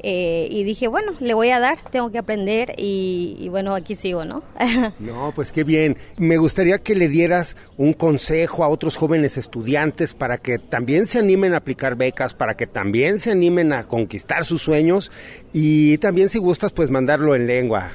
Eh, 0.00 0.48
y 0.50 0.64
dije, 0.64 0.88
bueno, 0.88 1.12
le 1.20 1.34
voy 1.34 1.50
a 1.50 1.58
dar, 1.58 1.78
tengo 1.90 2.10
que 2.10 2.18
aprender 2.18 2.74
y, 2.76 3.48
bueno, 3.50 3.74
aquí 3.74 3.94
sigo, 3.94 4.24
¿no? 4.24 4.42
no, 4.98 5.32
pues 5.34 5.52
qué 5.52 5.64
bien. 5.64 5.96
Me 6.16 6.36
gustaría 6.36 6.78
que 6.78 6.94
le 6.94 7.08
dieras 7.08 7.56
un 7.76 7.92
consejo 7.92 8.64
a 8.64 8.68
otros 8.68 8.96
jóvenes 8.96 9.38
estudiantes 9.38 10.14
para 10.14 10.38
que 10.38 10.58
también 10.58 11.06
se 11.06 11.18
animen 11.18 11.54
a 11.54 11.58
aplicar 11.58 11.96
becas, 11.96 12.34
para 12.34 12.56
que 12.56 12.66
también 12.66 13.18
se 13.18 13.30
animen 13.30 13.72
a 13.72 13.84
conquistar 13.84 14.44
sus 14.44 14.62
sueños 14.62 15.10
y 15.52 15.98
también 15.98 16.28
si 16.28 16.38
gustas, 16.38 16.72
pues 16.72 16.90
mandarlo 16.90 17.34
en 17.34 17.46
lengua. 17.46 17.92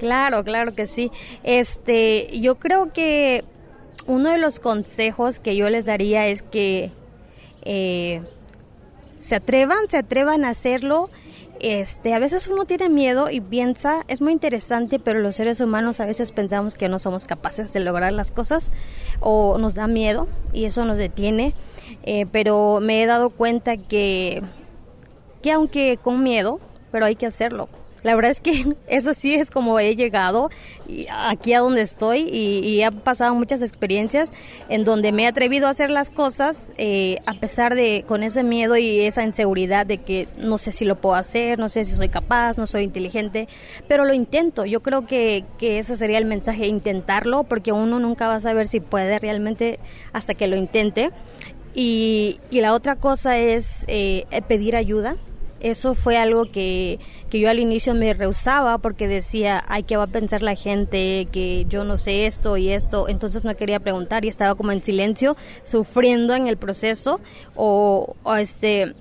Claro, 0.00 0.42
claro 0.44 0.74
que 0.74 0.86
sí. 0.86 1.12
Este, 1.44 2.40
yo 2.40 2.54
creo 2.54 2.90
que 2.90 3.44
uno 4.06 4.30
de 4.30 4.38
los 4.38 4.58
consejos 4.58 5.38
que 5.38 5.56
yo 5.56 5.68
les 5.68 5.84
daría 5.84 6.26
es 6.26 6.40
que 6.40 6.90
eh, 7.60 8.22
se 9.18 9.34
atrevan, 9.34 9.90
se 9.90 9.98
atrevan 9.98 10.46
a 10.46 10.48
hacerlo. 10.48 11.10
Este, 11.60 12.14
a 12.14 12.18
veces 12.18 12.48
uno 12.48 12.64
tiene 12.64 12.88
miedo 12.88 13.28
y 13.28 13.42
piensa, 13.42 14.06
es 14.08 14.22
muy 14.22 14.32
interesante, 14.32 14.98
pero 14.98 15.20
los 15.20 15.36
seres 15.36 15.60
humanos 15.60 16.00
a 16.00 16.06
veces 16.06 16.32
pensamos 16.32 16.74
que 16.74 16.88
no 16.88 16.98
somos 16.98 17.26
capaces 17.26 17.74
de 17.74 17.80
lograr 17.80 18.14
las 18.14 18.32
cosas 18.32 18.70
o 19.20 19.58
nos 19.58 19.74
da 19.74 19.86
miedo 19.86 20.28
y 20.54 20.64
eso 20.64 20.86
nos 20.86 20.96
detiene. 20.96 21.52
Eh, 22.04 22.24
pero 22.32 22.78
me 22.80 23.02
he 23.02 23.06
dado 23.06 23.28
cuenta 23.28 23.76
que, 23.76 24.42
que 25.42 25.52
aunque 25.52 25.98
con 26.02 26.22
miedo, 26.22 26.58
pero 26.90 27.04
hay 27.04 27.16
que 27.16 27.26
hacerlo 27.26 27.68
La 28.02 28.14
verdad 28.14 28.30
es 28.30 28.40
que 28.40 28.76
eso 28.88 29.14
sí 29.14 29.34
es 29.34 29.50
como 29.50 29.78
he 29.78 29.96
llegado 29.96 30.50
aquí 31.18 31.52
a 31.52 31.60
donde 31.60 31.82
estoy 31.82 32.22
y, 32.22 32.82
he 32.82 32.90
pasado 32.90 33.34
muchas 33.34 33.62
experiencias 33.62 34.32
en 34.68 34.84
donde 34.84 35.12
me 35.12 35.24
he 35.24 35.26
atrevido 35.26 35.66
a 35.66 35.70
hacer 35.70 35.90
las 35.90 36.10
cosas 36.10 36.72
eh, 36.78 37.18
a 37.26 37.34
pesar 37.34 37.74
de 37.74 38.04
con 38.08 38.22
ese 38.22 38.42
miedo 38.42 38.76
y 38.76 39.00
esa 39.00 39.22
inseguridad 39.22 39.86
de 39.86 39.98
que 39.98 40.28
no 40.38 40.56
sé 40.58 40.72
si 40.72 40.84
lo 40.84 40.96
puedo 40.96 41.14
hacer, 41.14 41.58
no 41.58 41.68
sé 41.68 41.84
si 41.84 41.92
soy 41.92 42.08
capaz, 42.08 42.56
no 42.56 42.66
soy 42.66 42.84
inteligente, 42.84 43.48
pero 43.86 44.04
lo 44.04 44.14
intento. 44.14 44.64
Yo 44.64 44.82
creo 44.82 45.06
que, 45.06 45.44
que 45.58 45.78
ese 45.78 45.96
sería 45.96 46.18
el 46.18 46.24
mensaje, 46.24 46.66
intentarlo, 46.66 47.44
porque 47.44 47.72
uno 47.72 47.98
nunca 47.98 48.28
va 48.28 48.36
a 48.36 48.40
saber 48.40 48.66
si 48.66 48.80
puede 48.80 49.18
realmente 49.18 49.78
hasta 50.12 50.34
que 50.34 50.46
lo 50.46 50.56
intente. 50.56 51.10
Y, 51.74 52.40
y 52.50 52.60
la 52.60 52.74
otra 52.74 52.96
cosa 52.96 53.38
es 53.38 53.84
eh, 53.86 54.26
pedir 54.48 54.74
ayuda. 54.74 55.16
Eso 55.60 55.94
fue 55.94 56.16
algo 56.16 56.46
que, 56.46 56.98
que 57.28 57.38
yo 57.38 57.50
al 57.50 57.58
inicio 57.58 57.94
me 57.94 58.12
rehusaba 58.14 58.78
porque 58.78 59.08
decía, 59.08 59.62
ay, 59.68 59.82
¿qué 59.82 59.96
va 59.96 60.04
a 60.04 60.08
pensar 60.08 60.42
la 60.42 60.54
gente? 60.54 61.28
Que 61.30 61.66
yo 61.68 61.84
no 61.84 61.96
sé 61.96 62.26
esto 62.26 62.56
y 62.56 62.70
esto. 62.70 63.08
Entonces 63.08 63.44
no 63.44 63.54
quería 63.56 63.80
preguntar 63.80 64.24
y 64.24 64.28
estaba 64.28 64.54
como 64.54 64.72
en 64.72 64.82
silencio, 64.82 65.36
sufriendo 65.64 66.34
en 66.34 66.48
el 66.48 66.56
proceso 66.56 67.20
o, 67.54 68.16
o 68.22 68.34
este 68.36 68.94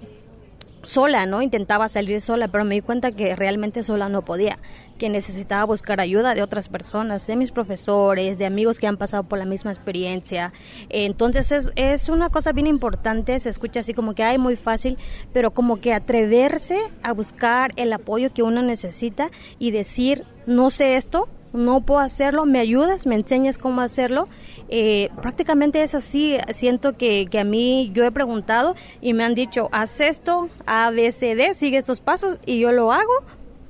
sola, 0.83 1.25
¿no? 1.25 1.41
Intentaba 1.41 1.89
salir 1.89 2.21
sola, 2.21 2.47
pero 2.47 2.63
me 2.65 2.75
di 2.75 2.81
cuenta 2.81 3.11
que 3.11 3.35
realmente 3.35 3.83
sola 3.83 4.09
no 4.09 4.23
podía, 4.23 4.59
que 4.99 5.09
necesitaba 5.09 5.63
buscar 5.63 5.99
ayuda 5.99 6.35
de 6.35 6.43
otras 6.43 6.69
personas, 6.69 7.25
de 7.25 7.35
mis 7.35 7.51
profesores, 7.51 8.37
de 8.37 8.45
amigos 8.45 8.77
que 8.77 8.85
han 8.85 8.97
pasado 8.97 9.23
por 9.23 9.39
la 9.39 9.45
misma 9.45 9.71
experiencia. 9.71 10.53
Entonces 10.89 11.51
es, 11.51 11.71
es 11.75 12.09
una 12.09 12.29
cosa 12.29 12.51
bien 12.51 12.67
importante, 12.67 13.39
se 13.39 13.49
escucha 13.49 13.79
así 13.79 13.95
como 13.95 14.13
que 14.13 14.23
hay 14.23 14.37
muy 14.37 14.55
fácil, 14.55 14.99
pero 15.33 15.49
como 15.51 15.81
que 15.81 15.93
atreverse 15.93 16.77
a 17.01 17.13
buscar 17.13 17.71
el 17.77 17.91
apoyo 17.93 18.31
que 18.31 18.43
uno 18.43 18.61
necesita 18.61 19.31
y 19.57 19.71
decir, 19.71 20.25
no 20.45 20.69
sé 20.69 20.97
esto, 20.97 21.27
no 21.53 21.81
puedo 21.81 21.99
hacerlo, 21.99 22.45
me 22.45 22.59
ayudas, 22.59 23.05
me 23.05 23.15
enseñas 23.15 23.57
cómo 23.57 23.81
hacerlo. 23.81 24.27
Eh, 24.69 25.09
prácticamente 25.21 25.81
es 25.81 25.95
así, 25.95 26.37
siento 26.51 26.95
que, 26.95 27.27
que, 27.29 27.39
a 27.39 27.43
mí 27.43 27.91
yo 27.93 28.03
he 28.03 28.11
preguntado 28.11 28.75
y 29.01 29.13
me 29.13 29.23
han 29.23 29.33
dicho, 29.33 29.69
haz 29.71 29.99
esto, 29.99 30.49
A, 30.65 30.91
B, 30.91 31.11
C, 31.11 31.35
D, 31.35 31.53
sigue 31.53 31.77
estos 31.77 32.01
pasos 32.01 32.37
y 32.45 32.59
yo 32.59 32.71
lo 32.71 32.91
hago 32.91 33.13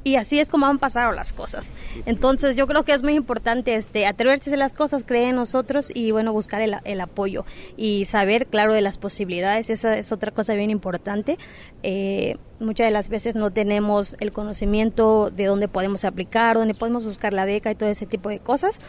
y 0.10 0.16
así 0.16 0.39
es 0.39 0.49
como 0.49 0.66
han 0.66 0.80
pasado 0.80 1.12
las 1.12 1.34
cosas. 1.34 1.72
Entonces 2.07 2.55
yo 2.55 2.66
creo 2.66 2.84
que 2.84 2.93
es 2.93 3.03
muy 3.03 3.14
importante 3.14 3.76
este 3.76 4.07
atreverse 4.07 4.51
a 4.51 4.57
las 4.57 4.74
cosas, 4.74 5.03
creer 5.03 5.30
en 5.30 5.36
nosotros 5.36 5.91
y 5.93 6.10
bueno, 6.10 6.34
buscar 6.34 6.62
el, 6.62 7.01
apoyo 7.01 7.45
y 7.78 8.05
saber, 8.05 8.47
claro, 8.47 8.74
de 8.74 8.82
las 8.82 8.97
posibilidades, 8.97 9.70
esa 9.70 9.97
es 9.97 10.12
otra 10.12 10.32
cosa 10.32 10.55
bien 10.55 10.72
importante. 10.72 11.38
Eh, 11.84 12.38
muchas 12.60 12.88
de 12.88 12.91
las 12.91 13.10
veces 13.10 13.36
no 13.36 13.51
tenemos 13.51 14.18
el 14.20 14.32
conocimiento 14.32 15.30
de 15.30 15.45
dónde 15.45 15.68
podemos 15.68 16.03
aplicar, 16.05 16.57
dónde 16.57 16.74
podemos 16.74 17.05
buscar 17.05 17.32
la 17.32 17.45
beca 17.45 17.70
y 17.70 17.76
todo 17.76 17.89
ese 17.89 18.07
tipo 18.07 18.30
de 18.30 18.39
cosas. 18.39 18.80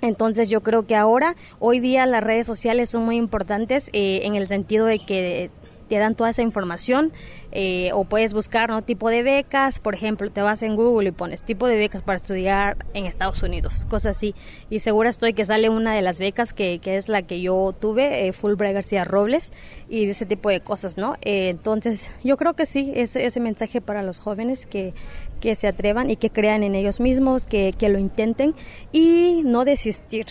Entonces 0.00 0.48
yo 0.48 0.62
creo 0.62 0.86
que 0.86 0.96
ahora, 0.96 1.36
hoy 1.58 1.80
día 1.80 2.06
las 2.06 2.24
redes 2.24 2.46
sociales 2.46 2.88
son 2.88 3.04
muy 3.04 3.16
importantes 3.16 3.90
eh, 3.92 4.20
en 4.22 4.34
el 4.36 4.48
sentido 4.48 4.86
de 4.86 5.00
que 5.00 5.50
te 5.90 5.98
dan 5.98 6.14
toda 6.14 6.30
esa 6.30 6.42
información 6.42 7.12
eh, 7.52 7.90
o 7.94 8.04
puedes 8.04 8.32
buscar 8.32 8.70
¿no? 8.70 8.82
tipo 8.82 9.08
de 9.08 9.22
becas, 9.22 9.80
por 9.80 9.94
ejemplo, 9.94 10.30
te 10.30 10.42
vas 10.42 10.62
en 10.62 10.76
Google 10.76 11.08
y 11.08 11.12
pones 11.12 11.42
tipo 11.42 11.66
de 11.66 11.76
becas 11.76 12.02
para 12.02 12.16
estudiar 12.16 12.76
en 12.94 13.06
Estados 13.06 13.42
Unidos, 13.42 13.86
cosas 13.86 14.16
así. 14.16 14.34
Y 14.68 14.80
segura 14.80 15.10
estoy 15.10 15.32
que 15.32 15.44
sale 15.44 15.68
una 15.68 15.94
de 15.94 16.02
las 16.02 16.18
becas 16.18 16.52
que, 16.52 16.78
que 16.78 16.96
es 16.96 17.08
la 17.08 17.22
que 17.22 17.40
yo 17.40 17.74
tuve, 17.78 18.26
eh, 18.26 18.32
Fulbright 18.32 18.74
García 18.74 19.04
Robles, 19.04 19.52
y 19.88 20.06
de 20.06 20.12
ese 20.12 20.26
tipo 20.26 20.48
de 20.48 20.60
cosas, 20.60 20.96
¿no? 20.96 21.14
Eh, 21.22 21.48
entonces, 21.48 22.10
yo 22.22 22.36
creo 22.36 22.54
que 22.54 22.66
sí, 22.66 22.92
ese, 22.94 23.26
ese 23.26 23.40
mensaje 23.40 23.80
para 23.80 24.02
los 24.02 24.20
jóvenes 24.20 24.66
que, 24.66 24.94
que 25.40 25.54
se 25.54 25.66
atrevan 25.66 26.10
y 26.10 26.16
que 26.16 26.30
crean 26.30 26.62
en 26.62 26.74
ellos 26.74 27.00
mismos, 27.00 27.46
que, 27.46 27.74
que 27.76 27.88
lo 27.88 27.98
intenten 27.98 28.54
y 28.92 29.42
no 29.44 29.64
desistir. 29.64 30.26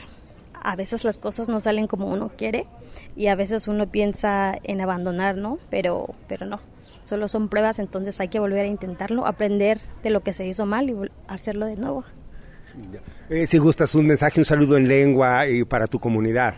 A 0.61 0.75
veces 0.75 1.03
las 1.03 1.17
cosas 1.17 1.47
no 1.47 1.59
salen 1.59 1.87
como 1.87 2.07
uno 2.07 2.31
quiere 2.35 2.65
y 3.15 3.27
a 3.27 3.35
veces 3.35 3.67
uno 3.67 3.87
piensa 3.87 4.57
en 4.63 4.81
abandonar, 4.81 5.37
¿no? 5.37 5.57
Pero, 5.69 6.15
pero 6.27 6.45
no, 6.45 6.59
solo 7.09 7.27
son 7.27 7.49
pruebas, 7.49 7.79
entonces 7.79 8.19
hay 8.19 8.27
que 8.27 8.39
volver 8.39 8.65
a 8.65 8.67
intentarlo, 8.67 9.25
aprender 9.25 9.79
de 10.03 10.11
lo 10.11 10.21
que 10.21 10.31
se 10.31 10.45
hizo 10.45 10.65
mal 10.65 10.89
y 10.89 10.95
hacerlo 11.27 11.65
de 11.65 11.75
nuevo. 11.75 12.03
Eh, 13.29 13.47
si 13.47 13.57
gustas 13.57 13.95
un 13.95 14.05
mensaje, 14.05 14.39
un 14.39 14.45
saludo 14.45 14.77
en 14.77 14.87
lengua 14.87 15.47
y 15.47 15.65
para 15.65 15.87
tu 15.87 15.99
comunidad. 15.99 16.53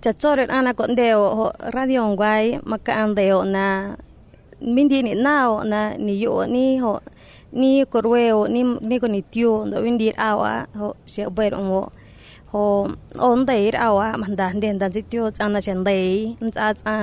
Chachor 0.00 0.40
ana 0.50 0.74
condeo 0.74 1.52
radio 1.58 2.06
nguai 2.06 2.60
makandeo 2.64 3.44
na 3.44 3.96
mindi 4.60 5.02
ni 5.02 5.14
nao 5.14 5.64
na 5.64 5.96
ni 5.98 6.20
yo 6.20 6.46
ni 6.46 6.78
ho 6.78 7.00
ni 7.52 7.84
korweo 7.86 8.46
ni 8.46 8.62
ni 8.62 9.00
ko 9.00 9.08
ni 9.08 9.22
tio 9.22 9.66
ndo 9.66 9.82
windi 9.82 10.14
awa 10.16 10.68
ho 10.78 10.94
se 11.04 11.26
ber 11.26 11.58
ngo 11.58 11.90
ho 12.52 12.88
on 13.18 13.46
dei 13.46 13.70
awa 13.86 14.06
manda 14.18 14.46
den 14.62 14.78
dan 14.78 14.90
ji 14.94 15.02
tio 15.10 15.30
ana 15.38 15.60
chen 15.66 15.84
dei. 15.84 16.36
Nza 16.40 16.66
za 16.80 16.94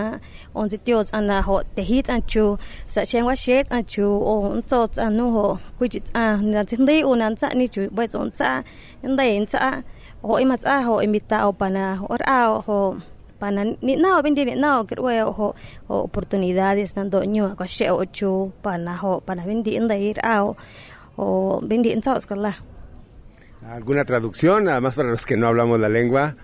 on 0.55 0.69
ji 0.69 0.77
tio 0.85 1.03
ana 1.17 1.41
ho 1.41 1.55
te 1.75 1.81
hit 1.89 2.09
an 2.09 2.21
chu 2.31 2.57
sa 2.87 3.01
chen 3.09 3.25
wa 3.25 3.35
she 3.35 3.63
an 3.75 3.83
chu 3.93 4.05
o 4.31 4.61
zo 4.69 4.79
za 4.97 5.05
nu 5.17 5.25
ho 5.35 5.45
ku 5.77 5.83
ji 5.93 5.99
a 6.13 6.25
na 6.51 6.63
chen 6.69 6.85
dei 6.85 7.01
o 7.09 7.11
nan 7.21 7.33
za 7.41 7.47
ni 7.59 7.65
chu 7.67 7.81
bai 7.95 8.07
zon 8.13 8.29
za 8.39 8.49
dei 9.17 9.45
za 9.51 9.81
ho 10.27 10.33
ima 10.43 10.55
za 10.63 10.81
ho 10.87 10.93
imita 11.05 11.37
o 11.47 11.51
pana 11.51 11.85
or 12.11 12.21
a 12.37 12.39
ho 12.67 12.79
pana 13.39 13.61
ni 13.85 13.93
na 14.03 14.21
bindi 14.25 14.41
ni 14.49 14.55
na 14.63 14.83
ke 14.87 14.95
we 15.05 15.15
ho 15.19 15.31
ho 15.87 15.95
oportunidades 16.05 16.91
dando 16.95 17.19
nyu 17.33 17.43
ko 17.59 17.65
she 17.75 17.87
o 17.89 18.03
chu 18.17 18.51
pana 18.63 18.93
ho 19.01 19.11
pana 19.25 19.41
bindi 19.49 19.71
dei 19.91 20.13
a 20.33 20.35
o 21.23 21.25
bindi 21.69 21.89
nza 21.99 22.11
escola 22.19 22.53
¿Alguna 23.65 24.05
traducción? 24.05 24.67
Además 24.67 24.95
para 24.95 25.09
los 25.09 25.25
que 25.25 25.37
no 25.37 25.47
hablamos 25.47 25.79
la 25.79 25.89
lengua. 25.89 26.35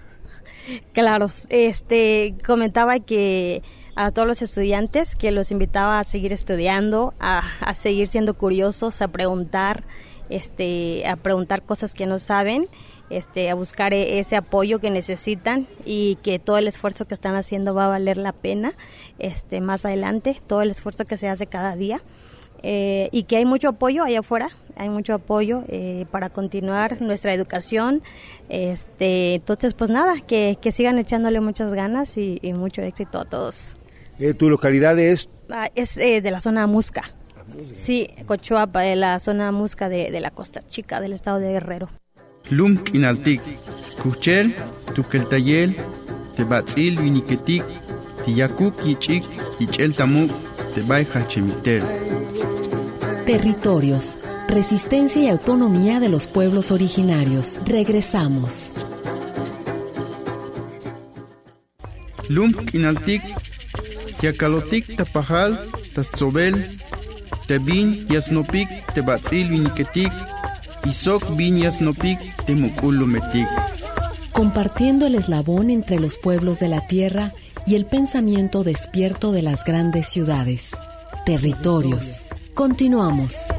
Claro, 0.94 1.28
este 1.50 2.36
comentaba 2.46 3.00
que 3.00 3.62
a 3.96 4.12
todos 4.12 4.28
los 4.28 4.42
estudiantes 4.42 5.16
que 5.16 5.32
los 5.32 5.52
invitaba 5.52 6.00
a 6.00 6.04
seguir 6.04 6.34
estudiando, 6.34 7.14
a, 7.20 7.44
a 7.60 7.74
seguir 7.74 8.08
siendo 8.08 8.34
curiosos, 8.34 9.02
a 9.02 9.10
preguntar, 9.10 9.84
este, 10.30 11.08
a 11.08 11.16
preguntar 11.16 11.64
cosas 11.64 11.94
que 11.94 12.08
no 12.08 12.18
saben, 12.18 12.70
este, 13.10 13.50
a 13.50 13.56
buscar 13.56 13.94
e, 13.94 14.20
ese 14.20 14.36
apoyo 14.36 14.80
que 14.80 14.90
necesitan 14.90 15.68
y 15.86 16.16
que 16.24 16.40
todo 16.40 16.58
el 16.58 16.68
esfuerzo 16.68 17.06
que 17.06 17.14
están 17.14 17.36
haciendo 17.36 17.76
va 17.76 17.86
a 17.86 17.90
valer 17.90 18.18
la 18.18 18.32
pena, 18.32 18.74
este, 19.20 19.62
más 19.62 19.86
adelante, 19.86 20.42
todo 20.48 20.62
el 20.62 20.72
esfuerzo 20.72 21.06
que 21.06 21.18
se 21.18 21.28
hace 21.28 21.48
cada 21.48 21.76
día. 21.76 22.02
Eh, 22.66 23.10
y 23.12 23.24
que 23.24 23.36
hay 23.36 23.46
mucho 23.46 23.70
apoyo 23.70 24.06
allá 24.06 24.22
afuera, 24.22 24.52
hay 24.76 24.90
mucho 24.90 25.14
apoyo 25.14 25.64
eh, 25.68 26.06
para 26.12 26.30
continuar 26.30 27.02
nuestra 27.02 27.34
educación. 27.34 28.02
Este, 28.50 29.36
entonces, 29.36 29.74
pues 29.74 29.90
nada, 29.90 30.16
que, 30.26 30.58
que 30.62 30.72
sigan 30.72 30.98
echándole 31.00 31.40
muchas 31.40 31.74
ganas 31.74 32.18
y, 32.18 32.40
y 32.42 32.54
mucho 32.54 32.82
éxito 32.82 33.20
a 33.20 33.26
todos. 33.26 33.74
Eh, 34.20 34.34
¿Tu 34.34 34.50
localidad 34.50 34.98
es? 35.00 35.30
Ah, 35.50 35.70
es 35.76 35.98
eh, 35.98 36.22
de 36.22 36.32
la 36.32 36.42
zona 36.42 36.68
Musca. 36.68 37.14
Sí, 37.74 38.08
Cochoapa, 38.26 38.82
de 38.82 38.96
la 38.96 39.20
zona 39.20 39.52
Musca 39.52 39.90
de, 39.90 40.12
de 40.12 40.20
la 40.20 40.32
Costa 40.32 40.62
Chica 40.68 41.02
del 41.02 41.14
estado 41.14 41.40
de 41.40 41.52
Guerrero. 41.52 41.90
Lum 42.50 42.78
kinaltik, 42.78 43.42
kuchel, 44.02 44.54
tukeltayel, 44.94 45.76
tebatzil 46.36 47.00
viniketik, 47.00 47.64
tiyakuk 48.26 48.84
yichik, 48.84 49.24
yichel 49.60 49.96
tamuk, 49.96 50.32
tebay 50.74 51.06
hachemitel. 51.06 51.84
Territorios, 53.26 54.20
resistencia 54.50 55.22
y 55.22 55.30
autonomía 55.30 56.02
de 56.02 56.10
los 56.10 56.28
pueblos 56.28 56.72
originarios. 56.72 57.62
Regresamos. 57.66 58.74
Lum 62.28 62.52
kinaltik, 62.54 63.24
yakalotik 64.22 64.98
tapajal, 64.98 65.70
tatzobel, 65.96 66.78
tebin 67.48 68.06
yasnopik, 68.10 68.68
tebatzil 68.94 69.48
viniketik, 69.50 70.12
isok 70.84 71.38
bin 71.38 71.60
yasnopik, 71.60 72.20
temukulumetik. 72.46 73.48
Compartiendo 74.34 75.08
el 75.08 75.16
eslabón 75.16 75.70
entre 75.70 75.98
los 75.98 76.18
pueblos 76.18 76.60
de 76.60 76.68
la 76.68 76.88
tierra 76.88 77.32
y 77.66 77.76
el 77.76 77.86
pensamiento 77.86 78.66
despierto 78.66 79.32
de 79.32 79.44
las 79.44 79.64
grandes 79.64 80.08
ciudades. 80.10 80.72
Territorios. 81.26 82.43
Continuamos. 82.54 83.52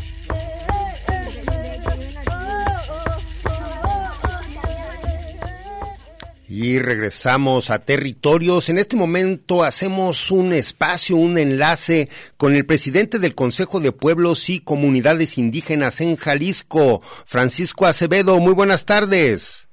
Y 6.47 6.79
regresamos 6.79 7.71
a 7.71 7.81
territorios. 7.81 8.69
En 8.69 8.79
este 8.79 8.97
momento 8.97 9.65
hacemos 9.65 10.31
un 10.31 10.53
espacio, 10.53 11.17
un 11.17 11.37
enlace 11.37 12.09
con 12.37 12.55
el 12.55 12.65
presidente 12.65 13.19
del 13.19 13.35
Consejo 13.35 13.81
de 13.81 13.91
Pueblos 13.91 14.49
y 14.49 14.61
Comunidades 14.61 15.37
Indígenas 15.37 16.01
en 16.01 16.15
Jalisco, 16.17 17.01
Francisco 17.27 17.87
Acevedo. 17.87 18.39
Muy 18.39 18.55
buenas 18.55 18.87
tardes. 18.87 19.69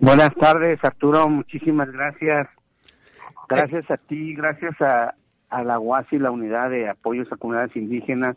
Buenas 0.00 0.34
tardes, 0.34 0.80
Arturo. 0.82 1.28
Muchísimas 1.28 1.88
gracias. 1.92 2.48
Gracias 3.48 3.90
a 3.90 3.96
ti, 3.96 4.34
gracias 4.34 4.80
a, 4.80 5.14
a 5.50 5.62
la 5.64 5.78
UAS 5.78 6.06
y 6.12 6.18
la 6.18 6.30
Unidad 6.30 6.70
de 6.70 6.88
Apoyos 6.88 7.30
a 7.32 7.36
Comunidades 7.36 7.76
Indígenas 7.76 8.36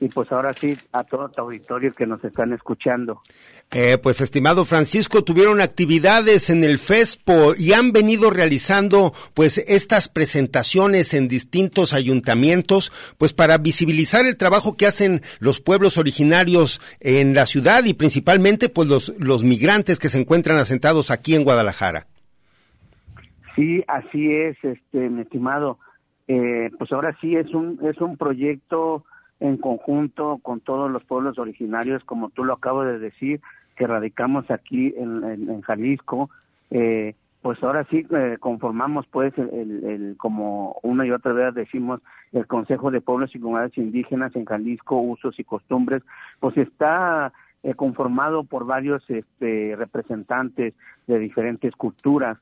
y 0.00 0.08
pues 0.08 0.32
ahora 0.32 0.54
sí 0.54 0.76
a 0.92 1.04
todo 1.04 1.28
tu 1.28 1.42
auditorio 1.42 1.92
que 1.92 2.06
nos 2.06 2.24
están 2.24 2.52
escuchando. 2.52 3.20
Eh, 3.70 3.98
pues 4.02 4.20
estimado 4.20 4.64
Francisco, 4.64 5.22
tuvieron 5.22 5.60
actividades 5.60 6.50
en 6.50 6.64
el 6.64 6.78
FESPO 6.78 7.54
y 7.56 7.72
han 7.72 7.92
venido 7.92 8.30
realizando 8.30 9.12
pues 9.34 9.58
estas 9.58 10.08
presentaciones 10.08 11.14
en 11.14 11.28
distintos 11.28 11.92
ayuntamientos 11.92 12.90
pues 13.16 13.32
para 13.32 13.58
visibilizar 13.58 14.24
el 14.24 14.36
trabajo 14.36 14.76
que 14.76 14.86
hacen 14.86 15.20
los 15.38 15.60
pueblos 15.60 15.98
originarios 15.98 16.80
en 16.98 17.34
la 17.34 17.46
ciudad 17.46 17.84
y 17.84 17.94
principalmente 17.94 18.70
pues 18.70 18.88
los, 18.88 19.14
los 19.20 19.44
migrantes 19.44 20.00
que 20.00 20.08
se 20.08 20.18
encuentran 20.18 20.56
asentados 20.56 21.12
aquí 21.12 21.36
en 21.36 21.44
Guadalajara. 21.44 22.06
Sí, 23.54 23.84
así 23.86 24.32
es, 24.32 24.56
este, 24.62 25.10
mi 25.10 25.22
estimado. 25.22 25.78
Eh, 26.32 26.70
pues 26.78 26.92
ahora 26.92 27.16
sí 27.20 27.34
es 27.34 27.52
un 27.54 27.80
es 27.82 28.00
un 28.00 28.16
proyecto 28.16 29.04
en 29.40 29.56
conjunto 29.56 30.38
con 30.40 30.60
todos 30.60 30.88
los 30.88 31.02
pueblos 31.02 31.40
originarios, 31.40 32.04
como 32.04 32.30
tú 32.30 32.44
lo 32.44 32.52
acabas 32.52 32.86
de 32.86 33.00
decir, 33.00 33.40
que 33.74 33.88
radicamos 33.88 34.48
aquí 34.48 34.94
en, 34.96 35.60
Jalisco, 35.62 36.30
eh, 36.70 37.16
pues 37.42 37.60
ahora 37.64 37.84
sí 37.90 38.06
eh, 38.10 38.36
conformamos 38.38 39.08
pues 39.08 39.36
el, 39.38 40.14
como 40.18 40.78
una 40.84 41.04
y 41.04 41.10
otra 41.10 41.32
vez 41.32 41.52
decimos 41.52 42.00
el 42.30 42.46
Consejo 42.46 42.92
de 42.92 43.00
Pueblos 43.00 43.34
y 43.34 43.40
Comunidades 43.40 43.76
Indígenas 43.76 44.36
en 44.36 44.44
Jalisco, 44.44 45.00
usos 45.00 45.36
y 45.40 45.42
costumbres, 45.42 46.04
pues 46.38 46.56
está 46.58 47.32
eh, 47.64 47.74
conformado 47.74 48.44
por 48.44 48.66
varios 48.66 49.02
este, 49.10 49.74
representantes 49.76 50.74
de 51.08 51.18
diferentes 51.18 51.74
culturas. 51.74 52.38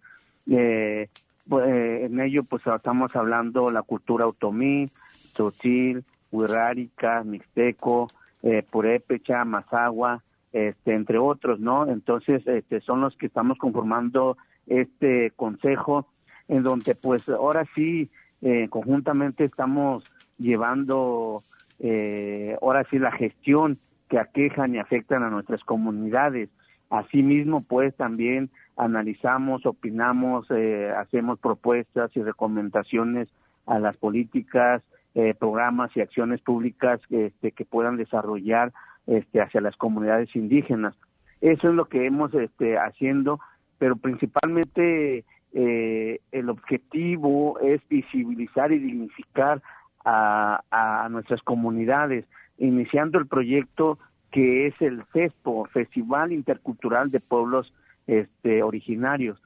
Pues, 1.49 1.66
en 1.68 2.20
ello 2.20 2.44
pues 2.44 2.62
estamos 2.66 3.14
hablando 3.16 3.70
la 3.70 3.82
cultura 3.82 4.26
otomí, 4.26 4.90
tzotzil, 5.34 6.05
Huirrárica, 6.30 7.24
Mixteco, 7.24 8.09
eh, 8.42 8.62
Purépecha, 8.70 9.44
Mazagua, 9.44 10.22
este, 10.53 10.94
entre 10.94 11.18
otros, 11.18 11.61
¿no? 11.61 11.88
Entonces, 11.88 12.46
este, 12.46 12.80
son 12.80 13.01
los 13.01 13.16
que 13.16 13.26
estamos 13.26 13.59
conformando 13.59 14.36
este 14.66 15.32
consejo, 15.36 16.07
en 16.49 16.62
donde, 16.62 16.94
pues, 16.94 17.26
ahora 17.28 17.64
sí, 17.74 18.11
eh, 18.42 18.68
conjuntamente 18.70 19.44
estamos 19.44 20.05
llevando, 20.38 21.42
eh, 21.80 22.57
ahora 22.61 22.84
sí, 22.90 22.99
la 22.99 23.12
gestión 23.12 23.78
que 24.09 24.18
aquejan 24.18 24.74
y 24.74 24.78
afectan 24.78 25.22
a 25.22 25.30
nuestras 25.30 25.62
comunidades. 25.64 26.49
Asimismo, 26.90 27.62
pues, 27.62 27.94
también 27.96 28.51
analizamos, 28.79 29.66
opinamos, 29.66 30.47
eh, 30.51 30.91
hacemos 30.97 31.39
propuestas 31.41 32.16
y 32.16 32.22
recomendaciones 32.22 33.29
a 33.66 33.79
las 33.81 33.97
políticas 33.97 34.83
eh, 35.14 35.35
programas 35.35 35.95
y 35.97 36.01
acciones 36.01 36.41
públicas 36.41 37.01
este, 37.11 37.51
que 37.51 37.64
puedan 37.64 37.97
desarrollar 37.97 38.72
este, 39.07 39.43
hacia 39.43 39.61
las 39.61 39.76
comunidades 39.76 40.35
indígenas. 40.37 40.95
Eso 41.41 41.68
es 41.68 41.74
lo 41.74 41.87
que 41.87 42.07
hemos 42.07 42.33
este, 42.35 42.79
haciendo, 42.79 43.41
pero 43.79 43.97
principalmente 43.97 45.24
eh, 45.55 46.20
el 46.31 46.49
objetivo 46.49 47.59
es 47.61 47.81
visibilizar 47.89 48.70
y 48.70 48.79
dignificar 48.79 49.61
a, 50.05 50.62
a, 50.70 51.09
nuestras 51.09 51.43
comunidades, 51.43 52.26
iniciando 52.59 53.18
el 53.18 53.26
proyecto 53.26 53.99
que 54.31 54.68
es 54.68 54.81
el 54.81 55.03
FESPO, 55.07 55.64
Festival 55.72 56.33
Intercultural 56.33 57.11
de 57.11 57.20
Pueblos 57.20 57.72
este, 58.09 58.65
Originarios, 58.65 59.41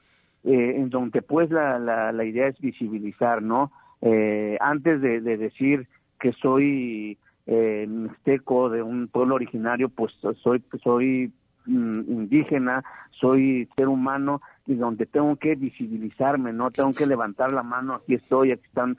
eh, 0.45 0.77
en 0.77 0.89
donde 0.89 1.21
pues 1.21 1.51
la, 1.51 1.79
la, 1.79 2.13
la 2.13 2.25
idea 2.25 2.47
es 2.47 2.59
visibilizar, 2.59 3.43
¿no? 3.43 3.71
Eh, 4.01 4.57
antes 4.61 5.01
de, 5.01 5.21
decir 5.21 5.87
que 6.19 6.33
soy 6.33 7.19
eh, 7.47 7.87
mixteco 7.89 8.71
de 8.71 8.83
un 8.83 9.09
pueblo 9.09 9.35
originario, 9.35 9.89
pues 9.89 10.13
soy, 10.43 10.63
soy 10.83 11.33
mm, 11.67 12.01
indígena, 12.09 12.83
soy 13.11 13.69
ser 13.77 13.89
humano 13.89 14.41
y 14.67 14.75
donde 14.75 15.07
tengo 15.07 15.37
que 15.37 15.55
visibilizarme, 15.55 16.53
no 16.53 16.71
tengo 16.71 16.93
que 16.93 17.07
levantar 17.07 17.53
la 17.53 17.63
mano, 17.63 17.95
aquí 17.95 18.15
estoy, 18.15 18.53
aquí 18.53 18.65
están 18.67 18.97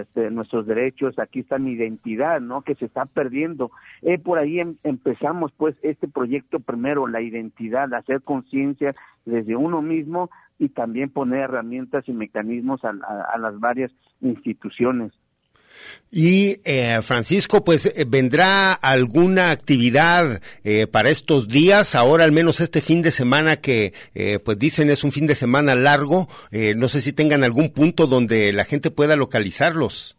este, 0.00 0.30
nuestros 0.30 0.66
derechos, 0.66 1.18
aquí 1.18 1.40
está 1.40 1.58
mi 1.58 1.72
identidad, 1.72 2.40
¿no? 2.40 2.62
Que 2.62 2.74
se 2.74 2.84
está 2.84 3.06
perdiendo. 3.06 3.70
Eh, 4.02 4.18
por 4.18 4.38
ahí 4.38 4.60
em, 4.60 4.76
empezamos 4.84 5.52
pues 5.52 5.74
este 5.82 6.06
proyecto 6.06 6.60
primero, 6.60 7.06
la 7.06 7.22
identidad, 7.22 7.92
hacer 7.94 8.20
conciencia 8.20 8.94
desde 9.24 9.56
uno 9.56 9.80
mismo 9.80 10.30
y 10.58 10.68
también 10.68 11.10
poner 11.10 11.40
herramientas 11.40 12.06
y 12.08 12.12
mecanismos 12.12 12.84
a, 12.84 12.92
las 13.38 13.58
varias 13.58 13.90
instituciones. 14.20 15.12
Y 16.10 16.60
eh, 16.64 17.00
Francisco, 17.02 17.64
pues 17.64 17.86
eh, 17.86 18.04
vendrá 18.06 18.72
alguna 18.72 19.50
actividad 19.50 20.40
eh, 20.62 20.86
para 20.86 21.08
estos 21.08 21.48
días, 21.48 21.96
ahora 21.96 22.22
al 22.22 22.30
menos 22.30 22.60
este 22.60 22.80
fin 22.80 23.02
de 23.02 23.10
semana 23.10 23.56
que 23.56 23.92
pues 24.44 24.58
dicen 24.58 24.90
es 24.90 25.02
un 25.02 25.10
fin 25.10 25.26
de 25.26 25.34
semana 25.34 25.74
largo, 25.74 26.28
no 26.76 26.88
sé 26.88 27.00
si 27.00 27.12
tengan 27.12 27.42
algún 27.42 27.72
punto 27.72 28.06
donde 28.06 28.52
la 28.52 28.64
gente 28.64 28.90
pueda 28.90 29.16
localizarlos. 29.16 30.16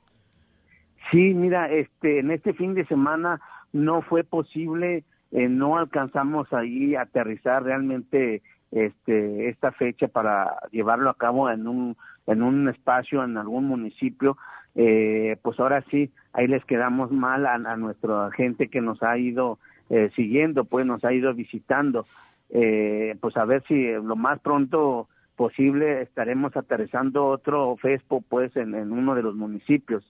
Sí, 1.12 1.34
mira, 1.34 1.72
este, 1.72 2.20
en 2.20 2.32
este 2.32 2.54
fin 2.54 2.74
de 2.74 2.86
semana 2.88 3.40
no 3.72 4.02
fue 4.02 4.24
posible, 4.24 5.06
no 5.32 5.78
alcanzamos 5.78 6.52
ahí 6.52 6.96
a 6.96 7.04
aterrizar 7.04 7.64
realmente 7.64 8.42
este, 8.72 9.48
esta 9.48 9.72
fecha 9.72 10.08
para 10.10 10.58
llevarlo 10.72 11.10
a 11.10 11.18
cabo 11.18 11.50
en 11.50 11.68
un, 11.68 11.96
en 12.28 12.44
un 12.44 12.68
espacio, 12.68 13.24
en 13.24 13.38
algún 13.38 13.66
municipio, 13.66 14.38
eh, 14.76 15.38
pues 15.42 15.60
ahora 15.60 15.84
sí, 15.90 16.12
ahí 16.34 16.48
les 16.48 16.64
quedamos 16.66 17.12
mal 17.12 17.46
a, 17.46 17.58
nuestra 17.78 18.30
gente 18.32 18.68
que 18.68 18.82
nos 18.82 19.02
ha 19.04 19.18
ido 19.18 19.58
eh, 19.90 20.10
siguiendo, 20.16 20.66
pues 20.66 20.86
nos 20.86 21.04
ha 21.04 21.14
ido 21.14 21.34
visitando. 21.34 22.06
Eh, 22.50 23.16
pues 23.22 23.36
a 23.38 23.46
ver 23.46 23.64
si 23.68 23.92
lo 23.94 24.16
más 24.16 24.40
pronto 24.40 25.08
posible 25.36 26.02
estaremos 26.02 26.56
aterrizando 26.56 27.26
otro 27.26 27.76
FESPO 27.78 28.22
pues 28.22 28.56
en 28.56 28.74
uno 28.92 29.16
de 29.16 29.24
los 29.24 29.36
municipios. 29.36 30.04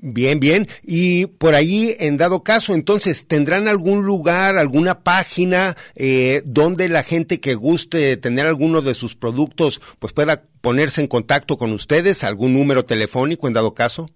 Bien, 0.00 0.40
bien. 0.40 0.66
Y 0.82 1.26
por 1.26 1.54
ahí, 1.54 1.94
en 1.98 2.16
dado 2.16 2.42
caso, 2.42 2.74
entonces, 2.74 3.26
¿tendrán 3.28 3.68
algún 3.68 4.06
lugar, 4.06 4.56
alguna 4.56 5.00
página 5.00 5.74
eh, 5.96 6.42
donde 6.46 6.88
la 6.88 7.02
gente 7.02 7.40
que 7.40 7.54
guste 7.54 8.16
tener 8.16 8.46
alguno 8.46 8.80
de 8.80 8.94
sus 8.94 9.16
productos, 9.16 9.80
pues 9.98 10.12
pueda 10.12 10.42
ponerse 10.62 11.02
en 11.02 11.08
contacto 11.08 11.56
con 11.58 11.72
ustedes? 11.72 12.24
¿Algún 12.24 12.54
número 12.54 12.84
telefónico, 12.84 13.46
en 13.46 13.54
dado 13.54 13.74
caso? 13.74 14.08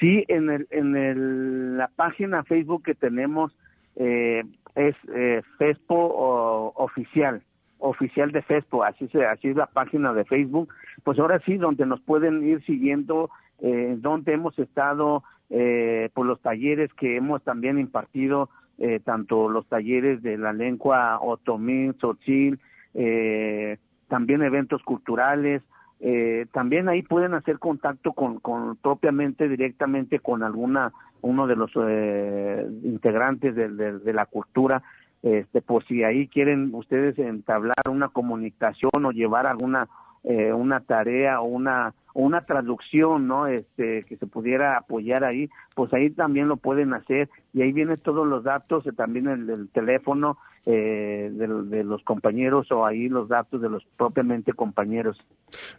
Sí, 0.00 0.24
en, 0.28 0.50
el, 0.50 0.66
en 0.70 0.96
el, 0.96 1.78
la 1.78 1.88
página 1.88 2.42
Facebook 2.44 2.82
que 2.84 2.94
tenemos 2.94 3.52
eh, 3.94 4.42
es 4.74 4.94
eh, 5.14 5.42
FESPO 5.58 6.72
oficial, 6.74 7.42
oficial 7.78 8.30
de 8.32 8.42
FESPO, 8.42 8.84
así, 8.84 9.08
se, 9.08 9.24
así 9.24 9.48
es 9.48 9.56
la 9.56 9.66
página 9.66 10.12
de 10.12 10.24
Facebook. 10.24 10.68
Pues 11.04 11.18
ahora 11.18 11.40
sí, 11.46 11.56
donde 11.56 11.86
nos 11.86 12.00
pueden 12.00 12.46
ir 12.46 12.64
siguiendo 12.66 13.30
eh, 13.60 13.96
donde 13.98 14.32
hemos 14.32 14.58
estado 14.58 15.22
eh, 15.50 16.10
por 16.14 16.26
los 16.26 16.40
talleres 16.40 16.92
que 16.94 17.16
hemos 17.16 17.42
también 17.42 17.78
impartido, 17.78 18.48
eh, 18.78 19.00
tanto 19.04 19.48
los 19.48 19.66
talleres 19.66 20.22
de 20.22 20.36
la 20.36 20.52
lengua 20.52 21.18
otomí, 21.20 21.92
tzotzil, 21.94 22.58
eh, 22.94 23.78
también 24.08 24.42
eventos 24.42 24.82
culturales, 24.82 25.62
eh, 26.00 26.46
también 26.52 26.88
ahí 26.88 27.02
pueden 27.02 27.34
hacer 27.34 27.58
contacto 27.58 28.12
con, 28.12 28.38
con 28.40 28.76
propiamente 28.76 29.48
directamente 29.48 30.18
con 30.18 30.42
alguna 30.42 30.92
uno 31.22 31.46
de 31.46 31.56
los 31.56 31.70
eh, 31.76 32.68
integrantes 32.84 33.54
de, 33.54 33.70
de, 33.70 33.98
de, 33.98 34.12
la 34.12 34.26
cultura. 34.26 34.82
Este 35.22 35.62
por 35.62 35.84
si 35.84 36.04
ahí 36.04 36.28
quieren 36.28 36.70
ustedes 36.74 37.18
entablar 37.18 37.76
una 37.90 38.08
comunicación 38.08 39.04
o 39.04 39.10
llevar 39.10 39.46
alguna 39.46 39.88
eh, 40.26 40.52
una 40.52 40.80
tarea 40.80 41.40
o 41.40 41.46
una 41.46 41.94
una 42.16 42.46
traducción, 42.46 43.28
¿no? 43.28 43.46
Este, 43.46 44.04
que 44.04 44.16
se 44.16 44.26
pudiera 44.26 44.78
apoyar 44.78 45.22
ahí, 45.22 45.50
pues 45.74 45.92
ahí 45.92 46.10
también 46.10 46.48
lo 46.48 46.56
pueden 46.56 46.94
hacer 46.94 47.28
y 47.52 47.60
ahí 47.60 47.72
vienen 47.72 47.98
todos 47.98 48.26
los 48.26 48.42
datos, 48.42 48.86
eh, 48.86 48.92
también 48.92 49.28
el, 49.28 49.68
teléfono 49.68 50.38
eh, 50.68 51.30
de, 51.30 51.84
los 51.84 52.02
compañeros 52.02 52.66
o 52.72 52.84
ahí 52.84 53.08
los 53.08 53.28
datos 53.28 53.62
de 53.62 53.68
los 53.68 53.84
propiamente 53.96 54.52
compañeros. 54.52 55.16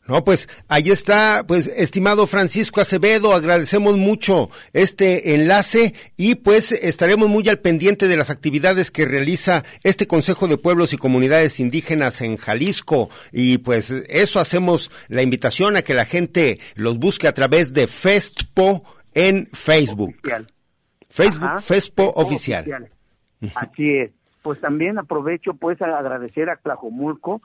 No, 0.07 0.23
pues 0.23 0.47
ahí 0.69 0.91
está, 0.91 1.43
pues 1.45 1.67
estimado 1.67 2.25
Francisco 2.25 2.79
Acevedo, 2.79 3.33
agradecemos 3.33 3.97
mucho 3.97 4.49
este 4.71 5.35
enlace 5.35 5.93
y 6.15 6.35
pues 6.35 6.71
estaremos 6.71 7.27
muy 7.27 7.49
al 7.49 7.59
pendiente 7.59 8.07
de 8.07 8.15
las 8.15 8.29
actividades 8.29 8.89
que 8.89 9.03
realiza 9.03 9.65
este 9.83 10.07
Consejo 10.07 10.47
de 10.47 10.57
Pueblos 10.57 10.93
y 10.93 10.97
Comunidades 10.97 11.59
Indígenas 11.59 12.21
en 12.21 12.37
Jalisco 12.37 13.09
y 13.33 13.57
pues 13.57 13.91
eso 13.91 14.39
hacemos 14.39 14.89
la 15.09 15.21
invitación 15.21 15.75
a 15.75 15.81
que 15.81 15.95
la 15.95 16.05
gente 16.05 16.59
los 16.75 16.97
busque 16.97 17.27
a 17.27 17.33
través 17.33 17.73
de 17.73 17.87
FESTPO 17.87 18.83
en 19.13 19.49
Facebook. 19.51 20.15
Facebook, 21.09 21.61
FESPO, 21.61 22.13
oficial. 22.15 22.89
Así 23.53 23.89
es. 23.91 24.11
Pues 24.47 24.61
también 24.61 24.97
aprovecho 24.97 25.55
pues 25.55 25.81
a 25.81 25.99
agradecer 25.99 26.49
a 26.49 26.55
Tlajomulco 26.55 27.41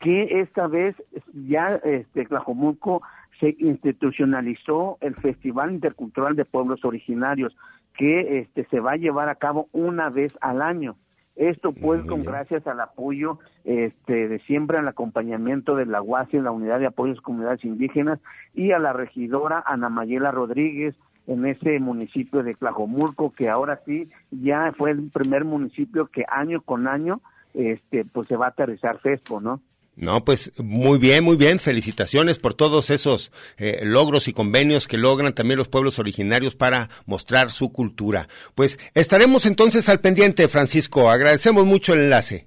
que 0.00 0.40
esta 0.40 0.66
vez 0.66 0.96
ya 1.32 1.76
este 1.84 2.24
Tlajomulco 2.24 3.02
se 3.38 3.54
institucionalizó 3.60 4.98
el 5.00 5.14
Festival 5.14 5.70
Intercultural 5.70 6.34
de 6.34 6.44
Pueblos 6.44 6.84
Originarios, 6.84 7.56
que 7.96 8.40
este, 8.40 8.64
se 8.64 8.80
va 8.80 8.94
a 8.94 8.96
llevar 8.96 9.28
a 9.28 9.36
cabo 9.36 9.68
una 9.70 10.10
vez 10.10 10.36
al 10.40 10.60
año. 10.60 10.96
Esto 11.36 11.70
pues 11.70 12.02
con 12.02 12.24
gracias 12.24 12.66
al 12.66 12.80
apoyo 12.80 13.38
este, 13.62 14.26
de 14.26 14.40
siempre 14.40 14.76
al 14.78 14.88
acompañamiento 14.88 15.76
de 15.76 15.86
la 15.86 16.02
UASI, 16.02 16.40
la 16.40 16.50
Unidad 16.50 16.80
de 16.80 16.86
Apoyos 16.86 17.20
a 17.20 17.22
Comunidades 17.22 17.64
Indígenas, 17.64 18.18
y 18.54 18.72
a 18.72 18.80
la 18.80 18.92
regidora 18.92 19.62
Ana 19.64 19.88
Mayela 19.88 20.32
Rodríguez 20.32 20.96
en 21.26 21.46
ese 21.46 21.78
municipio 21.78 22.42
de 22.42 22.54
Tlajomulco, 22.54 23.32
que 23.32 23.48
ahora 23.48 23.80
sí 23.86 24.08
ya 24.30 24.72
fue 24.76 24.90
el 24.90 25.10
primer 25.10 25.44
municipio 25.44 26.06
que 26.06 26.24
año 26.28 26.60
con 26.62 26.88
año 26.88 27.20
este, 27.54 28.04
pues 28.04 28.28
se 28.28 28.36
va 28.36 28.46
a 28.46 28.50
aterrizar 28.50 28.98
FESPO, 29.00 29.40
¿no? 29.40 29.60
No, 29.96 30.24
pues 30.24 30.52
muy 30.56 30.98
bien, 30.98 31.24
muy 31.24 31.36
bien. 31.36 31.58
Felicitaciones 31.58 32.38
por 32.38 32.54
todos 32.54 32.88
esos 32.90 33.32
eh, 33.58 33.80
logros 33.84 34.28
y 34.28 34.32
convenios 34.32 34.88
que 34.88 34.96
logran 34.96 35.34
también 35.34 35.58
los 35.58 35.68
pueblos 35.68 35.98
originarios 35.98 36.56
para 36.56 36.88
mostrar 37.06 37.50
su 37.50 37.70
cultura. 37.70 38.28
Pues 38.54 38.78
estaremos 38.94 39.44
entonces 39.44 39.88
al 39.90 40.00
pendiente, 40.00 40.48
Francisco. 40.48 41.10
Agradecemos 41.10 41.66
mucho 41.66 41.92
el 41.92 42.00
enlace. 42.00 42.46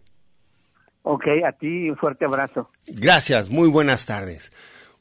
Ok, 1.04 1.26
a 1.46 1.52
ti 1.52 1.90
un 1.90 1.98
fuerte 1.98 2.26
abrazo. 2.26 2.72
Gracias, 2.88 3.50
muy 3.50 3.68
buenas 3.68 4.06
tardes. 4.06 4.52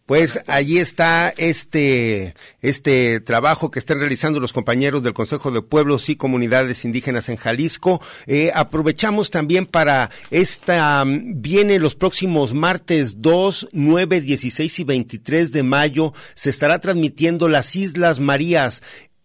Pues 0.06 0.40
allí 0.48 0.78
está 0.78 1.32
este, 1.36 2.34
este 2.60 3.20
trabajo 3.20 3.70
que 3.70 3.78
están 3.78 4.00
realizando 4.00 4.40
los 4.40 4.52
compañeros 4.52 5.02
del 5.02 5.14
Consejo 5.14 5.52
de 5.52 5.62
Pueblos 5.62 6.08
y 6.08 6.16
Comunidades 6.16 6.84
Indígenas 6.84 7.28
en 7.28 7.36
Jalisco. 7.36 8.02
Eh, 8.26 8.50
aprovechamos 8.52 9.30
también 9.30 9.64
para 9.64 10.10
esta, 10.30 11.04
viene 11.06 11.78
los 11.78 11.94
próximos 11.94 12.52
martes 12.52 13.22
2, 13.22 13.68
9, 13.72 14.20
16 14.20 14.80
y 14.80 14.84
23 14.84 15.52
de 15.52 15.62
mayo, 15.62 16.12
se 16.34 16.50
estará 16.50 16.80
transmitiendo 16.80 17.48
las 17.48 17.76
Islas 17.76 18.18
Marías 18.18 18.82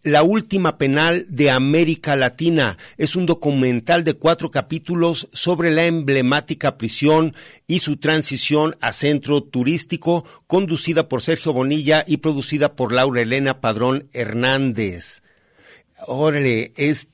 la 0.07 0.23
última 0.23 0.77
penal 0.77 1.25
de 1.27 1.51
América 1.51 2.15
Latina. 2.15 2.77
Es 2.97 3.15
un 3.15 3.25
documental 3.25 4.05
de 4.05 4.13
cuatro 4.13 4.51
capítulos 4.51 5.27
sobre 5.33 5.69
la 5.69 5.85
emblemática 5.85 6.77
prisión 6.77 7.35
y 7.67 7.79
su 7.79 7.97
transición 7.97 8.77
a 8.79 8.93
centro 8.93 9.43
turístico, 9.43 10.25
conducida 10.47 11.09
por 11.09 11.21
Sergio 11.21 11.51
Bonilla 11.51 12.05
y 12.07 12.17
producida 12.17 12.75
por 12.75 12.93
Laura 12.93 13.21
Elena 13.21 13.59
Padrón 13.59 14.07
Hernández. 14.13 15.21
Órale, 16.05 16.73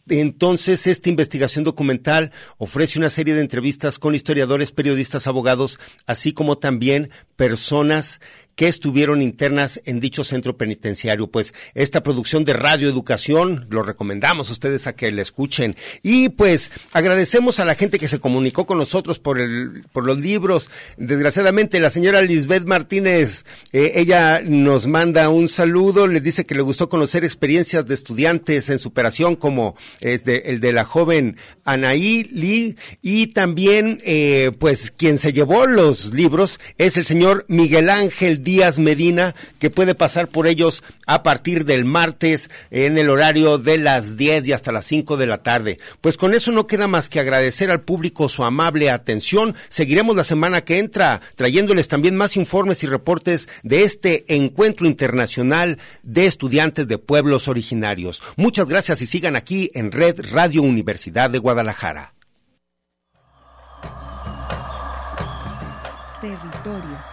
entonces 0.09 0.87
esta 0.87 1.07
investigación 1.07 1.63
documental 1.63 2.31
ofrece 2.57 2.99
una 2.99 3.09
serie 3.09 3.33
de 3.33 3.39
entrevistas 3.39 3.97
con 3.97 4.13
historiadores, 4.13 4.73
periodistas, 4.73 5.25
abogados, 5.25 5.79
así 6.05 6.33
como 6.33 6.57
también 6.57 7.09
personas 7.37 8.19
que 8.55 8.67
estuvieron 8.67 9.21
internas 9.21 9.81
en 9.85 9.99
dicho 9.99 10.23
centro 10.23 10.57
penitenciario. 10.57 11.27
Pues 11.27 11.53
esta 11.73 12.03
producción 12.03 12.45
de 12.45 12.53
Radio 12.53 12.89
Educación 12.89 13.67
lo 13.69 13.83
recomendamos 13.83 14.49
a 14.49 14.53
ustedes 14.53 14.87
a 14.87 14.95
que 14.95 15.11
la 15.11 15.21
escuchen. 15.21 15.75
Y 16.01 16.29
pues 16.29 16.71
agradecemos 16.91 17.59
a 17.59 17.65
la 17.65 17.75
gente 17.75 17.99
que 17.99 18.07
se 18.07 18.19
comunicó 18.19 18.65
con 18.65 18.77
nosotros 18.77 19.19
por, 19.19 19.39
el, 19.39 19.85
por 19.91 20.05
los 20.05 20.19
libros. 20.19 20.69
Desgraciadamente 20.97 21.79
la 21.79 21.89
señora 21.89 22.21
Lisbeth 22.21 22.65
Martínez, 22.65 23.45
eh, 23.71 23.93
ella 23.95 24.41
nos 24.43 24.87
manda 24.87 25.29
un 25.29 25.49
saludo, 25.49 26.07
le 26.07 26.21
dice 26.21 26.45
que 26.45 26.55
le 26.55 26.61
gustó 26.61 26.89
conocer 26.89 27.23
experiencias 27.23 27.87
de 27.87 27.93
estudiantes 27.93 28.69
en 28.69 28.79
superación 28.79 29.35
como 29.35 29.75
este, 30.01 30.49
el 30.49 30.59
de 30.59 30.73
la 30.73 30.85
joven 30.85 31.37
Anaí 31.63 32.23
Lee 32.25 32.75
y 33.01 33.27
también 33.27 33.99
eh, 34.03 34.51
pues 34.59 34.91
quien 34.91 35.17
se 35.17 35.33
llevó 35.33 35.65
los 35.65 36.13
libros 36.13 36.59
es 36.77 36.97
el 36.97 37.05
señor 37.05 37.45
Miguel 37.47 37.89
Ángel 37.89 38.42
Díaz 38.43 38.79
Medina, 38.79 39.33
que 39.59 39.69
puede 39.69 39.95
pasar 39.95 40.27
por 40.27 40.47
ellos 40.47 40.83
a 41.07 41.23
partir 41.23 41.65
del 41.65 41.85
martes 41.85 42.49
en 42.71 42.97
el 42.97 43.09
horario 43.09 43.57
de 43.57 43.77
las 43.77 44.17
10 44.17 44.47
y 44.47 44.53
hasta 44.53 44.71
las 44.71 44.85
5 44.85 45.17
de 45.17 45.27
la 45.27 45.43
tarde. 45.43 45.79
Pues 46.01 46.17
con 46.17 46.33
eso 46.33 46.51
no 46.51 46.67
queda 46.67 46.87
más 46.87 47.09
que 47.09 47.19
agradecer 47.19 47.71
al 47.71 47.81
público 47.81 48.29
su 48.29 48.43
amable 48.43 48.89
atención. 48.91 49.55
Seguiremos 49.69 50.15
la 50.15 50.23
semana 50.23 50.61
que 50.61 50.79
entra 50.79 51.21
trayéndoles 51.35 51.87
también 51.87 52.15
más 52.15 52.37
informes 52.37 52.83
y 52.83 52.87
reportes 52.87 53.47
de 53.63 53.83
este 53.83 54.25
encuentro 54.35 54.87
internacional 54.87 55.79
de 56.03 56.25
estudiantes 56.25 56.87
de 56.87 56.97
pueblos 56.97 57.47
originarios. 57.47 58.21
Muchas 58.35 58.67
gracias 58.67 59.01
y 59.01 59.05
sigan 59.05 59.35
aquí 59.35 59.71
en 59.73 59.91
Red 59.91 60.31
Radio 60.31 60.61
Universidad 60.61 61.29
de 61.29 61.39
Guadalajara. 61.39 62.13
Territorios. 66.21 67.12